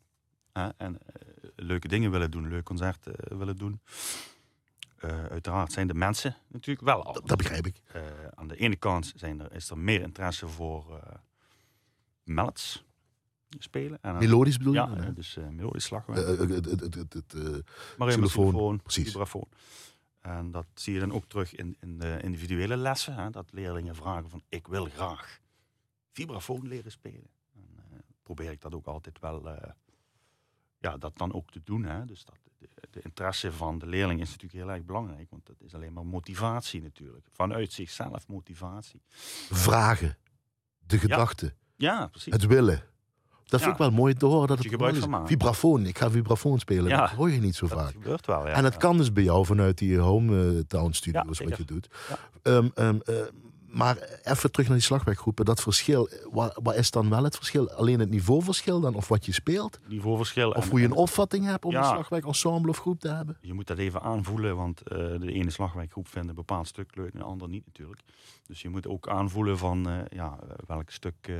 Hè? 0.53 0.69
En 0.77 0.97
eh, 0.97 1.49
leuke 1.55 1.87
dingen 1.87 2.11
willen 2.11 2.31
doen, 2.31 2.47
leuk 2.47 2.63
concert 2.63 3.07
eh, 3.07 3.37
willen 3.37 3.57
doen. 3.57 3.79
Eh, 4.97 5.25
uiteraard 5.25 5.71
zijn 5.71 5.87
de 5.87 5.93
mensen 5.93 6.35
natuurlijk 6.47 6.85
wel 6.85 7.03
anders. 7.03 7.25
Dat, 7.25 7.37
begrijp 7.37 7.65
ik. 7.65 7.81
Aan 8.35 8.47
de 8.47 8.55
ene 8.55 8.75
kant 8.75 9.13
zijn 9.15 9.39
er, 9.39 9.53
is 9.53 9.69
er 9.69 9.77
meer 9.77 10.01
interesse 10.01 10.47
voor 10.47 10.99
eh 11.03 11.13
melts 12.23 12.83
spelen. 13.59 13.97
En 14.01 14.17
Melodisch 14.17 14.57
bedoel 14.57 14.73
je? 14.73 14.79
ja, 14.79 15.11
dus 15.11 15.37
melodisch 15.49 15.83
slagwerk. 15.83 16.37
Xylofoon, 17.97 18.81
precies. 18.81 19.05
vibrafoon. 19.05 19.47
En 20.21 20.51
dat 20.51 20.65
zie 20.73 20.93
je 20.93 20.99
dan 20.99 21.11
ook 21.11 21.25
terug 21.27 21.55
in, 21.55 21.77
in 21.79 21.99
de 21.99 22.19
individuele 22.21 22.77
lessen. 22.77 23.13
Hè, 23.13 23.29
dat 23.29 23.51
leerlingen 23.51 23.95
vragen 23.95 24.29
van 24.29 24.43
ik 24.49 24.67
wil 24.67 24.85
graag 24.85 25.39
vibrafoon 26.11 26.67
leren 26.67 26.91
spelen. 26.91 27.29
En, 27.55 28.03
probeer 28.23 28.51
ik 28.51 28.61
dat 28.61 28.73
ook 28.73 28.85
altijd 28.85 29.19
wel, 29.19 29.47
ja, 30.79 30.97
dat 30.97 31.17
dan 31.17 31.33
ook 31.33 31.51
te 31.51 31.61
doen. 31.63 31.83
Hè. 31.83 32.05
Dus 32.05 32.25
dat, 32.25 32.35
de, 32.57 32.67
de 32.89 33.01
interesse 33.01 33.51
van 33.51 33.79
de 33.79 33.85
leerling 33.85 34.21
is 34.21 34.29
natuurlijk 34.29 34.63
heel 34.63 34.69
erg 34.75 34.85
belangrijk. 34.85 35.27
Want 35.29 35.45
dat 35.45 35.55
is 35.61 35.73
alleen 35.75 35.93
maar 35.93 36.05
motivatie 36.05 36.81
natuurlijk. 36.81 37.27
Vanuit 37.33 37.71
zichzelf 37.73 38.27
motivatie. 38.27 39.01
vragen, 39.49 40.17
de 40.79 40.97
gedachten, 40.99 41.53
Ja, 41.75 42.07
precies. 42.07 42.33
het 42.33 42.45
willen. 42.45 42.83
Dat 43.43 43.61
vind 43.61 43.77
Ja. 43.77 43.85
ik 43.85 43.89
wel 43.89 43.99
mooi 43.99 44.13
te 44.13 44.25
horen 44.25 44.47
dat 44.47 44.57
het 44.57 44.73
van 44.75 45.21
is. 45.21 45.27
Vibrafoon, 45.29 45.85
ik 45.85 45.97
ga 45.97 46.09
vibrafoon 46.11 46.59
spelen. 46.59 46.87
Ja. 46.87 46.99
Dat 46.99 47.09
hoor 47.09 47.29
je 47.31 47.39
niet 47.39 47.55
zo 47.55 47.67
dat 47.67 47.77
vaak. 47.79 47.91
gebeurt 47.91 48.25
wel, 48.25 48.47
ja. 48.47 48.53
en 48.53 48.63
het 48.63 48.73
ja. 48.73 48.79
kan 48.79 48.97
dus 48.97 49.13
bij 49.13 49.23
jou 49.23 49.45
vanuit 49.45 49.77
die 49.77 49.97
hometown 49.97 50.91
studio's 50.91 51.37
Ja, 51.37 51.45
wat 51.45 51.57
je 51.57 51.65
doet. 51.65 51.87
Ehm, 52.41 52.67
ehm, 52.75 52.99
eh, 53.05 53.15
maar 53.71 53.97
even 54.23 54.51
terug 54.51 54.67
naar 54.67 54.77
die 54.77 54.85
slagwerkgroepen. 54.85 55.45
Dat 55.45 55.61
verschil, 55.61 56.09
wat, 56.31 56.59
wat 56.63 56.75
is 56.75 56.91
dan 56.91 57.09
wel 57.09 57.23
het 57.23 57.35
verschil? 57.35 57.71
Alleen 57.71 57.99
het 57.99 58.09
niveauverschil 58.09 58.79
dan? 58.79 58.95
Of 58.95 59.07
wat 59.07 59.25
je 59.25 59.31
speelt? 59.33 59.79
Niveauverschil. 59.87 60.51
Of 60.51 60.63
en- 60.63 60.69
hoe 60.69 60.79
je 60.79 60.85
een 60.85 60.91
en- 60.91 60.97
opvatting 60.97 61.45
hebt 61.45 61.65
om 61.65 61.71
Ja. 61.71 61.79
een 61.79 61.85
slagwerkensemble 61.85 62.69
of 62.69 62.77
groep 62.79 62.99
te 62.99 63.09
hebben? 63.09 63.37
Je 63.41 63.53
moet 63.53 63.67
dat 63.67 63.77
even 63.77 64.01
aanvoelen, 64.01 64.55
want 64.55 64.81
eh, 64.81 64.97
de 64.97 65.31
ene 65.31 65.49
slagwerkgroep 65.49 66.07
vindt 66.07 66.29
een 66.29 66.35
bepaald 66.35 66.67
stuk 66.67 66.95
leuk 66.95 67.13
en 67.13 67.19
de 67.19 67.25
ander 67.25 67.49
niet 67.49 67.65
natuurlijk. 67.65 68.01
Dus 68.47 68.61
je 68.61 68.69
moet 68.69 68.87
ook 68.87 69.07
aanvoelen 69.07 69.57
van 69.57 69.89
eh, 69.89 69.97
ja, 70.09 70.39
welk 70.67 70.89
stuk 70.89 71.15
eh, 71.21 71.35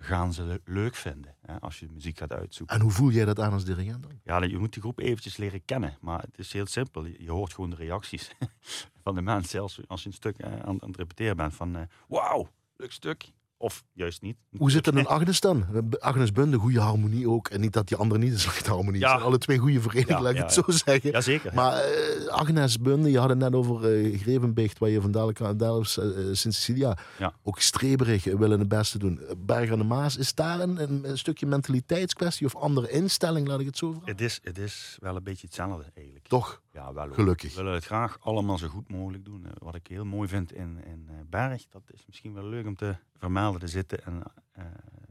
gaan 0.00 0.32
ze 0.32 0.42
le- 0.42 0.60
leuk 0.64 0.94
vinden 0.94 1.34
hè, 1.40 1.60
als 1.60 1.78
je 1.78 1.88
muziek 1.92 2.18
gaat 2.18 2.32
uitzoeken. 2.32 2.76
En 2.76 2.82
hoe 2.82 2.90
voel 2.90 3.10
jij 3.10 3.24
dat 3.24 3.40
aan 3.40 3.52
als 3.52 3.64
dirigent 3.64 4.02
dan? 4.02 4.20
Ja, 4.24 4.42
je 4.42 4.58
moet 4.58 4.72
die 4.72 4.82
groep 4.82 4.98
eventjes 4.98 5.36
leren 5.36 5.64
kennen, 5.64 5.96
maar 6.00 6.20
het 6.20 6.38
is 6.38 6.52
heel 6.52 6.66
simpel. 6.66 7.04
Je, 7.04 7.30
hoort 7.30 7.54
gewoon 7.54 7.70
de 7.70 7.76
reacties 7.76 8.30
van 9.04 9.14
de 9.14 9.22
mensen 9.22 9.60
als, 9.60 9.80
als 9.86 10.02
je 10.02 10.08
een 10.08 10.14
stuk 10.14 10.38
eh, 10.38 10.52
aan, 10.52 10.82
aan 10.82 10.88
het 10.88 10.96
repeteren 10.96 11.36
bent 11.36 11.54
van 11.54 11.76
eh, 11.76 11.82
wauw, 12.08 12.48
leuk 12.76 12.92
stuk. 12.92 13.32
Of 13.62 13.84
juist 13.92 14.22
niet. 14.22 14.36
Hoe 14.56 14.70
zit 14.70 14.86
het 14.86 14.94
in 14.94 15.06
Agnes 15.06 15.40
dan? 15.40 15.64
Agnes 15.98 16.32
Bunde, 16.32 16.56
goede 16.56 16.80
harmonie 16.80 17.28
ook. 17.28 17.48
En 17.48 17.60
niet 17.60 17.72
dat 17.72 17.88
die 17.88 17.96
andere 17.96 18.20
niet 18.20 18.32
een 18.32 18.38
slechte 18.38 18.70
harmonie 18.70 19.00
Ja. 19.00 19.08
Zijn 19.08 19.22
alle 19.22 19.38
twee 19.38 19.58
goede 19.58 19.80
verenigingen, 19.80 20.16
Ja, 20.16 20.22
laat 20.22 20.32
ik 20.32 20.38
ja, 20.38 20.44
het 20.44 20.52
zo 20.52 20.62
zeggen. 20.86 21.10
Jazeker. 21.10 21.54
Maar 21.54 21.72
eh, 21.72 22.26
Agnes 22.26 22.78
Bunde, 22.78 23.10
je 23.10 23.18
had 23.18 23.28
het 23.28 23.38
net 23.38 23.54
over 23.54 23.84
eh 23.84 24.20
Grevenbecht, 24.20 24.78
waar 24.78 24.88
je 24.88 25.32
kan, 25.32 25.56
Delfts, 25.56 25.98
eh, 25.98 26.04
eh, 26.06 26.34
Sint-Cecilia. 26.34 26.98
Ook 27.42 27.60
streberig, 27.60 28.24
willen 28.24 28.58
het 28.58 28.68
beste 28.68 28.98
doen. 28.98 29.20
Berg 29.38 29.70
aan 29.70 29.78
de 29.78 29.84
Maas, 29.84 30.16
is 30.16 30.34
daar 30.34 30.60
een, 30.60 30.82
een, 30.82 31.10
een 31.10 31.18
stukje 31.18 31.46
mentaliteitskwestie 31.46 32.46
of 32.46 32.56
andere 32.56 32.90
instelling, 32.90 33.48
laat 33.48 33.60
ik 33.60 33.66
het 33.66 33.76
zo 33.76 33.90
vragen? 33.90 34.08
Het 34.08 34.20
is, 34.20 34.40
het 34.42 34.58
is 34.58 34.96
wel 35.00 35.16
een 35.16 35.22
beetje 35.22 35.46
hetzelfde 35.46 35.90
eigenlijk. 35.94 36.26
Toch, 36.26 36.62
Ja, 36.72 36.92
wel 36.92 37.12
gelukkig. 37.12 37.50
We 37.50 37.56
willen 37.56 37.74
het 37.74 37.84
graag 37.84 38.16
allemaal 38.20 38.58
zo 38.58 38.68
goed 38.68 38.90
mogelijk 38.90 39.24
doen. 39.24 39.46
Eh, 39.46 39.52
wat 39.58 39.74
ik 39.74 39.86
heel 39.86 40.04
mooi 40.04 40.28
vind 40.28 40.52
in, 40.52 40.84
in 40.84 41.06
eh, 41.08 41.14
Berg, 41.26 41.66
dat 41.68 41.82
is 41.92 42.06
misschien 42.06 42.34
wel 42.34 42.44
leuk 42.44 42.66
om 42.66 42.76
te 42.76 42.96
vermelden. 43.16 43.60
Er 43.60 43.68
zitten 43.68 44.00
een 44.04 44.22
eh, 44.52 44.64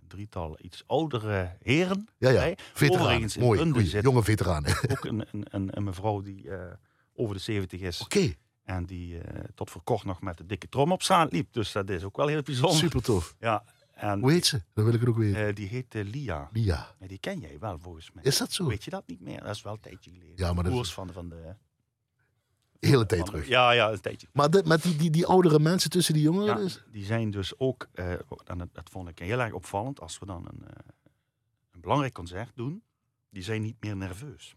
drietal 0.08 0.58
iets 0.62 0.84
oudere 0.88 1.56
heren. 1.62 2.08
Ja, 2.18 2.30
ja. 2.30 2.40
bij. 2.40 2.58
In 3.20 3.30
mooi, 3.40 3.72
goeie, 3.72 4.02
jonge 4.02 4.24
veteraan. 4.24 4.68
Oké, 4.68 4.92
ook 4.92 5.06
een, 5.06 5.26
een, 5.32 5.46
een, 5.50 5.78
een 5.78 5.84
mevrouw 5.84 6.22
die 6.22 6.50
over 7.14 7.36
de 7.36 7.42
70 7.42 7.82
is. 7.82 8.06
En 8.64 8.86
die 8.86 9.22
tot 9.56 9.70
voor 9.70 9.82
kort 9.84 10.04
nog 10.04 10.22
met 10.22 10.38
de 10.38 10.46
dikke 10.46 10.70
trom 10.70 10.92
op 10.92 11.02
straat 11.02 11.32
liep. 11.32 11.54
Dus 11.54 11.72
dat 11.72 11.90
is 11.90 12.04
ook 12.04 12.18
wel 12.18 12.28
heel 12.28 12.42
bijzonder. 12.42 12.78
super 12.78 13.02
tof. 13.02 13.36
Ja, 13.40 13.64
en 14.00 14.20
Hoe 14.20 14.32
heet 14.32 14.46
ze? 14.46 14.62
Dat 14.74 14.86
wil 14.86 14.94
ik 14.94 15.00
het 15.00 15.10
ook 15.10 15.18
weten. 15.18 15.48
eh, 15.48 15.56
die 15.56 15.68
heet 15.68 15.96
eh, 15.96 16.04
Lia. 16.04 16.50
Lia. 16.54 16.96
Ja, 17.00 17.08
die 17.08 17.18
ken 17.20 17.40
jij 17.40 17.60
wel 17.60 17.80
volgens 17.80 18.12
mij. 18.12 18.24
Is 18.24 18.38
dat 18.38 18.52
zo? 18.54 18.68
Weet 18.68 18.84
je 18.84 18.90
dat 18.90 19.08
niet 19.08 19.20
meer? 19.22 19.42
Dat 19.44 19.56
is 19.56 19.62
wel 19.62 19.74
een 19.74 19.80
tijdje 19.80 20.12
geleden. 20.12 20.34
Ja, 20.36 20.54
maar 20.54 20.64
dat 20.64 20.74
is- 20.74 20.94
van, 20.94 21.14
van 21.14 21.30
de... 21.30 21.56
Hele 22.80 23.06
tijd 23.06 23.26
terug. 23.26 23.48
Ja, 23.48 23.72
ja, 23.72 23.92
een 23.92 24.02
tijdje. 24.02 24.28
Maar 24.34 24.50
de, 24.50 24.64
met 24.66 24.84
die, 24.84 24.96
die, 24.96 25.10
die 25.10 25.26
oudere 25.26 25.60
mensen 25.60 25.90
tussen 25.90 26.14
die 26.14 26.24
jongeren 26.24 26.46
Ja, 26.46 26.56
dus? 26.56 26.84
die 26.92 27.06
zijn 27.06 27.32
dus 27.32 27.60
ook, 27.60 27.88
eh, 27.94 28.12
en 28.46 28.58
dat, 28.58 28.68
dat 28.74 28.90
vond 28.90 29.10
ik 29.10 29.20
heel 29.20 29.40
erg 29.40 29.54
opvallend, 29.54 30.00
als 30.00 30.20
we 30.20 30.26
dan 30.26 30.48
een, 30.52 30.64
een 31.72 31.82
belangrijk 31.82 32.14
concert 32.14 32.52
doen, 32.56 32.84
die 33.30 33.44
zijn 33.44 33.62
niet 33.62 33.76
meer 33.80 33.98
nerveus. 33.98 34.56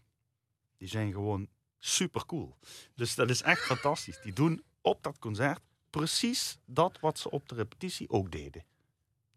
Die 0.77 0.87
zijn 0.87 1.11
gewoon 1.11 1.47
super 1.79 2.25
cool. 2.25 2.57
Dus 2.95 3.15
dat 3.15 3.29
is 3.29 3.41
echt 3.41 3.61
fantastisch. 3.73 4.19
Die 4.23 4.33
doen 4.33 4.63
op 4.81 5.03
dat 5.03 5.19
concert 5.19 5.59
precies 5.89 6.57
dat 6.65 6.99
wat 6.99 7.19
ze 7.19 7.29
op 7.31 7.49
de 7.49 7.55
repetitie 7.55 8.09
ook 8.09 8.31
deden. 8.31 8.63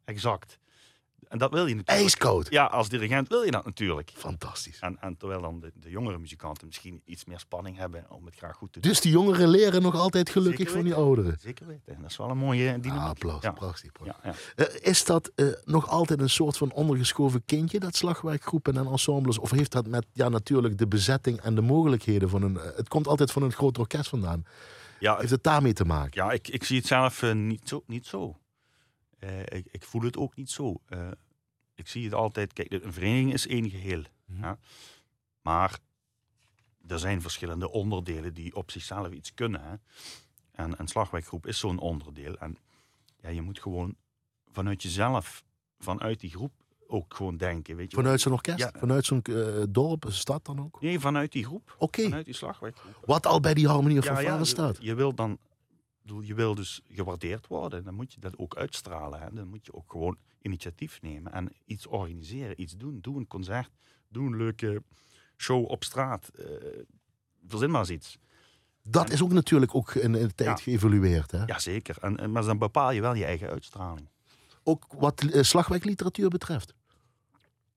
Exact. 0.06 0.58
En 1.28 1.38
dat 1.38 1.50
wil 1.52 1.66
je 1.66 1.74
natuurlijk. 1.74 2.04
IJskoud. 2.04 2.50
Ja, 2.50 2.64
als 2.64 2.88
dirigent 2.88 3.28
wil 3.28 3.42
je 3.42 3.50
dat 3.50 3.64
natuurlijk. 3.64 4.10
Fantastisch. 4.14 4.78
En, 4.80 4.96
en 5.00 5.16
terwijl 5.16 5.40
dan 5.40 5.60
de, 5.60 5.72
de 5.74 5.90
jongere 5.90 6.18
muzikanten 6.18 6.66
misschien 6.66 7.02
iets 7.04 7.24
meer 7.24 7.38
spanning 7.38 7.76
hebben 7.76 8.04
om 8.10 8.24
het 8.26 8.34
graag 8.34 8.56
goed 8.56 8.72
te 8.72 8.80
doen. 8.80 8.90
Dus 8.90 9.00
die 9.00 9.12
jongeren 9.12 9.48
leren 9.48 9.82
nog 9.82 9.94
altijd 9.94 10.30
gelukkig 10.30 10.70
van 10.70 10.82
die 10.84 10.94
ouderen. 10.94 11.36
Zeker 11.40 11.66
weten. 11.66 11.96
Dat 12.00 12.10
is 12.10 12.16
wel 12.16 12.30
een 12.30 12.38
mooie 12.38 12.80
dynamiek. 12.80 13.02
Ah, 13.02 13.08
applaus, 13.08 13.42
Ja. 13.42 13.50
prachtig. 13.50 13.92
prachtig. 13.92 14.24
Ja, 14.24 14.34
ja. 14.56 14.64
Eh, 14.64 14.90
is 14.90 15.04
dat 15.04 15.30
eh, 15.34 15.46
nog 15.64 15.88
altijd 15.88 16.20
een 16.20 16.30
soort 16.30 16.56
van 16.56 16.72
ondergeschoven 16.72 17.44
kindje, 17.44 17.78
dat 17.80 17.96
slagwerkgroepen 17.96 18.76
en 18.76 18.86
ensembles? 18.86 19.38
Of 19.38 19.50
heeft 19.50 19.72
dat 19.72 19.86
met 19.86 20.06
ja, 20.12 20.28
natuurlijk 20.28 20.78
de 20.78 20.86
bezetting 20.88 21.40
en 21.40 21.54
de 21.54 21.62
mogelijkheden 21.62 22.28
van 22.28 22.42
een. 22.42 22.58
eh, 22.58 22.76
het 22.76 22.88
komt 22.88 23.06
altijd 23.06 23.32
van 23.32 23.42
een 23.42 23.52
groot 23.52 23.78
orkest 23.78 24.08
vandaan. 24.08 24.44
Ja, 25.00 25.16
Heeft 25.18 25.30
het 25.30 25.42
daarmee 25.42 25.72
te 25.72 25.84
maken? 25.84 26.24
Ja, 26.24 26.32
ik, 26.32 26.48
ik 26.48 26.64
zie 26.64 26.76
het 26.76 26.86
zelf 26.86 27.22
niet 27.34 27.68
zo. 27.68 27.82
Niet 27.86 28.06
zo. 28.06 28.36
Eh, 29.18 29.40
ik, 29.40 29.66
ik 29.70 29.83
voel 29.85 30.02
het 30.02 30.16
ook 30.16 30.37
niet 30.37 30.50
zo. 30.50 30.81
Eh, 30.87 31.09
ik 31.74 31.88
zie 31.88 32.05
het 32.05 32.14
altijd. 32.14 32.52
Kijk, 32.52 32.72
een 32.72 32.92
vereniging 32.92 33.33
is 33.33 33.46
één 33.46 33.70
geheel. 33.70 34.02
Mhm. 34.24 34.42
ja. 34.42 34.59
Maar 35.42 35.79
er 36.87 36.98
zijn 36.98 37.22
verschillende 37.22 37.70
onderdelen 37.70 38.35
die 38.35 38.55
op 38.57 38.70
zichzelf 38.70 39.11
iets 39.11 39.35
kunnen. 39.35 39.61
Hè. 39.62 39.74
En 40.52 40.81
een 40.81 40.88
slagwerkgroep 40.88 41.46
is 41.46 41.59
zo'n 41.59 41.79
onderdeel. 41.79 42.37
En 42.38 42.59
ja, 43.20 43.29
je 43.29 43.42
moet 43.42 43.61
gewoon 43.61 43.96
vanuit 44.52 44.83
jezelf, 44.83 45.44
vanuit 45.79 46.20
die 46.20 46.31
groep 46.31 46.52
ook 46.87 47.14
gewoon 47.14 47.37
denken. 47.37 47.76
Weet 47.76 47.90
je 47.90 47.96
Vanuit 47.96 48.20
zo'n 48.20 48.33
orkest? 48.33 48.59
Ja. 48.59 48.70
Vanuit 48.76 49.05
zo'n 49.05 49.22
eh, 49.22 49.62
dorp, 49.68 50.05
een 50.05 50.12
stad 50.12 50.44
dan 50.44 50.61
ook? 50.61 50.81
Nee, 50.81 51.00
vanuit 51.00 51.33
die 51.33 51.44
groep. 51.44 51.76
Oké. 51.79 52.02
Vanuit 52.02 52.24
die 52.24 52.35
slagwerkgroep. 52.35 53.02
Wat 53.05 53.26
al 53.26 53.40
bij 53.40 53.55
die 53.55 53.68
harmonie 53.68 53.98
of 53.98 54.05
Ja, 54.05 54.44
staat. 54.44 54.76
je, 54.76 54.85
je 54.85 54.94
wil 54.94 55.14
dan, 55.14 55.38
bedoel, 56.06 56.20
je 56.22 56.34
wil 56.34 56.54
dus 56.54 56.80
gewaardeerd 56.90 57.46
worden. 57.46 57.84
Dan 57.84 57.94
moet 57.94 58.12
je 58.12 58.20
dat 58.20 58.38
ook 58.38 58.56
uitstralen. 58.56 59.20
Hè. 59.20 59.32
Dan 59.32 59.48
moet 59.48 59.66
je 59.66 59.74
ook 59.74 59.90
gewoon 59.92 60.16
initiatief 60.42 61.02
nemen 61.02 61.32
en 61.32 61.52
iets 61.64 61.86
organiseren, 61.86 62.60
iets 62.60 62.76
doen. 62.76 62.98
Doe 63.00 63.16
een 63.16 63.26
concert, 63.26 63.70
doe 64.08 64.26
een 64.26 64.36
leuke 64.36 64.82
show 65.36 65.70
op 65.70 65.84
straat. 65.84 66.28
eh 66.28 66.46
verzin 67.48 67.70
maar 67.70 67.80
eens 67.80 67.90
iets. 67.90 68.18
Dat 68.82 69.10
is 69.10 69.22
ook 69.22 69.32
natuurlijk 69.32 69.74
ook 69.74 69.94
in 69.94 70.12
de 70.12 70.34
tijd 70.34 70.48
Ja. 70.48 70.56
geëvolueerd. 70.56 71.30
Hè? 71.30 71.44
Jazeker. 71.44 71.96
En, 72.00 72.16
en, 72.16 72.32
maar 72.32 72.44
dan 72.44 72.58
bepaal 72.58 72.90
je 72.90 73.00
wel 73.00 73.14
je 73.14 73.24
eigen 73.24 73.48
uitstraling. 73.48 74.08
Ook 74.62 74.86
wat 74.98 75.20
eh, 75.22 75.42
slagwerkliteratuur 75.42 76.28
betreft. 76.28 76.74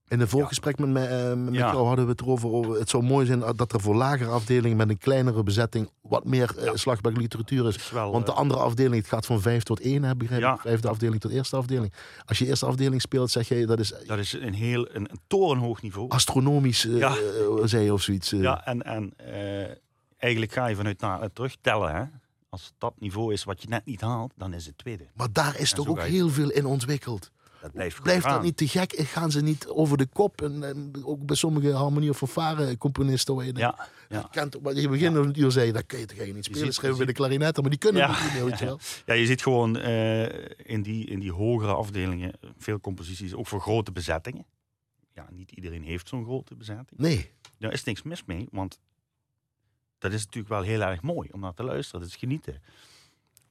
In 0.09 0.19
een 0.19 0.27
voorgesprek 0.27 0.79
met, 0.79 0.89
mij, 0.89 1.07
eh, 1.29 1.33
met 1.35 1.53
Ja. 1.53 1.71
jou 1.71 1.85
hadden 1.87 2.05
we 2.05 2.11
het 2.11 2.21
erover. 2.21 2.49
over- 2.51 2.79
Het 2.79 2.89
zou 2.89 3.03
mooi 3.03 3.25
zijn 3.25 3.39
dat 3.55 3.73
er 3.73 3.81
voor 3.81 3.95
lagere 3.95 4.29
afdelingen 4.29 4.77
met 4.77 4.89
een 4.89 4.97
kleinere 4.97 5.43
bezetting 5.43 5.89
wat 6.01 6.25
meer 6.25 6.57
eh, 6.57 6.65
Ja. 6.65 6.75
slagwerkliteratuur 6.75 7.67
is. 7.67 7.75
is 7.75 7.91
wel, 7.91 8.11
Want 8.11 8.25
de 8.25 8.31
eh, 8.31 8.37
andere 8.37 8.59
afdeling, 8.59 8.95
het 9.01 9.07
gaat 9.07 9.25
van 9.25 9.41
vijf 9.41 9.63
tot 9.63 9.79
één, 9.79 10.01
begrijp 10.01 10.41
ik? 10.41 10.47
Ja. 10.47 10.57
Vijfde 10.57 10.89
afdeling 10.89 11.21
tot 11.21 11.31
eerste 11.31 11.55
afdeling. 11.55 11.93
Als 12.25 12.39
je 12.39 12.45
eerste 12.47 12.65
afdeling 12.65 13.01
speelt, 13.01 13.31
zeg 13.31 13.47
je 13.47 13.65
dat 13.65 13.79
is 13.79 13.93
dat 14.05 14.17
is 14.17 14.33
een 14.33 14.53
heel 14.53 14.87
een, 14.95 15.09
een 15.11 15.19
torenhoog 15.27 15.81
niveau. 15.81 16.09
astronomisch, 16.09 16.83
Ja. 16.83 17.09
eh, 17.09 17.15
zei 17.63 17.83
je 17.83 17.93
of 17.93 18.01
zoiets. 18.01 18.29
Ja, 18.29 18.65
en, 18.65 18.81
en 18.81 19.13
eigenlijk 20.17 20.51
ga 20.51 20.67
je 20.67 20.75
vanuit 20.75 20.99
naar 21.01 21.21
het 21.21 21.35
terugtellen. 21.35 21.95
Hè? 21.95 22.03
Als 22.49 22.73
dat 22.77 22.93
niveau 22.99 23.33
is 23.33 23.43
wat 23.43 23.61
je 23.61 23.67
net 23.67 23.85
niet 23.85 24.01
haalt, 24.01 24.33
dan 24.37 24.53
is 24.53 24.65
het 24.65 24.77
tweede. 24.77 25.07
Maar 25.13 25.27
daar 25.31 25.59
is 25.59 25.69
En 25.69 25.75
toch 25.75 25.87
ook 25.87 26.01
heel 26.01 26.29
veel 26.29 26.49
in 26.49 26.65
ontwikkeld. 26.65 27.31
Dat 27.61 27.71
blijft 28.01 28.23
dat 28.23 28.41
niet 28.41 28.57
te 28.57 28.67
gek? 28.67 28.93
Gaan 28.97 29.31
ze 29.31 29.41
niet 29.41 29.67
over 29.67 29.97
de 29.97 30.05
kop? 30.05 30.41
En, 30.41 30.63
en 30.63 30.91
ook 31.03 31.25
bij 31.25 31.35
sommige 31.35 31.71
harmonie- 31.73 32.09
of 32.09 32.17
fanfare 32.17 32.77
componisten 32.77 33.35
waar 33.35 33.45
je 33.45 33.53
denkt, 33.53 33.77
Ja, 33.77 33.87
ja. 34.09 34.27
kent, 34.31 34.53
je 34.73 34.89
begin 34.89 35.13
van 35.15 35.27
het 35.27 35.37
uur 35.37 35.51
zei, 35.51 35.71
dat 35.71 35.85
kun 35.85 35.99
je 35.99 36.05
toch 36.05 36.33
niet 36.33 36.45
spelen. 36.45 36.73
Schrijven 36.73 36.97
bij 36.97 37.07
de 37.07 37.13
klarinetten, 37.13 37.61
maar 37.61 37.71
die 37.71 37.79
kunnen 37.79 38.01
Ja. 38.01 38.13
het 38.13 38.23
niet 38.23 38.33
meer, 38.33 38.45
weet 38.49 38.59
je 38.59 38.65
wel. 38.65 38.79
ja, 39.05 39.13
je 39.13 39.25
ziet 39.25 39.41
gewoon 39.43 39.77
eh, 39.77 40.23
in, 40.65 40.81
die, 40.81 41.05
in 41.05 41.19
die 41.19 41.31
hogere 41.31 41.73
afdelingen 41.73 42.33
veel 42.57 42.79
composities, 42.79 43.33
ook 43.33 43.47
voor 43.47 43.61
grote 43.61 43.91
bezettingen. 43.91 44.45
Ja, 45.13 45.27
niet 45.31 45.51
iedereen 45.51 45.83
heeft 45.83 46.07
zo'n 46.07 46.23
grote 46.23 46.55
bezetting. 46.55 46.99
Nee, 46.99 47.31
Daar 47.57 47.73
is 47.73 47.83
niks 47.83 48.03
mis 48.03 48.25
mee, 48.25 48.47
want 48.51 48.79
dat 49.97 50.13
is 50.13 50.23
natuurlijk 50.25 50.53
wel 50.53 50.61
heel 50.61 50.81
erg 50.81 51.01
mooi 51.01 51.29
om 51.31 51.39
naar 51.39 51.53
te 51.53 51.63
luisteren. 51.63 52.01
Dat 52.01 52.09
is 52.09 52.15
genieten. 52.15 52.61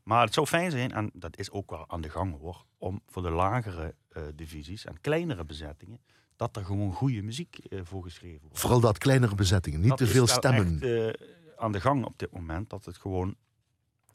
Maar 0.09 0.25
het 0.25 0.35
zou 0.35 0.47
fijn 0.47 0.71
zijn, 0.71 0.93
en 0.93 1.11
dat 1.13 1.37
is 1.39 1.51
ook 1.51 1.71
wel 1.71 1.85
aan 1.91 2.01
de 2.01 2.09
gang 2.11 2.39
hoor, 2.39 2.65
om 2.79 3.01
voor 3.07 3.23
de 3.23 3.31
lagere 3.31 3.95
eh, 4.09 4.23
divisies 4.35 4.85
en 4.85 5.01
kleinere 5.01 5.45
bezettingen, 5.45 6.01
dat 6.37 6.57
er 6.57 6.65
gewoon 6.65 6.93
goede 6.93 7.23
muziek 7.23 7.59
eh, 7.59 7.81
voor 7.83 8.03
geschreven 8.03 8.41
wordt. 8.41 8.59
vooral 8.59 8.81
dat 8.81 8.99
kleinere 8.99 9.35
bezettingen, 9.35 9.81
niet 9.81 9.89
Dat 9.89 9.99
te 9.99 10.05
is 10.05 10.11
veel 10.11 10.27
stemmen. 10.27 10.83
echt, 10.83 11.17
eh, 11.17 11.27
aan 11.57 11.73
de 11.73 11.81
gang 11.81 12.05
op 12.05 12.19
dit 12.19 12.33
moment, 12.33 12.71
dat 12.71 12.85
het 12.85 12.99
gewoon, 12.99 13.37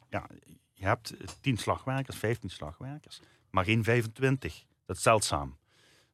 ja, 0.09 0.29
je 0.73 0.85
hebt 0.85 1.17
eh, 1.17 1.27
10 1.41 1.57
slagwerkers, 1.57 2.17
15 2.17 2.49
slagwerkers, 2.49 3.21
maar 3.49 3.63
geen 3.63 3.83
25. 3.83 4.65
Dat 4.85 4.95
is 4.95 5.01
zeldzaam. 5.03 5.57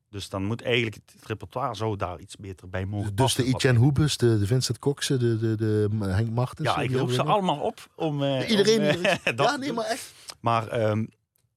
Dus 0.09 0.29
dan 0.29 0.43
moet 0.43 0.61
eigenlijk 0.61 0.95
het, 0.95 1.13
repertoire 1.27 1.75
zou 1.75 1.97
daar 1.97 2.19
iets 2.19 2.35
beter 2.35 2.69
bij 2.69 2.85
mogen 2.85 3.15
Dus 3.15 3.25
passen. 3.25 3.43
de 3.43 3.49
Etienne 3.49 3.79
Hoebes, 3.79 4.17
de, 4.17 4.39
de 4.39 4.45
Vincent 4.45 4.79
Koksen, 4.79 5.19
de, 5.19 5.37
de, 5.37 5.55
de 5.55 5.87
Henk 6.05 6.29
Martens. 6.29 6.67
Ja, 6.67 6.77
ik 6.79 6.91
roep 6.95 7.11
ze 7.11 7.23
allemaal 7.23 7.59
op 7.59 7.87
om. 7.95 8.23
eh, 8.23 8.49
Iedereen. 8.49 8.79
om, 8.89 8.95
iedereen- 8.95 9.19
dat 9.35 9.49
ja, 9.49 9.55
nee, 9.55 9.73
maar 9.73 9.85
echt. 9.85 10.13
Maar 10.39 10.67
ehm, 10.67 11.05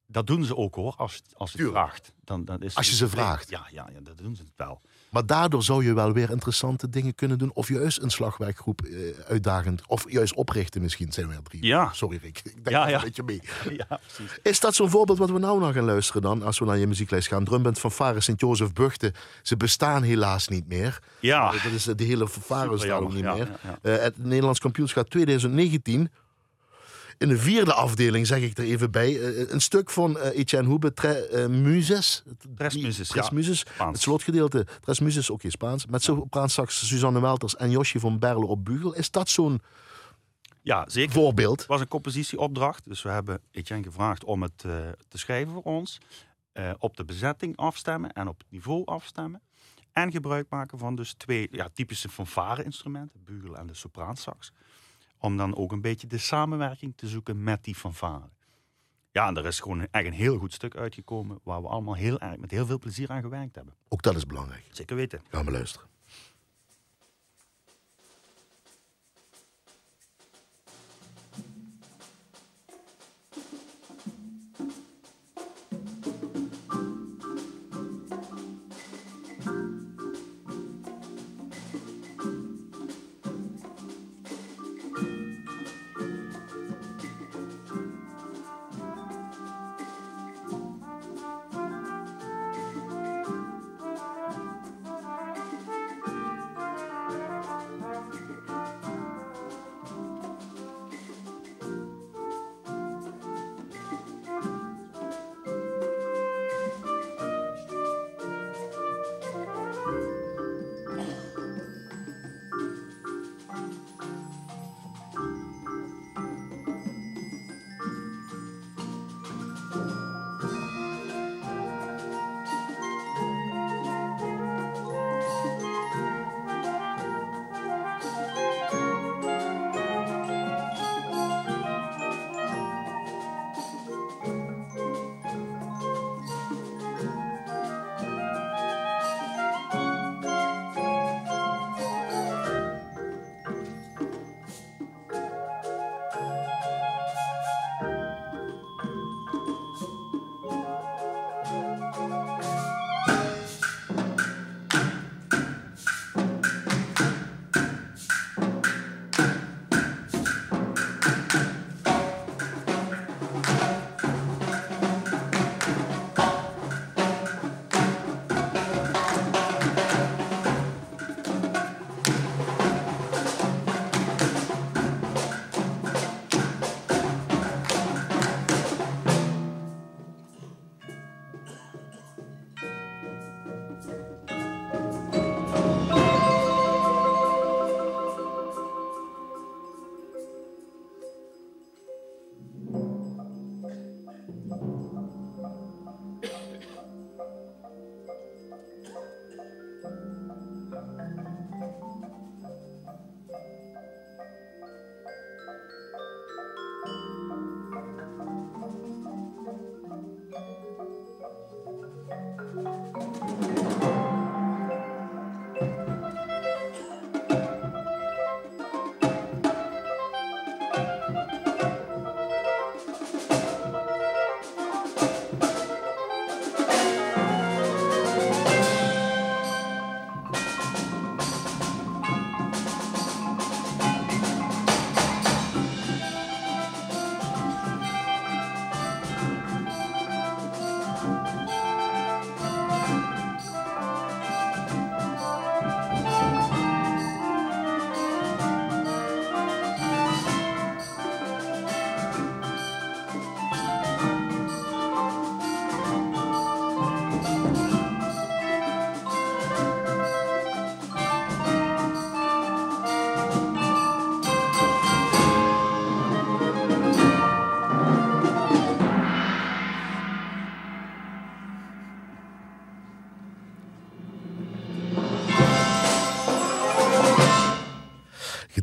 dat 0.07 0.27
doen 0.27 0.45
ze 0.45 0.57
ook 0.57 0.75
hoor, 0.75 0.95
als, 0.97 1.23
als 1.37 1.53
je 1.53 1.63
het 1.63 1.71
vraagt. 1.71 2.13
Dan, 2.25 2.45
dan 2.45 2.61
is 2.63 2.75
Als 2.75 2.89
je 2.89 2.95
ze 2.97 3.09
vraagt. 3.09 3.51
Ja, 3.51 3.67
ja, 3.71 3.89
ja, 3.93 4.01
dat 4.01 4.19
doen 4.19 4.37
ze 4.37 4.43
het 4.43 4.53
wel. 4.57 4.81
Maar 5.13 5.27
daardoor 5.27 5.63
zou 5.63 5.85
je 5.85 5.95
wel 5.95 6.13
weer 6.13 6.31
interessante 6.31 6.89
dingen 6.89 7.15
kunnen 7.15 7.39
doen. 7.39 7.51
Of 7.55 7.69
juist 7.69 8.03
een 8.03 8.11
slagwerkgroep 8.11 8.81
eh, 8.83 8.99
uitdagend. 9.29 9.83
Of 9.87 10.05
juist 10.11 10.35
oprichten 10.35 10.83
misschien. 10.83 11.13
Zijn 11.13 11.29
we 11.29 11.35
er 11.35 11.43
drie. 11.43 11.65
Ja. 11.67 11.91
Sorry 11.93 12.19
Rick. 12.23 12.39
Ik 12.45 12.55
denk 12.55 12.69
Ja, 12.69 12.89
ja. 12.89 12.97
een 12.97 13.03
beetje 13.05 13.23
mee. 13.23 13.41
ja, 13.89 14.01
precies. 14.07 14.39
Is 14.43 14.61
dat 14.61 14.75
zo'n 14.75 14.91
voorbeeld 14.91 15.19
wat 15.19 15.31
we 15.31 15.39
nou 15.39 15.61
nog 15.61 15.73
gaan 15.73 15.85
luisteren 15.85 16.23
dan? 16.23 16.43
Als 16.43 16.59
we 16.59 16.65
naar 16.65 16.79
je 16.79 16.87
muzieklijst 16.87 17.29
gaan. 17.29 17.45
Drumband 17.45 17.79
van 17.79 17.93
Varen 17.93 18.23
Sint-Jozef 18.23 18.73
Buchten. 18.73 19.13
Ze 19.43 19.57
bestaan 19.57 20.03
helaas 20.03 20.49
niet 20.49 20.69
meer. 20.69 20.99
Ja, 21.21 21.53
Eh, 21.53 21.65
dat 21.65 21.73
is, 21.73 21.87
eh, 21.87 21.95
de 21.97 22.05
hele 22.05 22.29
Varen 22.29 22.79
staan 22.79 23.03
ook 23.03 23.13
niet 23.15 23.25
meer. 23.25 23.49
het 23.83 24.19
Nederlands 24.25 24.59
kampioenschap 24.61 25.09
2019. 25.11 26.11
In 27.23 27.29
de 27.29 27.39
vierde 27.39 27.73
afdeling 27.73 28.27
zeg 28.27 28.41
ik 28.41 28.59
er 28.59 28.65
even 28.65 28.91
bij. 28.91 29.21
eh, 29.21 29.51
een 29.51 29.61
stuk 29.61 29.91
van 29.91 30.19
eh, 30.19 30.39
Etienne 30.39 30.69
Hoebe, 30.69 30.93
eh, 30.95 31.47
Muses. 31.47 32.23
Tres 32.55 32.77
Muses, 32.77 33.09
Tres 33.09 33.29
ja. 33.29 33.35
Muses. 33.35 33.59
Spaans. 33.59 33.93
Het 33.93 34.01
slotgedeelte, 34.01 34.67
Tres 34.81 35.01
Muses, 35.01 35.31
oké 35.31 35.51
Spaans. 35.51 35.87
Met 35.87 36.03
sopraansax 36.03 36.87
Suzanne 36.89 37.21
Welters 37.21 37.57
en 37.57 37.71
Josje 37.71 38.01
van 38.01 38.19
Berle 38.19 38.47
op 38.47 38.65
Bugel. 38.65 38.95
Is 38.95 39.11
dat 39.11 39.29
zo'n 39.29 39.61
ja, 40.63 40.85
zeker. 40.89 41.13
voorbeeld? 41.13 41.59
Het 41.59 41.69
was 41.69 41.81
een 41.81 41.89
compositieopdracht. 41.89 42.89
Dus 42.89 43.03
we 43.03 43.09
hebben 43.09 43.41
Etienne 43.51 43.85
gevraagd 43.85 44.25
om 44.25 44.43
het 44.43 44.65
eh, 44.65 44.73
te 45.09 45.19
schrijven 45.19 45.53
voor 45.53 45.63
ons. 45.63 45.99
Eh, 46.53 46.71
op 46.79 46.97
de 46.97 47.05
bezetting 47.05 47.57
afstemmen 47.57 48.13
en 48.13 48.29
op 48.29 48.39
het 48.39 48.51
niveau 48.51 48.85
afstemmen. 48.85 49.43
En 49.93 50.11
gebruik 50.11 50.47
maken 50.51 50.79
van 50.79 50.95
dus 50.95 51.13
twee 51.13 51.49
ja, 51.51 51.69
typische 51.75 52.09
fanfare-instrumenten. 52.09 53.25
Bugel 53.25 53.57
en 53.57 53.67
de 53.67 53.75
sopraansax. 53.75 54.53
Om 55.23 55.37
dan 55.37 55.57
ook 55.57 55.73
een 55.73 55.81
beetje 55.81 56.07
de 56.07 56.19
samenwerking 56.19 56.93
te 56.97 57.09
zoeken 57.09 57.43
met 57.43 57.65
die 57.65 57.75
fanfare. 57.75 58.31
Ja, 59.11 59.29
en 59.29 59.37
er 59.37 59.47
is 59.47 59.61
gewoon 59.61 59.87
echt 59.91 60.07
een 60.07 60.13
heel 60.13 60.39
goed 60.39 60.53
stuk 60.53 60.77
uitgekomen. 60.77 61.39
Waar 61.43 61.63
we 61.63 61.69
allemaal 61.69 61.95
heel 61.95 62.21
erg 62.21 62.37
met 62.37 62.51
heel 62.51 62.67
veel 62.67 62.79
plezier 62.79 63.11
aan 63.11 63.23
gewerkt 63.23 63.55
hebben. 63.55 63.75
Ook 63.89 64.03
dat 64.03 64.17
is 64.17 64.27
belangrijk. 64.27 64.65
Zeker 64.71 64.97
weten. 64.97 65.23
Gaan 65.31 65.45
we 65.45 65.51
luisteren. 65.51 65.92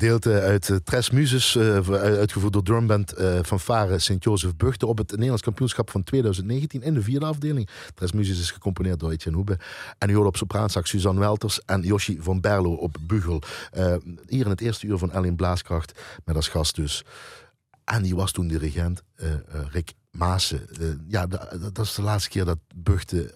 Gedeelte 0.10 0.42
uit 0.42 0.70
uh, 0.70 0.78
Tres 0.78 1.10
Muses, 1.10 1.56
uh, 1.56 1.90
uitgevoerd 1.90 2.54
door 2.54 2.64
drumband 2.64 3.14
van 3.42 3.60
Varen 3.60 4.02
Sint-Jozef 4.02 4.56
Buchten 4.56 4.88
op 4.88 4.98
het 4.98 5.12
Nederlands 5.12 5.42
kampioenschap 5.42 5.90
van 5.90 6.04
2019 6.04 6.82
in 6.82 6.94
de 6.94 7.02
vierde 7.02 7.26
afdeling. 7.26 7.70
Tres 7.94 8.12
Muses 8.12 8.40
is 8.40 8.52
gecomponeerd 8.52 9.00
door 9.00 9.12
Etienne 9.12 9.38
Hoebe. 9.38 9.60
En 9.98 10.10
u 10.10 10.16
hoort 10.16 10.28
op 10.28 10.38
sopraansax 10.38 10.90
Suzanne 10.90 11.20
Welters 11.20 11.62
en 11.66 11.82
Yoshi 11.82 12.18
van 12.22 12.42
Berlo 12.42 12.74
op 12.74 12.98
bugel. 13.02 13.42
hier 14.28 14.44
in 14.44 14.50
het 14.50 14.62
eerste 14.62 14.88
uur 14.88 14.98
van 14.98 15.12
Ellen 15.12 15.36
Blaaskracht, 15.36 16.02
met 16.26 16.36
als 16.36 16.48
gast 16.48 16.76
dus. 16.76 17.04
En 17.84 18.02
die 18.02 18.16
was 18.16 18.32
toen 18.32 18.48
dirigent, 18.48 19.04
Rick 19.72 19.94
Maassen. 20.12 20.68
ja, 21.08 21.28
dat 21.74 21.80
is 21.80 21.94
de 21.94 22.02
laatste 22.02 22.30
keer 22.30 22.46
dat 22.46 22.60
Buchten 22.76 23.32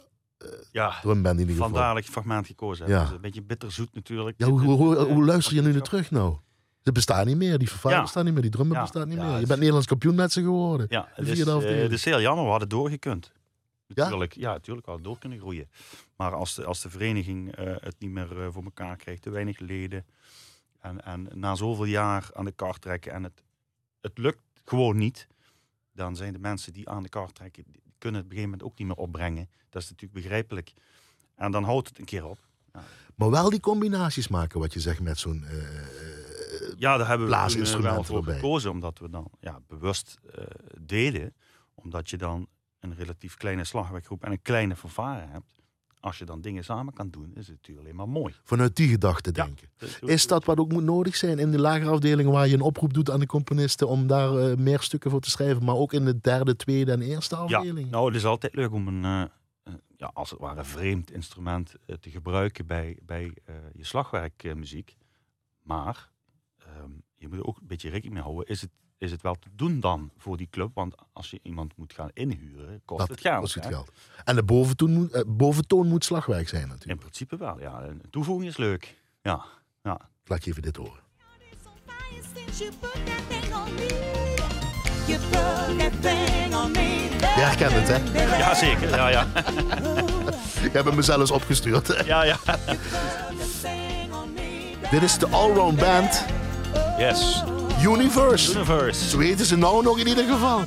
ja, 0.71 0.99
drumband 1.01 1.39
in 1.39 1.39
ieder 1.39 1.55
geval. 1.55 1.69
Vandaar 1.69 1.95
dat 1.95 2.45
gekozen. 2.45 2.87
Ja. 2.87 3.11
een 3.11 3.21
beetje 3.21 3.43
bitterzoet 3.43 3.93
natuurlijk. 3.93 4.35
Ja, 4.37 4.47
hoe, 4.47 4.61
hoe, 4.61 4.95
hoe, 4.95 5.25
luister 5.25 5.55
je 5.55 5.61
nu 5.61 5.71
naar 5.71 5.81
terug 5.81 6.11
nou? 6.11 6.37
Ze 6.83 6.91
bestaan 6.91 7.25
niet 7.25 7.37
meer, 7.37 7.57
die 7.57 7.69
vervaardiging 7.69 7.95
ja. 7.95 8.01
bestaan 8.01 8.23
niet 8.25 8.33
meer, 8.33 8.41
die 8.41 8.51
drummer 8.51 8.75
ja. 8.75 8.81
bestaat 8.81 9.07
niet 9.07 9.17
meer. 9.17 9.39
Je 9.39 9.45
bent 9.45 9.59
Nederlands 9.59 9.87
kampioen 9.87 10.15
met 10.15 10.31
ze 10.31 10.41
geworden. 10.41 10.85
Ja, 10.89 11.07
het 11.13 11.27
is, 11.27 11.39
het 11.39 11.91
is 11.91 12.05
heel 12.05 12.21
jammer, 12.21 12.43
we 12.43 12.49
hadden 12.49 12.69
doorgekund. 12.69 13.31
Natuurlijk, 13.87 14.33
ja? 14.33 14.51
natuurlijk 14.51 14.85
hadden 14.85 15.03
door 15.03 15.19
kunnen 15.19 15.39
groeien. 15.39 15.69
Maar 16.15 16.33
als 16.33 16.55
de, 16.55 16.65
als 16.65 16.81
de 16.81 16.89
vereniging 16.89 17.59
uh, 17.59 17.75
het 17.79 17.95
niet 17.99 18.09
meer 18.11 18.37
uh, 18.37 18.47
voor 18.51 18.63
elkaar 18.63 18.95
krijgt, 18.95 19.21
te 19.21 19.29
weinig 19.29 19.59
leden. 19.59 20.05
En, 20.79 21.05
en 21.05 21.27
na 21.33 21.55
zoveel 21.55 21.85
jaar 21.85 22.29
aan 22.33 22.45
de 22.45 22.51
kar 22.51 22.79
trekken 22.79 23.11
en 23.11 23.23
het, 23.23 23.43
het 24.01 24.17
lukt 24.17 24.41
gewoon 24.65 24.97
niet. 24.97 25.27
Dan 25.91 26.15
zijn 26.15 26.33
de 26.33 26.39
mensen 26.39 26.73
die 26.73 26.89
aan 26.89 27.03
de 27.03 27.09
kar 27.09 27.31
trekken, 27.31 27.65
kunnen 27.97 28.21
het 28.21 28.29
op 28.29 28.31
een 28.31 28.37
gegeven 28.37 28.49
moment 28.49 28.63
ook 28.63 28.77
niet 28.77 28.87
meer 28.87 28.97
opbrengen. 28.97 29.49
Dat 29.69 29.81
is 29.81 29.89
natuurlijk 29.89 30.21
begrijpelijk. 30.21 30.73
En 31.35 31.51
dan 31.51 31.63
houdt 31.63 31.87
het 31.87 31.99
een 31.99 32.05
keer 32.05 32.25
op. 32.25 32.39
Ja. 32.73 32.83
Maar 33.15 33.29
wel 33.29 33.49
die 33.49 33.59
combinaties 33.59 34.27
maken, 34.27 34.59
wat 34.59 34.73
je 34.73 34.79
zegt 34.79 34.99
met 34.99 35.19
zo'n 35.19 35.45
uh, 35.49 35.51
ja, 36.77 36.97
daar 36.97 37.07
hebben 37.07 37.27
we 37.27 37.81
wel 37.81 38.03
voor 38.03 38.23
gekozen, 38.23 38.71
omdat 38.71 38.99
we 38.99 39.09
dan 39.09 39.31
ja, 39.39 39.59
bewust 39.67 40.19
uh, 40.25 40.43
deden. 40.81 41.33
Omdat 41.75 42.09
je 42.09 42.17
dan 42.17 42.47
een 42.79 42.95
relatief 42.95 43.35
kleine 43.35 43.63
slagwerkgroep 43.63 44.23
en 44.23 44.31
een 44.31 44.41
kleine 44.41 44.75
vervaren 44.75 45.29
hebt. 45.29 45.61
Als 45.99 46.17
je 46.17 46.25
dan 46.25 46.41
dingen 46.41 46.63
samen 46.63 46.93
kan 46.93 47.09
doen, 47.09 47.31
is 47.35 47.47
het 47.47 47.55
natuurlijk 47.55 47.85
alleen 47.85 47.97
maar 47.97 48.09
mooi. 48.09 48.35
Vanuit 48.43 48.75
die 48.75 48.89
gedachte 48.89 49.31
denken. 49.31 49.69
is 50.01 50.27
dat 50.27 50.45
wat 50.45 50.57
ook 50.57 50.71
moet 50.71 50.83
nodig 50.83 51.15
zijn 51.15 51.39
in 51.39 51.51
de 51.51 51.59
lagere 51.59 51.89
afdelingen 51.89 52.31
waar 52.31 52.47
je 52.47 52.53
een 52.53 52.61
oproep 52.61 52.93
doet 52.93 53.11
aan 53.11 53.19
de 53.19 53.25
componisten 53.25 53.87
om 53.87 54.07
daar 54.07 54.49
uh, 54.49 54.55
meer 54.55 54.79
stukken 54.79 55.11
voor 55.11 55.19
te 55.19 55.29
schrijven, 55.29 55.63
maar 55.63 55.75
ook 55.75 55.93
in 55.93 56.05
de 56.05 56.19
derde, 56.19 56.55
tweede 56.55 56.91
en 56.91 57.01
eerste 57.01 57.35
afdeling? 57.35 57.85
Ja, 57.85 57.91
nou, 57.91 58.05
het 58.05 58.15
is 58.15 58.25
altijd 58.25 58.55
leuk 58.55 58.71
om 58.71 58.87
een, 58.87 59.03
uh, 59.03 59.73
ja, 59.97 60.11
als 60.13 60.29
het 60.29 60.39
ware, 60.39 60.63
vreemd 60.63 61.11
instrument 61.11 61.75
te 61.99 62.09
gebruiken 62.09 62.65
bij, 62.65 62.97
bij 63.01 63.33
je 63.73 63.85
slagwerkmuziek. 63.85 64.95
maar 65.61 66.11
Ehm, 66.73 66.91
je 67.15 67.27
moet 67.27 67.37
er 67.37 67.45
ook 67.45 67.57
een 67.57 67.67
beetje 67.67 67.89
rekening 67.89 68.13
mee 68.13 68.23
houden. 68.23 68.47
Is 68.47 68.61
het, 68.61 68.69
is 68.97 69.11
het 69.11 69.21
wel 69.21 69.35
te 69.35 69.49
doen 69.55 69.79
dan 69.79 70.11
voor 70.17 70.37
die 70.37 70.47
club? 70.49 70.71
Want 70.73 70.95
als 71.13 71.29
je 71.29 71.39
iemand 71.43 71.77
moet 71.77 71.93
gaan 71.93 72.09
inhuren, 72.13 72.81
kost 72.85 73.07
het 73.07 73.21
geld. 73.21 73.39
Kost 73.39 73.55
het 73.55 73.65
geld. 73.65 73.91
En 74.23 74.35
de 74.35 74.43
boventoon 74.43 74.91
moet, 74.91 75.15
uh, 75.15 75.21
boventoon 75.27 75.87
moet 75.87 76.05
slagwerk 76.05 76.49
zijn 76.49 76.67
natuurlijk. 76.67 76.91
In 76.91 76.97
principe 76.97 77.37
wel, 77.37 77.59
ja. 77.59 77.83
Een 77.83 78.01
toevoeging 78.09 78.49
is 78.49 78.57
leuk. 78.57 79.01
Ja, 79.21 79.45
ja. 79.81 80.09
Laat 80.25 80.43
je 80.43 80.49
even 80.49 80.61
dit 80.61 80.75
horen. 80.75 81.01
Je 87.35 87.39
herkent 87.39 87.71
het, 87.73 87.87
hè? 87.87 88.37
Ja, 88.37 88.55
zeker. 88.55 88.89
Ja, 88.89 89.07
ja. 89.07 89.27
Je 90.61 90.69
hebt 90.71 90.85
hem 90.85 90.95
mezelf 90.95 91.31
opgestuurd. 91.31 92.03
Ja, 92.05 92.23
ja. 92.23 92.37
Dit 94.91 95.01
is 95.01 95.17
de 95.17 95.27
Allround 95.27 95.79
Band. 95.79 96.25
Yes. 96.97 97.43
Universe. 97.81 98.51
Universe. 98.51 99.09
Zo 99.09 99.19
heten 99.19 99.45
ze 99.45 99.57
nou 99.57 99.83
nog 99.83 99.99
in 99.99 100.07
ieder 100.07 100.23
geval. 100.23 100.63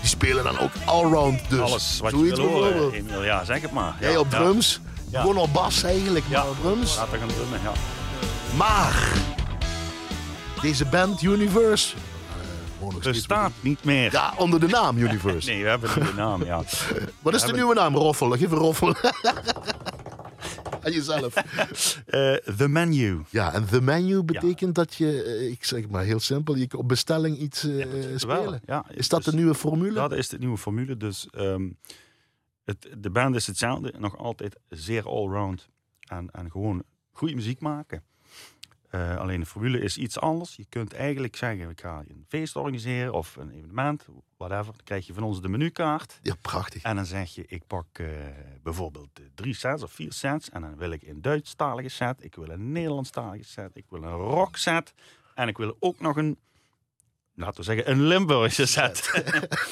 Die 0.00 0.10
spelen 0.10 0.44
dan 0.44 0.58
ook 0.58 0.70
allround 0.84 1.40
dus. 1.48 1.60
Alles 1.60 1.98
wat 2.02 2.10
je 2.10 2.16
wil 2.16 2.38
horen. 2.38 3.22
Ja, 3.24 3.44
zeg 3.44 3.60
het 3.60 3.70
maar. 3.70 3.94
Jij 4.00 4.16
op 4.16 4.30
drums. 4.30 4.80
Ja. 5.10 5.20
Gewoon 5.20 5.36
op 5.36 5.52
bas 5.52 5.82
eigenlijk, 5.82 6.28
maar 6.28 6.48
op 6.48 6.56
drums. 6.60 6.96
Laten 6.96 7.12
we 7.12 7.18
gaan 7.18 7.28
drummen, 7.28 7.60
ja. 7.62 7.72
Maar, 8.56 9.12
deze 10.62 10.84
band 10.84 11.22
Universe... 11.22 11.94
Uh, 12.82 13.02
bestaat 13.04 13.52
niet 13.60 13.84
meer. 13.84 14.12
Ja, 14.12 14.34
onder 14.36 14.60
de 14.60 14.68
naam 14.68 14.98
Universe. 14.98 15.48
nee, 15.50 15.62
we 15.62 15.68
hebben 15.68 15.90
een 15.90 16.02
nieuwe 16.02 16.16
naam, 16.16 16.44
ja. 16.44 16.62
Wat 17.22 17.34
is 17.34 17.42
de 17.42 17.52
nieuwe 17.52 17.74
naam? 17.74 17.96
Roffel, 17.96 18.30
geef 18.30 18.50
een 18.50 18.58
roffel. 18.58 18.94
aan 20.80 20.92
jezelf. 20.92 21.36
Uh, 21.36 22.34
the 22.58 22.68
menu. 22.68 23.20
Ja, 23.30 23.52
en 23.52 23.66
the 23.66 23.80
menu 23.80 24.22
betekent 24.22 24.74
dat 24.74 24.94
je, 24.94 25.24
uh, 25.40 25.50
ik 25.50 25.64
zeg 25.64 25.88
maar 25.88 26.04
heel 26.04 26.20
simpel, 26.20 26.56
je 26.56 26.78
op 26.78 26.88
bestelling 26.88 27.38
iets 27.38 27.64
uh, 27.64 28.10
ja, 28.10 28.18
spelen. 28.18 28.60
Ja, 28.66 28.84
is 28.90 29.08
dat 29.08 29.22
dus, 29.22 29.32
de 29.32 29.38
nieuwe 29.38 29.54
formule? 29.54 29.94
Dat 29.94 30.12
is 30.12 30.28
de 30.28 30.38
nieuwe 30.38 30.58
formule. 30.58 30.96
Dus 30.96 31.28
um, 31.36 31.76
het, 32.64 32.88
de 32.98 33.10
band 33.10 33.34
is 33.34 33.46
hetzelfde, 33.46 33.92
nog 33.98 34.16
altijd 34.16 34.56
zeer 34.68 35.08
allround. 35.08 35.68
En, 36.00 36.30
en 36.30 36.50
gewoon 36.50 36.82
goede 37.10 37.34
muziek 37.34 37.60
maken. 37.60 38.02
Uh, 38.94 39.16
alleen 39.16 39.40
de 39.40 39.46
formule 39.46 39.80
is 39.80 39.96
iets 39.96 40.18
anders. 40.18 40.56
Je 40.56 40.66
kunt 40.68 40.92
eigenlijk 40.92 41.36
zeggen, 41.36 41.70
ik 41.70 41.80
ga 41.80 41.98
een 42.08 42.24
feest 42.28 42.56
organiseren 42.56 43.12
of 43.12 43.36
een 43.36 43.50
evenement, 43.50 44.06
whatever. 44.36 44.72
Dan 44.72 44.84
krijg 44.84 45.06
je 45.06 45.14
van 45.14 45.22
ons 45.22 45.40
de 45.40 45.48
menukaart. 45.48 46.18
Ja, 46.22 46.34
prachtig. 46.40 46.82
En 46.82 46.96
dan 46.96 47.06
zeg 47.06 47.34
je, 47.34 47.44
ik 47.46 47.66
pak 47.66 47.98
uh, 47.98 48.08
bijvoorbeeld 48.62 49.20
drie 49.34 49.54
sets 49.54 49.82
of 49.82 49.92
vier 49.92 50.12
sets. 50.12 50.50
En 50.50 50.60
dan 50.60 50.76
wil 50.76 50.90
ik 50.90 51.02
een 51.02 51.22
Duitsstalige 51.22 51.88
set, 51.88 52.24
ik 52.24 52.34
wil 52.34 52.48
een 52.48 52.72
Nederlandstalige 52.72 53.44
set, 53.44 53.70
ik 53.74 53.84
wil 53.88 54.02
een 54.02 54.16
rock 54.16 54.56
set. 54.56 54.94
En 55.34 55.48
ik 55.48 55.56
wil 55.56 55.76
ook 55.78 56.00
nog 56.00 56.16
een, 56.16 56.38
laten 57.34 57.56
we 57.56 57.62
zeggen, 57.62 57.90
een 57.90 58.02
Limburgse 58.02 58.66
set. 58.66 59.24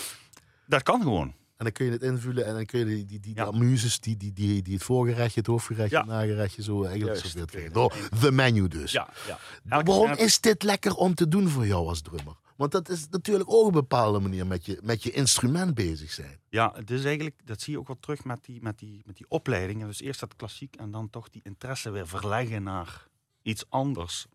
dat 0.66 0.82
kan 0.82 1.02
gewoon. 1.02 1.34
En 1.60 1.66
dan 1.66 1.72
kun 1.74 1.86
je 1.86 1.92
het 1.92 2.02
invullen 2.02 2.46
en 2.46 2.54
dan 2.54 2.64
kun 2.64 2.78
je 2.78 2.84
die, 2.84 3.06
die, 3.06 3.20
die, 3.20 3.34
ja. 3.34 3.50
die, 3.50 4.16
die, 4.16 4.32
die, 4.32 4.62
die 4.62 4.74
het 4.74 4.82
voorgerechtje, 4.82 5.40
het 5.40 5.48
hoofdgerechtje, 5.48 5.96
ja. 5.96 6.02
het 6.02 6.10
nagerechtje 6.10 6.62
zo 6.62 6.84
eigenlijk 6.84 7.18
zo 7.18 7.44
Door 7.72 7.96
de 8.20 8.32
menu 8.32 8.68
dus. 8.68 8.92
Ja, 8.92 9.08
ja. 9.26 9.82
Waarom 9.82 10.12
is 10.12 10.40
dit 10.40 10.62
lekker 10.62 10.94
om 10.94 11.14
te 11.14 11.28
doen 11.28 11.48
voor 11.48 11.66
jou 11.66 11.88
als 11.88 12.00
drummer? 12.00 12.34
Want 12.56 12.72
dat 12.72 12.88
is 12.88 13.06
natuurlijk 13.10 13.50
ook 13.50 13.66
een 13.66 13.72
bepaalde 13.72 14.20
manier 14.20 14.46
met 14.46 14.66
je, 14.66 14.78
met 14.82 15.02
je 15.02 15.10
instrument 15.10 15.74
bezig 15.74 16.10
zijn. 16.12 16.40
Ja, 16.48 16.72
het 16.74 16.90
is 16.90 17.04
eigenlijk, 17.04 17.40
dat 17.44 17.60
zie 17.60 17.72
je 17.72 17.78
ook 17.78 17.86
wel 17.86 18.00
terug 18.00 18.24
met 18.24 18.44
die, 18.44 18.62
met 18.62 18.78
die, 18.78 19.02
met 19.04 19.16
die 19.16 19.26
opleidingen. 19.28 19.86
Dus 19.86 20.00
eerst 20.00 20.20
dat 20.20 20.36
klassiek 20.36 20.76
en 20.76 20.90
dan 20.90 21.10
toch 21.10 21.28
die 21.28 21.42
interesse 21.44 21.90
weer 21.90 22.08
verleggen 22.08 22.62
naar 22.62 23.06
iets 23.42 23.64
anders. 23.68 24.26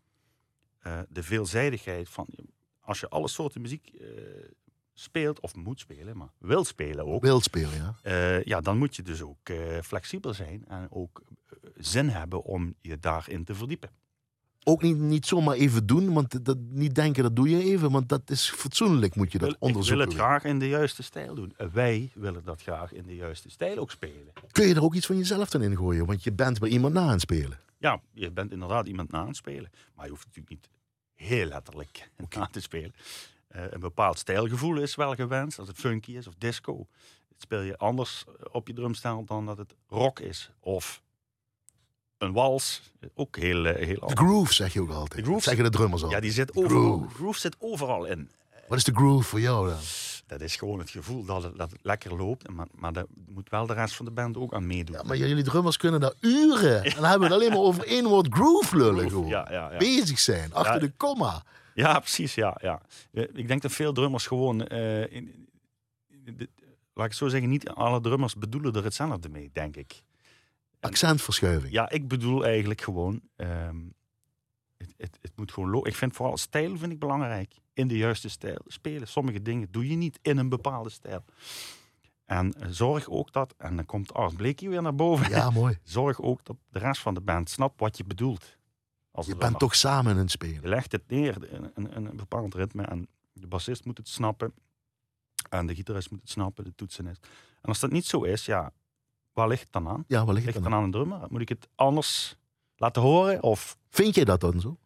Uh, 0.88 0.99
de 1.09 1.23
veelzijdigheid 1.23 2.09
van, 2.09 2.28
als 2.80 2.99
je 2.99 3.09
alle 3.09 3.28
soorten 3.28 3.61
muziek 3.61 3.91
uh, 3.93 4.07
speelt, 4.95 5.39
of 5.39 5.55
moet 5.55 5.79
spelen, 5.79 6.17
maar 6.17 6.29
wil 6.37 6.63
spelen 6.63 7.05
ook. 7.05 7.21
Wil 7.21 7.41
spelen, 7.41 7.75
ja. 7.75 7.95
Uh, 8.03 8.43
ja, 8.43 8.61
dan 8.61 8.77
moet 8.77 8.95
je 8.95 9.01
dus 9.01 9.21
ook 9.21 9.49
uh, 9.49 9.57
flexibel 9.83 10.33
zijn 10.33 10.65
en 10.67 10.87
ook 10.89 11.21
uh, 11.25 11.69
zin 11.77 12.09
hebben 12.09 12.43
om 12.43 12.75
je 12.81 12.99
daarin 12.99 13.43
te 13.43 13.55
verdiepen. 13.55 13.89
Ook 14.63 14.81
niet, 14.81 14.97
niet 14.97 15.25
zomaar 15.25 15.55
even 15.55 15.85
doen, 15.85 16.13
want 16.13 16.45
dat, 16.45 16.57
niet 16.59 16.95
denken 16.95 17.23
dat 17.23 17.35
doe 17.35 17.49
je 17.49 17.63
even, 17.63 17.91
want 17.91 18.09
dat 18.09 18.29
is 18.29 18.49
fatsoenlijk, 18.49 19.15
moet 19.15 19.31
je 19.31 19.37
dat 19.37 19.55
onderzoeken. 19.59 20.05
Ik 20.05 20.11
wil 20.11 20.17
het 20.17 20.27
graag 20.27 20.43
in 20.43 20.59
de 20.59 20.67
juiste 20.67 21.03
stijl 21.03 21.35
doen. 21.35 21.53
Wij 21.71 22.11
willen 22.13 22.43
dat 22.43 22.61
graag 22.61 22.93
in 22.93 23.05
de 23.05 23.15
juiste 23.15 23.49
stijl 23.49 23.77
ook 23.77 23.91
spelen. 23.91 24.33
Kun 24.51 24.67
je 24.67 24.75
er 24.75 24.83
ook 24.83 24.95
iets 24.95 25.05
van 25.05 25.17
jezelf 25.17 25.49
dan 25.49 25.61
in 25.61 25.77
gooien, 25.77 26.05
want 26.05 26.23
je 26.23 26.31
bent 26.31 26.59
bij 26.59 26.69
iemand 26.69 26.93
na 26.93 27.01
aan 27.01 27.09
het 27.09 27.21
spelen. 27.21 27.59
Ja, 27.77 28.01
je 28.13 28.31
bent 28.31 28.51
inderdaad 28.51 28.87
iemand 28.87 29.11
na 29.11 29.19
aan 29.19 29.27
het 29.27 29.35
spelen, 29.35 29.71
maar 29.95 30.05
je 30.05 30.11
hoeft 30.11 30.25
natuurlijk 30.25 30.49
niet 30.49 30.69
heel 31.15 31.45
letterlijk 31.45 32.09
okay. 32.23 32.39
na 32.41 32.47
te 32.51 32.61
spelen. 32.61 32.93
Uh, 33.55 33.61
een 33.69 33.79
bepaald 33.79 34.19
stijlgevoel 34.19 34.77
is 34.77 34.95
wel 34.95 35.15
gewenst. 35.15 35.59
Als 35.59 35.67
het 35.67 35.77
funky 35.77 36.11
is 36.11 36.27
of 36.27 36.33
disco. 36.37 36.87
Het 37.29 37.41
speel 37.41 37.61
je 37.61 37.77
anders 37.77 38.25
op 38.51 38.67
je 38.67 38.73
drumstel 38.73 39.23
dan 39.25 39.45
dat 39.45 39.57
het 39.57 39.75
rock 39.87 40.19
is. 40.19 40.51
Of 40.59 41.01
een 42.17 42.33
wals. 42.33 42.91
Ook 43.13 43.37
heel, 43.37 43.65
uh, 43.65 43.75
heel 43.75 44.07
De 44.07 44.15
groove 44.15 44.53
zeg 44.53 44.73
je 44.73 44.81
ook 44.81 44.89
altijd. 44.89 45.19
De 45.19 45.25
groove 45.25 45.43
zeggen 45.43 45.63
de 45.63 45.69
drummers 45.69 46.03
al. 46.03 46.09
Ja, 46.09 46.19
die 46.19 46.31
zit 46.31 46.55
overal. 46.55 46.97
Groove. 46.97 47.15
groove 47.15 47.39
zit 47.39 47.55
overal 47.59 48.05
in. 48.05 48.29
Wat 48.67 48.77
is 48.77 48.83
de 48.83 48.93
groove 48.93 49.27
voor 49.27 49.39
jou 49.39 49.69
dan? 49.69 49.77
Dat 50.27 50.41
is 50.41 50.55
gewoon 50.55 50.79
het 50.79 50.89
gevoel 50.89 51.25
dat 51.25 51.43
het, 51.43 51.57
dat 51.57 51.71
het 51.71 51.79
lekker 51.83 52.15
loopt. 52.15 52.49
Maar, 52.49 52.67
maar 52.71 52.93
daar 52.93 53.05
moet 53.27 53.49
wel 53.49 53.65
de 53.65 53.73
rest 53.73 53.95
van 53.95 54.05
de 54.05 54.11
band 54.11 54.37
ook 54.37 54.53
aan 54.53 54.67
meedoen. 54.67 54.95
Ja, 54.95 55.03
maar 55.03 55.17
jullie 55.17 55.43
drummers 55.43 55.77
kunnen 55.77 55.99
daar 55.99 56.13
uren. 56.19 56.83
En 56.83 56.91
dan 56.95 57.03
hebben 57.03 57.19
we 57.27 57.33
het 57.33 57.33
alleen 57.33 57.49
maar 57.49 57.67
over 57.67 57.85
één 57.85 58.07
woord 58.07 58.27
groove 58.29 58.77
lullen. 58.77 59.09
Groove, 59.09 59.27
ja, 59.27 59.47
ja, 59.51 59.71
ja. 59.71 59.77
Bezig 59.77 60.19
zijn, 60.19 60.53
achter 60.53 60.79
de 60.79 60.91
komma. 60.97 61.43
Ja, 61.76 61.99
precies. 61.99 62.36
Ja, 62.36 62.57
ja. 62.61 62.82
Ik 63.11 63.47
denk 63.47 63.61
dat 63.61 63.71
veel 63.71 63.93
drummers 63.93 64.28
gewoon. 64.28 64.67
Uh, 64.71 65.11
in, 65.11 65.47
de, 66.23 66.49
laat 66.93 67.05
ik 67.05 67.13
zo 67.13 67.28
zeggen, 67.28 67.49
niet 67.49 67.69
alle 67.69 68.01
drummers 68.01 68.36
bedoelen 68.36 68.73
er 68.73 68.84
hetzelfde 68.84 69.30
mee, 69.30 69.49
denk 69.53 69.76
ik. 69.76 70.03
Accentverschuiving. 70.80 71.73
Ja, 71.73 71.89
ik 71.89 72.07
bedoel 72.07 72.45
eigenlijk 72.45 72.82
gewoon. 72.82 73.21
Um, 73.36 73.93
het, 74.78 74.93
het, 74.97 75.17
het, 75.21 75.32
moet 75.36 75.51
gewoon 75.51 75.86
Ik 75.86 75.95
vind 75.95 76.15
vooral 76.15 76.38
stijl 76.38 76.78
vind 76.78 76.91
ik 76.91 76.99
belangrijk. 76.99 77.53
In 77.73 77.88
de 77.88 77.97
juiste 77.97 78.30
stijl 78.30 78.61
spelen. 78.67 79.07
Sommige 79.07 79.41
dingen 79.41 79.67
doe 79.71 79.89
je 79.89 79.95
niet 79.95 80.19
in 80.21 80.38
een 80.38 80.49
bepaalde 80.49 80.89
stijl. 80.89 81.23
En 82.26 82.53
uh, 82.59 82.65
zorg 82.69 83.09
ook 83.09 83.32
dat, 83.32 83.53
en 83.57 83.76
dan 83.76 83.86
komt 83.86 84.13
Art 84.13 84.36
Bleekie 84.36 84.69
weer 84.69 84.82
naar 84.82 84.95
boven. 84.95 85.30
Ja, 85.30 85.49
mooi. 85.49 85.78
Zorg 85.84 86.21
ook 86.21 86.45
dat 86.45 86.55
de 86.69 86.80
rest 86.80 87.01
van 87.01 87.13
de 87.13 87.21
band 87.21 87.49
snapt 87.49 87.80
wat 87.80 87.97
je 87.97 88.03
bedoelt 88.03 88.57
Als 89.16 89.26
Je 89.26 89.36
bent 89.36 89.59
toch 89.59 89.76
samen 89.76 90.11
in 90.11 90.18
het 90.18 90.32
spelen. 90.32 90.61
Je 90.61 90.68
legt 90.68 90.91
het 90.91 91.03
neer 91.07 91.49
in 91.76 91.82
een 92.05 92.16
bepaald 92.16 92.53
ritme 92.53 92.84
en 92.84 93.07
de 93.34 93.47
bassist 93.47 93.86
moet 93.86 93.97
het 93.97 94.07
snappen. 94.07 94.53
En 95.49 95.66
de 95.66 95.76
gitarist 95.76 96.11
moet 96.11 96.22
het 96.22 96.30
snappen, 96.30 96.63
de 96.63 96.76
toetsenist. 96.76 97.28
En 97.61 97.70
als 97.70 97.80
dat 97.80 97.91
niet 97.91 98.05
zo 98.05 98.24
is, 98.24 98.45
ja, 98.45 98.72
waar 99.34 99.47
ligt 99.47 99.61
het 99.63 99.72
dan 99.72 99.88
aan? 99.88 100.03
Ja, 100.07 100.26
waar 100.26 100.34
ligt 100.34 100.45
Ligt 100.45 100.57
het 100.57 100.63
dan 100.63 100.74
dan 100.74 100.82
aan 100.82 100.91
de 100.91 100.97
drummer? 100.97 101.28
Moet 101.30 101.41
ik 101.41 101.49
het 101.49 101.68
anders 101.76 102.38
laten 102.76 103.01
horen? 103.01 103.43
Of 103.43 103.78
Vind 103.89 104.16
je 104.16 104.26
dat 104.26 104.39
dan 104.39 104.59
zo? 104.59 104.78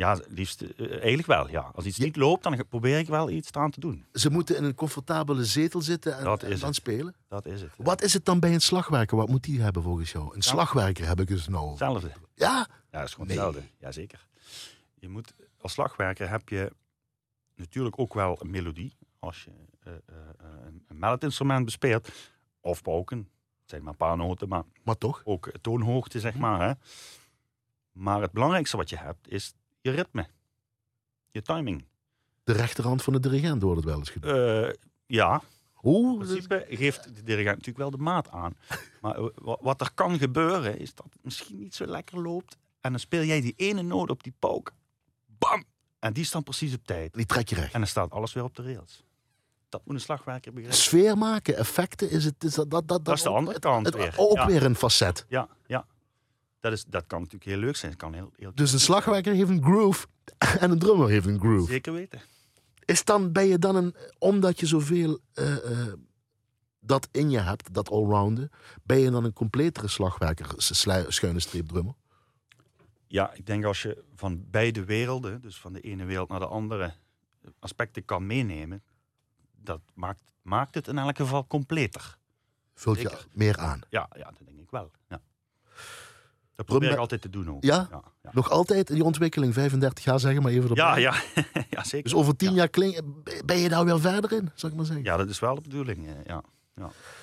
Ja, 0.00 0.18
liefst 0.28 0.62
eh, 0.62 0.90
eigenlijk 0.90 1.26
wel, 1.26 1.50
ja. 1.50 1.70
Als 1.74 1.84
iets 1.84 1.98
niet 1.98 2.16
loopt, 2.16 2.42
dan 2.42 2.64
probeer 2.68 2.98
ik 2.98 3.06
wel 3.06 3.30
iets 3.30 3.52
aan 3.52 3.70
te 3.70 3.80
doen. 3.80 4.04
Ze 4.12 4.30
moeten 4.30 4.56
in 4.56 4.64
een 4.64 4.74
comfortabele 4.74 5.44
zetel 5.44 5.82
zitten 5.82 6.18
en, 6.18 6.24
dan 6.24 6.38
het. 6.42 6.74
spelen. 6.74 7.14
Dat 7.28 7.46
is 7.46 7.60
het. 7.60 7.70
Wat 7.76 8.02
is 8.02 8.12
het 8.12 8.24
dan 8.24 8.40
bij 8.40 8.54
een 8.54 8.60
slagwerker? 8.60 9.16
Wat 9.16 9.28
moet 9.28 9.42
die 9.42 9.60
hebben 9.60 9.82
volgens 9.82 10.12
jou? 10.12 10.34
Een 10.34 10.42
slagwerker 10.42 11.06
heb 11.06 11.20
ik 11.20 11.28
dus 11.28 11.48
nou. 11.48 11.68
Hetzelfde. 11.68 12.10
Ja, 12.34 12.68
Ja, 12.90 12.98
dat 12.98 13.04
is 13.04 13.12
gewoon 13.12 13.26
Nee. 13.26 13.36
hetzelfde. 13.36 13.68
Jazeker. 13.78 14.26
Je 14.94 15.08
moet, 15.08 15.34
als 15.60 15.72
slagwerker 15.72 16.28
heb 16.28 16.48
je 16.48 16.72
natuurlijk 17.54 17.98
ook 17.98 18.14
wel 18.14 18.36
een 18.40 18.50
melodie. 18.50 18.96
Als 19.18 19.44
je 19.44 19.50
eh, 19.82 19.92
eh, 19.92 20.46
een, 20.88 20.98
melodinstrument 20.98 21.64
bespeelt. 21.64 22.08
Of 22.60 22.82
pauken. 22.82 23.18
Het 23.60 23.70
zijn 23.70 23.82
maar 23.82 23.90
een 23.90 23.96
paar 23.96 24.16
noten, 24.16 24.48
maar 24.48 24.64
maar 24.82 24.98
toch. 24.98 25.20
ook 25.24 25.50
toonhoogte, 25.60 26.20
zeg 26.20 26.34
maar. 26.34 26.68
Hè. 26.68 26.72
Maar 27.92 28.22
het 28.22 28.32
belangrijkste 28.32 28.76
wat 28.76 28.90
je 28.90 28.96
hebt, 28.96 29.30
is 29.30 29.54
je 29.80 29.90
ritme. 29.90 30.26
Je 31.30 31.42
timing. 31.42 31.84
De 32.44 32.52
rechterhand 32.52 33.02
van 33.02 33.12
de 33.12 33.20
dirigent 33.20 33.62
wordt 33.62 33.76
het 33.76 33.88
wel 33.88 33.98
eens 33.98 34.10
gedaan. 34.10 34.64
Eh, 34.64 34.72
ja, 35.06 35.42
in 35.82 36.16
principe 36.18 36.66
geeft 36.68 37.04
de 37.04 37.22
dirigent 37.22 37.56
natuurlijk 37.56 37.78
wel 37.78 37.90
de 37.90 37.96
maat 37.96 38.28
aan. 38.30 38.56
Maar 39.00 39.16
eh, 39.16 39.26
wa- 39.34 39.58
wat 39.60 39.80
er 39.80 39.90
kan 39.94 40.18
gebeuren, 40.18 40.78
is 40.78 40.94
dat 40.94 41.06
het 41.12 41.24
misschien 41.24 41.58
niet 41.58 41.74
zo 41.74 41.86
lekker 41.86 42.20
loopt. 42.22 42.56
En 42.80 42.90
dan 42.90 43.00
speel 43.00 43.22
jij 43.22 43.40
die 43.40 43.54
ene 43.56 43.82
noot 43.82 44.10
op 44.10 44.22
die 44.22 44.34
pauk. 44.38 44.72
Bam! 45.38 45.64
En 45.98 46.12
die 46.12 46.24
staat 46.24 46.44
precies 46.44 46.74
op 46.74 46.84
tijd. 46.86 47.14
die 47.14 47.26
trek 47.26 47.48
je 47.48 47.54
recht. 47.54 47.72
En 47.72 47.78
dan 47.80 47.88
staat 47.88 48.10
alles 48.10 48.32
weer 48.32 48.44
op 48.44 48.56
de 48.56 48.62
rails. 48.62 49.04
Dat 49.68 49.80
moet 49.84 49.94
een 49.94 50.00
slagwerker 50.00 50.52
begrijpen. 50.52 50.80
Sfeer 50.80 51.18
maken, 51.18 51.56
effecten, 51.56 52.10
is 52.10 52.24
het, 52.24 52.44
is 52.44 52.54
dat, 52.54 52.70
dat, 52.70 52.88
dat, 52.88 53.04
Dat 53.04 53.16
is 53.16 53.22
de 53.22 53.28
andere 53.28 53.58
kant 53.58 53.94
weer. 53.94 54.14
Ook 54.16 54.36
Ja. 54.36 54.46
weer 54.46 54.64
een 54.64 54.76
facet. 54.76 55.24
Ja, 55.28 55.48
ja. 55.66 55.86
Dat, 56.60 56.72
is, 56.72 56.84
dat 56.84 57.06
kan 57.06 57.18
natuurlijk 57.18 57.50
heel 57.50 57.58
leuk 57.58 57.76
zijn. 57.76 57.90
Het 57.90 58.00
kan 58.00 58.14
heel, 58.14 58.32
heel 58.36 58.54
Dus 58.54 58.72
een 58.72 58.80
slagwerker 58.80 59.34
heeft 59.34 59.50
een 59.50 59.62
groove 59.62 60.06
en 60.60 60.70
een 60.70 60.78
drummer 60.78 61.08
heeft 61.08 61.26
een 61.26 61.40
groove. 61.40 61.72
Zeker 61.72 61.92
weten. 61.92 62.20
Is 62.84 63.04
dan, 63.04 63.32
ben 63.32 63.46
je 63.46 63.58
dan 63.58 63.76
een, 63.76 63.94
omdat 64.18 64.60
je 64.60 64.66
zoveel 64.66 65.18
eh, 65.32 65.70
eh, 65.70 65.92
dat 66.80 67.08
in 67.12 67.30
je 67.30 67.38
hebt, 67.38 67.74
dat 67.74 67.90
allrounden, 67.90 68.50
ben 68.82 68.98
je 68.98 69.10
dan 69.10 69.24
een 69.24 69.32
completere 69.32 69.88
slagwerker, 69.88 70.46
schuine 71.08 71.40
streep 71.40 71.68
drummer? 71.68 71.94
Ja, 73.06 73.32
ik 73.34 73.46
denk 73.46 73.64
als 73.64 73.82
je 73.82 74.04
van 74.14 74.44
beide 74.50 74.84
werelden, 74.84 75.40
dus 75.40 75.60
van 75.60 75.72
de 75.72 75.80
ene 75.80 76.04
wereld 76.04 76.28
naar 76.28 76.38
de 76.40 76.46
andere, 76.46 76.92
aspecten 77.58 78.04
kan 78.04 78.26
meenemen, 78.26 78.82
dat 79.56 79.80
maakt, 79.94 80.22
maakt 80.42 80.74
het 80.74 80.88
in 80.88 80.98
elk 80.98 81.16
geval 81.16 81.46
completer. 81.46 82.18
Vult 82.74 83.00
je 83.00 83.08
Zeker. 83.08 83.26
meer 83.32 83.56
aan. 83.56 83.80
Ja, 83.88 84.08
ja 84.16 84.24
dat 84.24 84.46
denk 84.46 84.58
ik 84.58 84.70
wel. 84.70 84.90
Ja. 85.08 85.20
Dat 86.60 86.68
probeer 86.68 86.90
ik 86.90 86.96
altijd 86.98 87.20
te 87.20 87.30
doen 87.30 87.50
ook. 87.50 87.64
Ja? 87.64 87.88
Ja, 87.90 88.02
ja. 88.22 88.30
Nog 88.32 88.50
altijd 88.50 88.86
die 88.86 89.04
ontwikkeling, 89.04 89.54
35 89.54 90.04
jaar 90.04 90.20
zeggen 90.20 90.42
maar 90.42 90.52
even 90.52 90.70
ja, 90.74 90.96
ja. 90.96 91.14
ja 91.70 91.84
zeker. 91.84 92.02
Dus 92.02 92.14
over 92.14 92.36
tien 92.36 92.50
Ja. 92.50 92.56
jaar 92.56 92.68
klink, 92.68 93.00
ben 93.44 93.56
je 93.58 93.68
daar 93.68 93.84
weer 93.84 94.00
verder 94.00 94.32
in, 94.32 94.50
zou 94.54 94.72
ik 94.72 94.78
maar 94.78 94.86
zeggen. 94.86 95.04
Ja, 95.04 95.16
dat 95.16 95.28
is 95.28 95.38
wel 95.38 95.54
de 95.54 95.60
bedoeling. 95.60 96.06
eh, 96.06 96.12
Ja, 96.24 96.42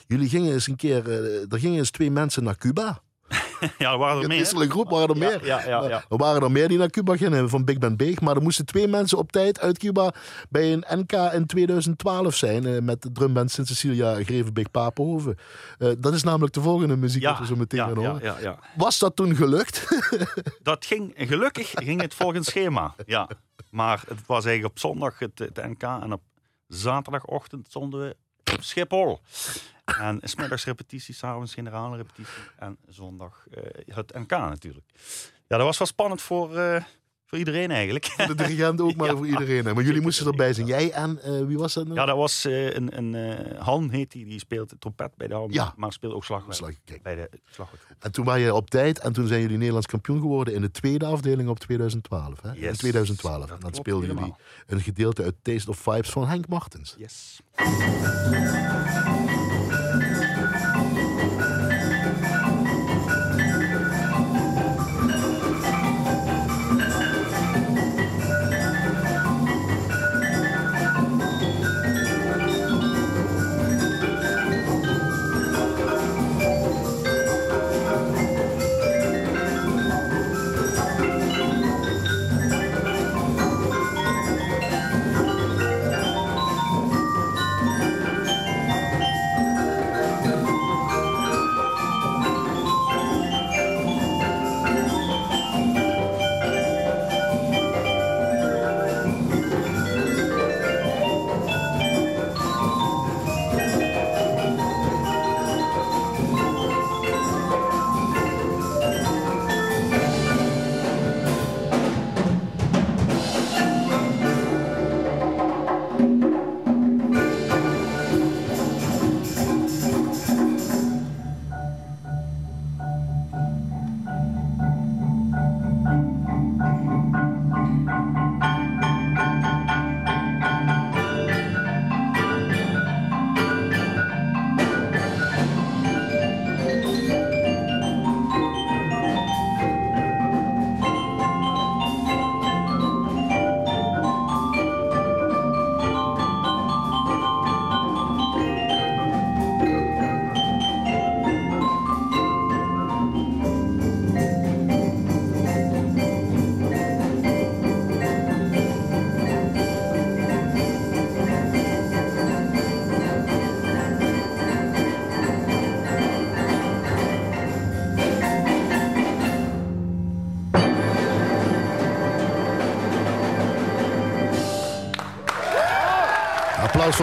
Jullie 0.08 0.30
gingen 0.30 0.54
eens 0.54 0.68
een 0.68 0.76
keer, 0.76 1.10
eh, 1.10 1.52
er 1.52 1.60
gingen 1.60 1.78
eens 1.78 1.92
twee 1.92 2.12
mensen 2.12 2.44
naar 2.44 2.58
Cuba. 2.58 3.02
ja 3.78 3.92
er 3.92 3.98
waren 3.98 4.16
er 4.16 4.30
Het 4.30 4.54
meer. 4.54 4.62
een 4.64 4.70
groep, 4.70 4.90
waren 4.90 5.10
er 5.10 5.18
meer. 5.18 5.46
Ja, 5.46 5.66
ja, 5.66 5.88
ja. 5.88 6.04
Er 6.10 6.18
waren 6.18 6.42
er 6.42 6.52
meer 6.52 6.68
die 6.68 6.78
naar 6.78 6.90
Cuba 6.90 7.18
gingen 7.18 7.50
van 7.50 7.66
Big 7.66 7.78
Band 7.78 7.98
Beeg. 7.98 8.22
Maar 8.22 8.36
er 8.36 8.42
moesten 8.42 8.66
twee 8.66 8.88
mensen 8.88 9.18
op 9.18 9.32
tijd 9.32 9.60
uit 9.60 9.78
Cuba 9.78 10.14
bij 10.50 10.74
een 10.74 10.86
NK 10.90 11.12
in 11.12 11.46
2012 11.46 12.36
zijn. 12.36 12.66
eh, 12.66 12.82
met 12.82 13.02
de 13.02 13.12
drumband 13.12 13.52
Sint 13.52 13.68
Cecilia 13.68 14.24
Grevenbeek 14.24 14.72
Papenhoven. 14.72 15.38
Eh, 15.78 15.92
dat 15.98 16.14
is 16.14 16.24
namelijk 16.24 16.54
de 16.54 16.62
volgende 16.62 16.96
muziek 16.98 17.24
dat 17.24 17.40
we 17.40 17.46
zo 17.46 17.56
meteen 17.56 17.80
gaan 17.80 17.96
horen. 17.98 18.58
Was 18.76 19.00
dat 19.00 19.16
toen 19.16 19.36
gelukt? 19.36 19.88
Dat 20.64 20.86
ging, 20.86 21.14
gelukkig 21.16 21.72
ging 21.76 22.02
het 22.02 22.14
volgens 22.14 22.48
schema. 22.48 22.96
Ja. 23.06 23.30
Maar 23.72 24.04
het 24.08 24.20
was 24.26 24.46
eigenlijk 24.46 24.76
op 24.76 24.80
zondag 24.80 25.20
het, 25.20 25.40
het 25.40 25.56
NK 25.56 25.84
en 25.84 26.14
op 26.14 26.22
zaterdagochtend 26.68 27.68
stonden 27.68 28.00
we 28.00 28.16
op 28.54 28.64
Schiphol. 28.64 29.20
En 29.96 30.20
smiddags 30.24 30.66
repetitie, 30.66 31.14
s'avonds 31.16 31.54
generale 31.54 31.98
repetitie 31.98 32.34
en 32.60 32.78
zondag 32.88 33.46
eh, 33.52 33.96
het 33.96 34.14
NK 34.14 34.30
natuurlijk. 34.30 34.86
Ja, 35.48 35.58
dat 35.58 35.66
was 35.66 35.78
wel 35.78 35.88
spannend 35.88 36.22
voor, 36.22 36.56
eh, 36.58 36.84
voor 37.26 37.38
iedereen 37.38 37.72
eigenlijk. 37.72 38.06
Voor 38.06 38.28
de 38.28 38.36
dirigent 38.36 38.82
ook, 38.82 38.96
maar 38.98 39.08
Ja. 39.10 39.16
voor 39.16 39.28
iedereen. 39.28 39.64
Maar 39.64 39.84
jullie 39.84 40.02
moesten 40.08 40.26
erbij 40.26 40.54
zijn. 40.54 40.68
Jij 40.68 40.92
en, 40.92 41.22
eh, 41.22 41.46
wie 41.46 41.58
was 41.58 41.74
dat 41.74 41.84
nou? 41.86 42.00
Ja, 42.00 42.06
dat 42.06 42.18
was 42.18 42.44
een, 42.44 42.98
een 42.98 43.56
Han 43.58 43.90
heet 43.90 44.12
die, 44.12 44.26
die 44.26 44.40
speelt 44.40 44.74
trompet 44.80 45.16
bij 45.16 45.28
de 45.28 45.34
Han, 45.34 45.48
Ja. 45.52 45.74
maar 45.76 45.94
speelt 45.94 46.14
ook 46.14 46.26
slagwerk 46.26 46.80
bij 47.04 47.16
de 47.16 47.30
slagwerkgroep. 47.50 47.98
En 48.00 48.12
toen 48.12 48.26
waren 48.26 48.42
je 48.42 48.54
op 48.54 48.70
tijd 48.70 49.00
en 49.00 49.14
toen 49.14 49.28
zijn 49.28 49.42
jullie 49.42 49.58
Nederlands 49.58 49.88
kampioen 49.88 50.20
geworden 50.20 50.54
in 50.54 50.62
de 50.62 50.72
tweede 50.72 51.06
afdeling 51.06 51.50
op 51.50 51.60
2012. 51.60 52.42
Hè? 52.42 52.54
In 52.54 52.60
Yes, 52.60 52.78
2012. 52.78 53.40
dat 53.46 53.50
en 53.50 53.60
dan 53.60 53.74
speelden 53.74 54.16
jullie 54.16 54.34
een 54.68 54.82
gedeelte 54.82 55.24
uit 55.24 55.36
Taste 55.42 55.70
of 55.70 55.78
Vibes 55.78 56.10
van 56.10 56.28
Henk 56.28 56.48
Martens. 56.48 56.96
Yes. 56.98 57.40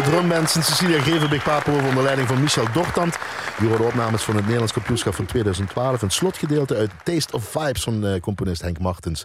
Drumbands 0.04 0.56
en 0.56 0.62
Cecilia 0.62 1.00
Geven, 1.00 1.30
Big 1.30 1.44
Papo 1.44 1.72
onder 1.72 2.02
leiding 2.02 2.28
van 2.28 2.40
Michel 2.40 2.72
Dortand. 2.72 3.18
Die 3.58 3.68
worden 3.68 3.86
opnames 3.86 4.22
van 4.22 4.34
het 4.34 4.42
Nederlands 4.42 4.72
kampioenschap 4.72 5.14
van 5.14 5.26
2012. 5.26 6.02
Een 6.02 6.10
slotgedeelte 6.10 6.76
uit 6.76 6.90
Taste 7.04 7.32
of 7.32 7.44
Vibes 7.44 7.82
van 7.82 8.04
uh, 8.04 8.20
componist 8.20 8.62
Henk 8.62 8.78
Martens. 8.78 9.24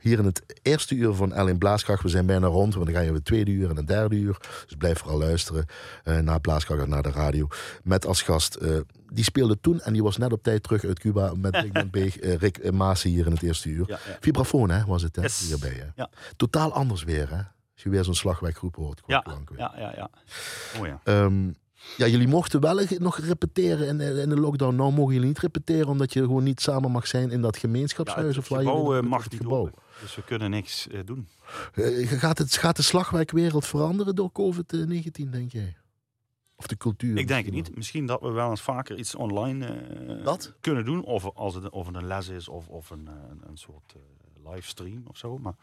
Hier 0.00 0.18
in 0.18 0.24
het 0.24 0.42
eerste 0.62 0.94
uur 0.94 1.12
van 1.12 1.32
Ellen 1.32 1.58
Blaaskracht. 1.58 2.02
We 2.02 2.08
zijn 2.08 2.26
bijna 2.26 2.46
rond, 2.46 2.74
want 2.74 2.86
dan 2.86 2.94
ga 2.94 3.00
je 3.00 3.12
het 3.12 3.24
tweede 3.24 3.50
uur 3.50 3.70
en 3.70 3.76
het 3.76 3.86
derde 3.86 4.16
uur. 4.16 4.36
Dus 4.66 4.76
blijf 4.78 4.98
vooral 4.98 5.18
luisteren 5.18 5.66
uh, 6.04 6.18
naar 6.18 6.40
Blaaskracht 6.40 6.82
en 6.82 6.88
naar 6.88 7.02
de 7.02 7.10
radio. 7.10 7.46
Met 7.82 8.06
als 8.06 8.22
gast, 8.22 8.58
uh, 8.62 8.80
die 9.12 9.24
speelde 9.24 9.60
toen 9.60 9.80
en 9.80 9.92
die 9.92 10.02
was 10.02 10.16
net 10.16 10.32
op 10.32 10.42
tijd 10.42 10.62
terug 10.62 10.84
uit 10.84 10.98
Cuba 10.98 11.32
met 11.36 11.56
Rick 11.56 11.90
Beeg, 11.90 12.16
Rick 12.20 12.72
Maas 12.72 13.02
hier 13.02 13.26
in 13.26 13.32
het 13.32 13.42
eerste 13.42 13.68
uur. 13.68 13.84
Ja, 13.86 13.98
ja. 14.06 14.16
Vibrafoon 14.20 14.70
hè, 14.70 14.84
was 14.84 15.02
het 15.02 15.16
hè, 15.16 15.22
yes. 15.22 15.46
hierbij. 15.48 15.76
Hè? 15.78 15.86
Ja. 15.94 16.08
Totaal 16.36 16.72
anders 16.72 17.04
weer 17.04 17.30
hè. 17.30 17.59
Als 17.80 17.88
je 17.88 17.94
weer 17.94 18.04
zo'n 18.04 18.14
slagwerkgroep 18.14 18.76
hoort. 18.76 19.02
Ja, 19.06 19.24
ja, 19.56 19.72
ja, 19.76 19.92
ja. 19.96 20.10
Oh 20.80 20.86
ja. 20.86 21.00
Um, 21.04 21.54
ja, 21.96 22.06
jullie 22.06 22.28
mochten 22.28 22.60
wel 22.60 22.80
nog 22.98 23.18
repeteren 23.18 23.86
in, 23.86 24.18
in 24.18 24.28
de 24.28 24.40
lockdown. 24.40 24.74
Nou 24.74 24.92
mogen 24.92 25.12
jullie 25.12 25.28
niet 25.28 25.38
repeteren 25.38 25.88
omdat 25.88 26.12
je 26.12 26.20
gewoon 26.20 26.42
niet 26.42 26.60
samen 26.60 26.90
mag 26.90 27.06
zijn 27.06 27.30
in 27.30 27.40
dat 27.40 27.56
gemeenschapshuis. 27.56 28.34
Ja, 28.34 28.40
of 28.40 28.48
waar 28.48 28.58
gebouw 28.58 28.96
je, 28.96 29.02
mag 29.02 29.30
niet 29.30 29.40
gebouw. 29.40 29.58
Open. 29.58 29.82
Dus 30.00 30.14
we 30.14 30.22
kunnen 30.22 30.50
niks 30.50 30.86
uh, 30.86 31.00
doen. 31.04 31.28
Uh, 31.74 32.08
gaat, 32.08 32.38
het, 32.38 32.56
gaat 32.56 32.76
de 32.76 32.82
slagwerkwereld 32.82 33.66
veranderen 33.66 34.14
door 34.14 34.30
COVID-19, 34.32 35.28
denk 35.30 35.52
jij? 35.52 35.76
Of 36.56 36.66
de 36.66 36.76
cultuur? 36.76 37.18
Ik 37.18 37.28
denk 37.28 37.44
het 37.44 37.54
niet. 37.54 37.76
Misschien 37.76 38.06
dat 38.06 38.20
we 38.20 38.30
wel 38.30 38.50
eens 38.50 38.62
vaker 38.62 38.98
iets 38.98 39.14
online 39.14 39.82
uh, 40.24 40.34
kunnen 40.60 40.84
doen. 40.84 41.02
Of 41.04 41.24
als 41.34 41.54
het, 41.54 41.70
of 41.70 41.86
het 41.86 41.96
een 41.96 42.06
les 42.06 42.28
is 42.28 42.48
of, 42.48 42.68
of 42.68 42.90
een, 42.90 43.06
een, 43.06 43.40
een 43.46 43.58
soort 43.58 43.94
livestream 44.44 45.02
of 45.06 45.16
zo. 45.16 45.38
Maar 45.38 45.54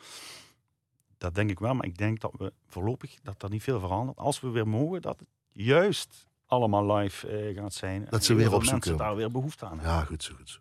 dat 1.18 1.36
denk 1.36 1.50
ik 1.50 1.60
wel. 1.60 1.74
Maar 1.74 1.86
ik 1.86 1.98
denk 1.98 2.20
dat 2.20 2.34
we 2.38 2.54
voorlopig 2.66 3.16
dat 3.24 3.44
er 3.44 3.50
niet 3.50 3.64
veel 3.64 3.80
verandert. 3.80 4.18
Als 4.18 4.40
we 4.40 4.50
weer 4.50 4.68
mogen, 4.68 5.02
dat 5.02 5.20
het 5.20 5.30
juist 5.52 6.28
allemaal 6.48 6.96
live 6.96 7.50
uh, 7.50 7.58
gaat 7.58 7.74
zijn. 7.74 8.08
Dat 8.10 8.24
ze 8.24 8.34
weer 8.34 8.54
op 8.54 8.66
mensen 8.66 8.98
daar 8.98 9.16
weer 9.16 9.32
behoefte 9.32 9.66
aan 9.66 9.80
hebben. 9.80 9.92
Ja, 9.92 10.04
goed 10.04 10.24
zo, 10.24 10.34
goed 10.38 10.50
zo. 10.50 10.60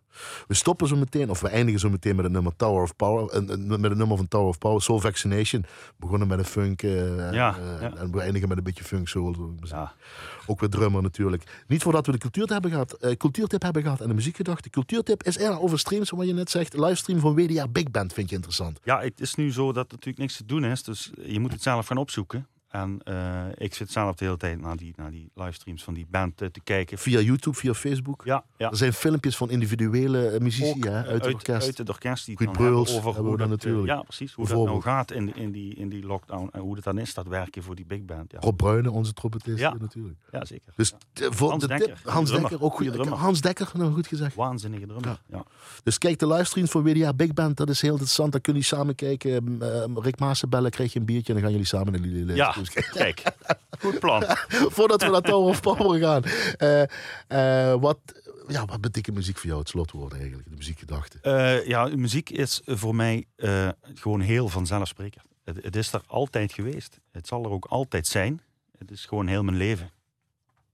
We 0.49 0.55
stoppen 0.55 0.89
zo 0.89 0.97
meteen, 0.97 1.31
of 1.31 1.41
we 1.41 1.49
eindigen 1.49 1.81
zo 1.81 1.91
meteen 1.91 2.17
met 2.17 2.25
het 2.25 2.33
nummer 2.33 2.57
Tower 2.57 2.83
of 2.83 2.97
Power. 2.97 3.35
Uh, 3.35 3.49
met 3.67 3.83
het 3.83 3.99
nummer 3.99 4.17
van 4.17 4.29
Tower 4.29 4.49
of 4.49 4.59
Power, 4.59 4.83
Soul 4.83 5.01
Vaccination. 5.01 5.63
We 5.63 5.93
begonnen 5.97 6.29
met 6.29 6.39
een 6.39 6.45
funk 6.45 6.81
ja, 6.81 7.33
ja. 7.33 7.57
en 7.97 8.13
we 8.13 8.21
eindigen 8.21 8.49
met 8.49 8.59
een 8.59 8.65
beetje 8.65 8.85
funk 8.85 9.09
soul. 9.09 9.55
Ja. 9.63 9.93
Ook 10.47 10.61
weer 10.61 10.69
drummer 10.69 11.03
natuurlijk. 11.03 11.65
Niet 11.67 11.83
voordat 11.83 12.07
we 12.07 12.13
de 12.13 12.19
cultuurtip 12.19 12.53
hebben 12.53 12.71
gehad, 12.71 13.17
cultuurtip 13.17 13.63
hebben 13.63 13.83
gehad 13.83 14.01
en 14.01 14.09
de 14.09 14.15
muziekgedachte. 14.15 14.71
Cultuurtip 14.71 15.23
is 15.23 15.37
eigenlijk 15.37 15.67
over 15.67 15.79
streams, 15.79 16.11
wat 16.11 16.27
je 16.27 16.33
net 16.33 16.51
zegt. 16.51 16.77
Livestream 16.77 17.21
van 17.21 17.35
WDR 17.35 17.69
Big 17.73 17.91
Band 17.91 18.13
vind 18.13 18.29
je 18.29 18.35
interessant. 18.35 18.81
Ja, 18.85 19.01
het 19.01 19.21
is 19.21 19.35
nu 19.35 19.53
zo 19.53 19.73
dat 19.73 19.91
natuurlijk 19.91 20.19
niks 20.19 20.37
te 20.37 20.45
doen 20.45 20.65
is. 20.65 20.83
Dus 20.83 21.11
je 21.23 21.41
moet 21.41 21.53
het 21.53 21.63
zelf 21.63 21.87
gaan 21.87 21.97
opzoeken. 21.97 22.47
En 22.77 23.01
uh, 23.05 23.45
ik 23.55 23.75
zit 23.75 23.91
zelf 23.91 24.17
de 24.17 24.25
hele 24.25 24.37
tijd 24.37 24.61
naar 24.61 24.77
die, 24.77 24.93
naar 24.97 25.11
die 25.11 25.31
livestreams 25.35 25.85
van 25.85 25.95
die 25.95 26.07
band 26.11 26.43
uh, 26.43 26.49
te 26.49 26.61
kijken. 26.61 26.99
Via 26.99 27.21
YouTube, 27.21 27.57
via 27.57 27.75
Facebook? 27.75 28.23
Ja. 28.25 28.45
ja. 28.57 28.71
Er 28.71 28.77
zijn 28.77 28.93
filmpjes 28.93 29.37
van 29.37 29.51
individuele 29.51 30.33
uh, 30.33 30.41
muzici 30.41 30.81
hè, 30.81 30.91
uit, 30.91 31.07
uit 31.07 31.25
het 31.25 31.35
orkest. 31.35 31.67
Uit 31.67 31.79
het 31.79 31.89
orkest 31.89 32.27
die 32.27 32.51
Breuls 32.51 32.97
over 32.97 33.23
hoe 33.23 33.37
dat, 33.37 33.49
natuurlijk. 33.49 33.87
ja, 33.87 34.03
precies. 34.03 34.33
Hoe 34.33 34.49
dat 34.49 34.65
nou 34.65 34.81
gaat 34.83 35.11
in, 35.11 35.37
in, 35.37 35.53
die, 35.53 35.75
in 35.75 35.89
die 35.89 36.07
lockdown. 36.07 36.49
En 36.53 36.61
hoe 36.61 36.75
het 36.75 36.85
dan 36.85 36.99
is, 36.99 37.15
dat 37.15 37.27
werken 37.27 37.63
voor 37.63 37.75
die 37.75 37.85
big 37.85 38.05
band. 38.05 38.33
Ja. 38.33 38.39
Rob 38.41 38.57
Bruyne, 38.57 38.91
onze 38.91 39.13
trompetist 39.13 39.59
ja. 39.59 39.75
natuurlijk. 39.81 40.19
Ja, 40.33 40.45
zeker. 40.45 40.73
Dus 40.77 40.95
ja. 41.13 41.33
voor 41.33 41.51
Hans 41.51 41.63
de 41.63 41.69
Dekker. 41.69 41.87
Tip, 41.87 42.09
Hans 42.09 42.31
Dekker, 42.31 42.63
ook 42.63 42.75
goed. 42.75 42.93
drummer. 42.93 43.19
Hans 43.19 43.41
Dekker, 43.41 43.71
nou 43.75 43.93
goed 43.93 44.07
gezegd. 44.07 44.35
Waanzinnige 44.35 44.87
drummer. 44.87 45.21
Ja. 45.27 45.45
Dus 45.83 45.99
kijk 45.99 46.19
de 46.19 46.27
livestreams 46.27 46.71
van 46.71 46.83
WDR 46.83 47.15
Big 47.17 47.35
Band, 47.35 47.57
dat 47.57 47.69
is 47.69 47.81
heel 47.81 47.91
interessant. 47.91 48.33
Dan 48.33 48.41
kunnen 48.41 48.63
jullie 48.63 48.79
samen 48.79 48.95
kijken. 48.95 49.61
Rick 49.95 50.19
Maassen 50.19 50.49
bellen, 50.49 50.71
krijg 50.71 50.93
je 50.93 50.99
een 50.99 51.05
biertje 51.05 51.27
en 51.27 51.35
dan 51.35 51.43
gaan 51.43 51.53
jullie 51.53 51.67
samen 51.67 51.93
naar 51.93 52.03
die 52.03 52.35
Ja, 52.35 52.55
kijk. 52.71 53.23
Goed 53.79 53.99
plan. 53.99 54.25
Voordat 54.77 55.03
we 55.03 55.09
naar 55.09 55.21
Tower 55.21 55.49
of 55.49 55.61
Power 55.61 56.01
gaan. 56.01 56.23
Uh, 56.59 56.83
uh, 57.73 57.81
wat, 57.81 57.99
ja, 58.49 58.65
wat 58.65 58.81
betekent 58.81 59.17
muziek 59.17 59.37
voor 59.37 59.47
jou 59.47 59.59
het 59.59 59.69
slotwoord 59.69 60.13
eigenlijk? 60.13 60.49
De 60.49 60.57
muziekgedachte. 60.57 61.19
Uh, 61.23 61.67
ja, 61.67 61.87
muziek 61.87 62.31
is 62.31 62.61
voor 62.65 62.95
mij 62.95 63.25
gewoon 63.95 64.21
heel 64.21 64.49
vanzelfsprekend. 64.49 65.25
Het, 65.45 65.65
het, 65.65 65.77
is 65.77 65.93
er 65.93 66.03
altijd 66.07 66.53
geweest. 66.53 67.01
Het 67.13 67.27
zal 67.27 67.45
er 67.45 67.51
ook 67.51 67.65
altijd 67.65 68.07
zijn. 68.07 68.43
Het 68.79 68.91
is 68.91 69.05
gewoon 69.05 69.27
heel 69.27 69.43
mijn 69.43 69.57
leven. 69.57 69.91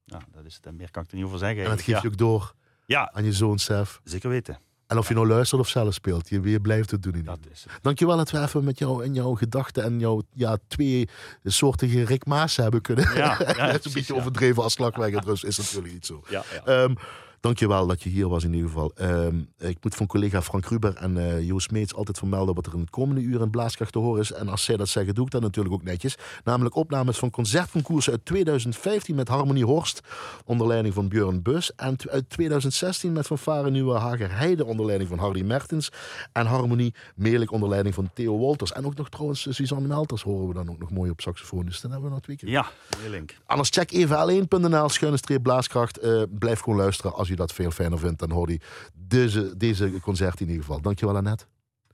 Ja, 0.05 0.21
dat 0.33 0.45
is 0.45 0.59
het. 0.63 0.75
Meer 0.77 0.91
kan 0.91 1.03
ik 1.03 1.11
er 1.11 1.17
niet 1.17 1.25
over 1.25 1.39
zeggen. 1.39 1.65
En 1.65 1.71
dat 1.71 1.81
geef 1.81 2.03
je 2.03 2.09
ook 2.09 2.17
door 2.17 2.55
ja. 2.87 3.13
aan 3.13 3.25
je 3.25 3.33
zoon 3.33 3.59
Sef. 3.59 4.01
Zeker 4.05 4.29
weten. 4.29 4.59
En 4.93 4.99
of 4.99 5.09
je 5.09 5.15
nou 5.15 5.27
luistert 5.27 5.61
of 5.61 5.69
zelf 5.69 5.95
speelt, 5.95 6.29
je, 6.29 6.41
je 6.43 6.61
blijft 6.61 6.91
het 6.91 7.03
doen. 7.03 7.15
In 7.15 7.25
dat 7.25 7.39
is 7.53 7.65
het. 7.69 7.83
Dankjewel 7.83 8.17
dat 8.17 8.31
we 8.31 8.41
even 8.41 8.65
met 8.65 8.79
jou 8.79 9.05
en 9.05 9.15
jouw 9.15 9.35
gedachten 9.35 9.85
en 9.85 9.99
jouw 9.99 10.23
ja, 10.33 10.59
twee 10.69 11.09
soortige 11.45 12.05
Rick 12.05 12.27
Maas 12.27 12.57
hebben 12.57 12.81
kunnen. 12.81 13.15
Ja, 13.15 13.37
ja, 13.57 13.67
het 13.73 13.79
is 13.79 13.85
een 13.85 13.93
beetje 13.93 14.15
overdreven 14.15 14.63
als 14.63 14.73
slagwerker, 14.73 15.25
dus 15.25 15.45
is 15.45 15.57
natuurlijk 15.57 15.93
niet 15.93 16.07
zo. 16.07 16.23
Ja, 16.29 16.43
ja. 16.65 16.83
Um, 16.83 16.97
Dankjewel 17.43 17.87
dat 17.87 18.03
je 18.03 18.09
hier 18.09 18.29
was 18.29 18.45
in 18.45 18.53
ieder 18.53 18.69
geval. 18.69 18.93
Um, 19.01 19.49
ik 19.59 19.77
moet 19.81 19.95
van 19.95 20.07
collega 20.07 20.43
Frank 20.43 20.67
Ruber 20.67 20.97
en 20.97 21.17
uh, 21.17 21.47
Joost 21.47 21.71
Meets 21.71 21.95
altijd 21.95 22.19
vermelden 22.19 22.55
wat 22.55 22.67
er 22.67 22.75
in 22.75 22.81
het 22.81 22.91
komende 22.91 23.21
uur 23.21 23.41
in 23.41 23.51
Blaaskracht 23.51 23.93
te 23.93 23.99
horen 23.99 24.21
is. 24.21 24.33
En 24.33 24.49
als 24.49 24.65
zij 24.65 24.77
dat 24.77 24.89
zeggen, 24.89 25.15
doe 25.15 25.25
ik 25.25 25.31
dat 25.31 25.41
natuurlijk 25.41 25.75
ook 25.75 25.83
netjes. 25.83 26.17
Namelijk 26.45 26.75
opnames 26.75 27.19
van 27.19 27.31
concertconcoursen 27.31 28.13
uit 28.13 28.25
2015 28.25 29.15
met 29.15 29.29
Harmonie 29.29 29.65
Horst 29.65 30.01
onder 30.45 30.67
leiding 30.67 30.95
van 30.95 31.09
Björn 31.09 31.43
Bus. 31.43 31.75
En 31.75 31.97
uit 32.11 32.31
2016 32.31 33.13
met 33.13 33.27
Fanfare 33.27 33.71
Nieuwe 33.71 33.99
Hager 33.99 34.37
Heide 34.37 34.65
onder 34.65 34.87
leiding 34.87 35.09
van 35.11 35.19
Hardy 35.19 35.43
Mertens. 35.43 35.93
En 36.33 36.47
Harmonie 36.47 36.95
Meerlijk 37.15 37.53
onder 37.53 37.69
leiding 37.69 37.95
van 37.95 38.11
Theo 38.15 38.37
Wolters. 38.37 38.73
En 38.73 38.87
ook 38.87 38.95
nog 38.95 39.09
trouwens 39.09 39.47
Suzanne 39.51 39.89
Melters 39.89 40.23
horen 40.23 40.49
we 40.49 40.55
dan 40.55 40.71
ook 40.71 40.79
nog 40.79 40.91
mooi 40.91 41.11
op 41.11 41.21
saxofoon. 41.21 41.65
Dus 41.65 41.81
dan 41.81 41.91
hebben 41.91 42.09
we 42.09 42.15
nog 42.15 42.25
twee 42.25 42.37
keer. 42.37 42.49
Ja, 42.49 42.67
link. 43.09 43.37
Anders 43.47 43.69
check 43.69 43.93
even 43.93 44.47
l1.nl 44.47 44.89
schuine 44.89 45.17
streep 45.17 45.43
Blaaskracht. 45.43 46.05
Uh, 46.05 46.23
blijf 46.31 46.61
gewoon 46.61 46.79
luisteren 46.79 47.15
als 47.15 47.29
je 47.29 47.32
dat 47.37 47.53
veel 47.53 47.71
fijner 47.71 47.99
vindt, 47.99 48.19
dan 48.19 48.31
hoor 48.31 48.51
je 48.51 48.61
deze, 48.95 49.57
deze 49.57 49.93
concert 50.01 50.41
in 50.41 50.47
ieder 50.47 50.65
geval. 50.65 50.81
Dankjewel 50.81 51.17
Annette. 51.17 51.45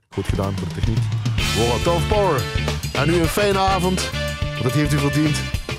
Goed 0.08 0.24
gedaan 0.24 0.58
voor 0.58 0.68
de 0.68 0.74
techniek. 0.74 0.98
Wow, 1.56 1.82
tough 1.82 2.08
power. 2.08 2.42
En 2.92 3.10
nu 3.10 3.14
een 3.14 3.26
fijne 3.26 3.58
avond. 3.58 4.10
Dat 4.62 4.72
heeft 4.72 4.92
u 4.92 4.98
verdiend. 4.98 5.36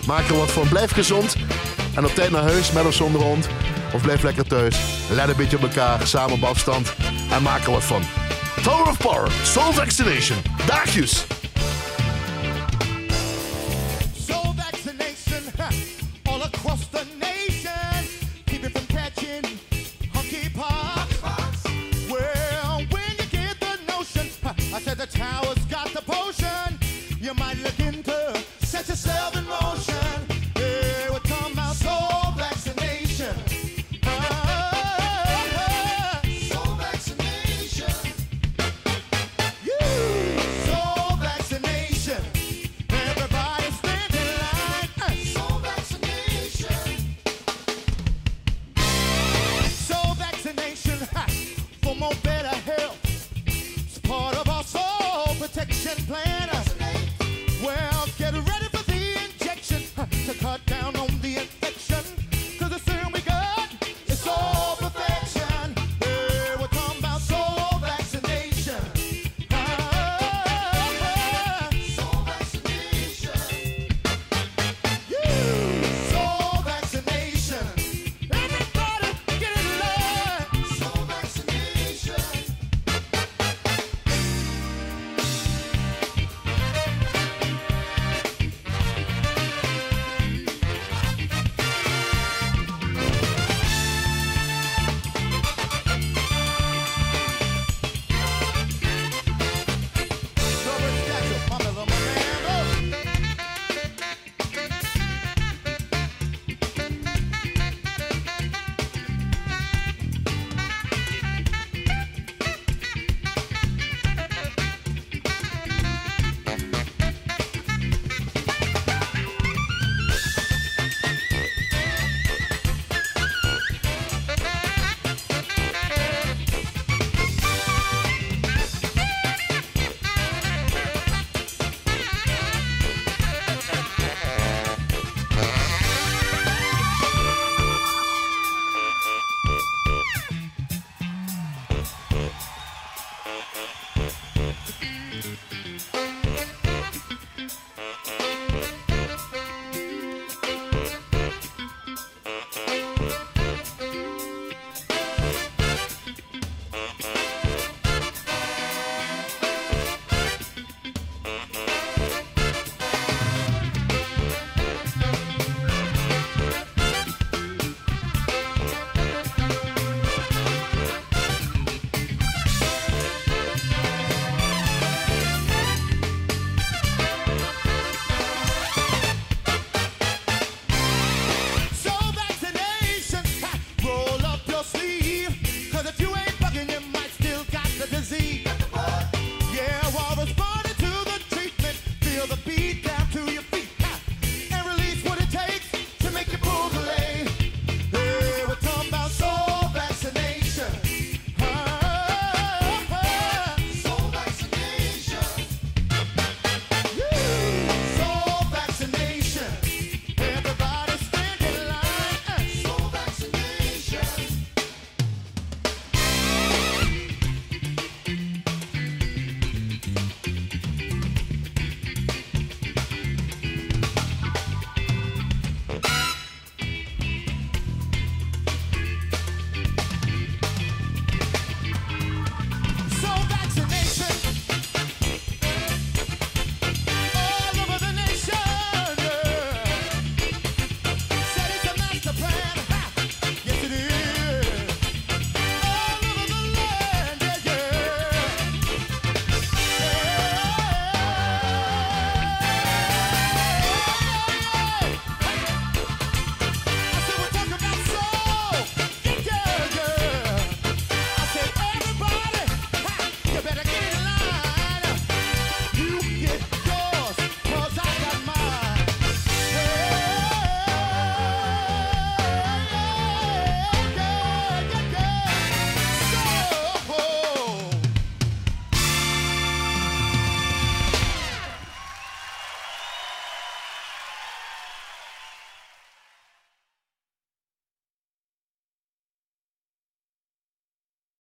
Maak 0.08 0.28
er 0.28 0.38
wat 0.38 0.52
van. 0.52 0.70
Blijf 0.70 0.92
gezond. 0.92 1.36
En 1.96 2.06
op 2.06 2.12
tijd 2.12 2.32
naar 2.32 2.44
huis, 2.44 2.72
met 2.72 2.86
of 2.86 2.94
zonder 2.94 3.22
hond. 3.22 3.48
Of 3.94 4.02
blijf 4.02 4.24
lekker 4.24 4.48
thuis. 4.48 5.08
Let 5.12 5.30
een 5.30 5.36
beetje 5.36 5.58
op 5.58 5.64
elkaar, 5.64 6.08
samen 6.08 6.34
op 6.34 6.44
afstand. 6.44 6.96
En 7.32 7.44
maak 7.44 7.64
er 7.64 7.72
wat 7.72 7.84
van. 7.84 8.02
Tower 8.64 8.88
of 8.88 8.98
Power, 8.98 9.32
Soul 9.44 9.72
Vaccination. 9.72 10.38
Daagjes! 10.66 11.39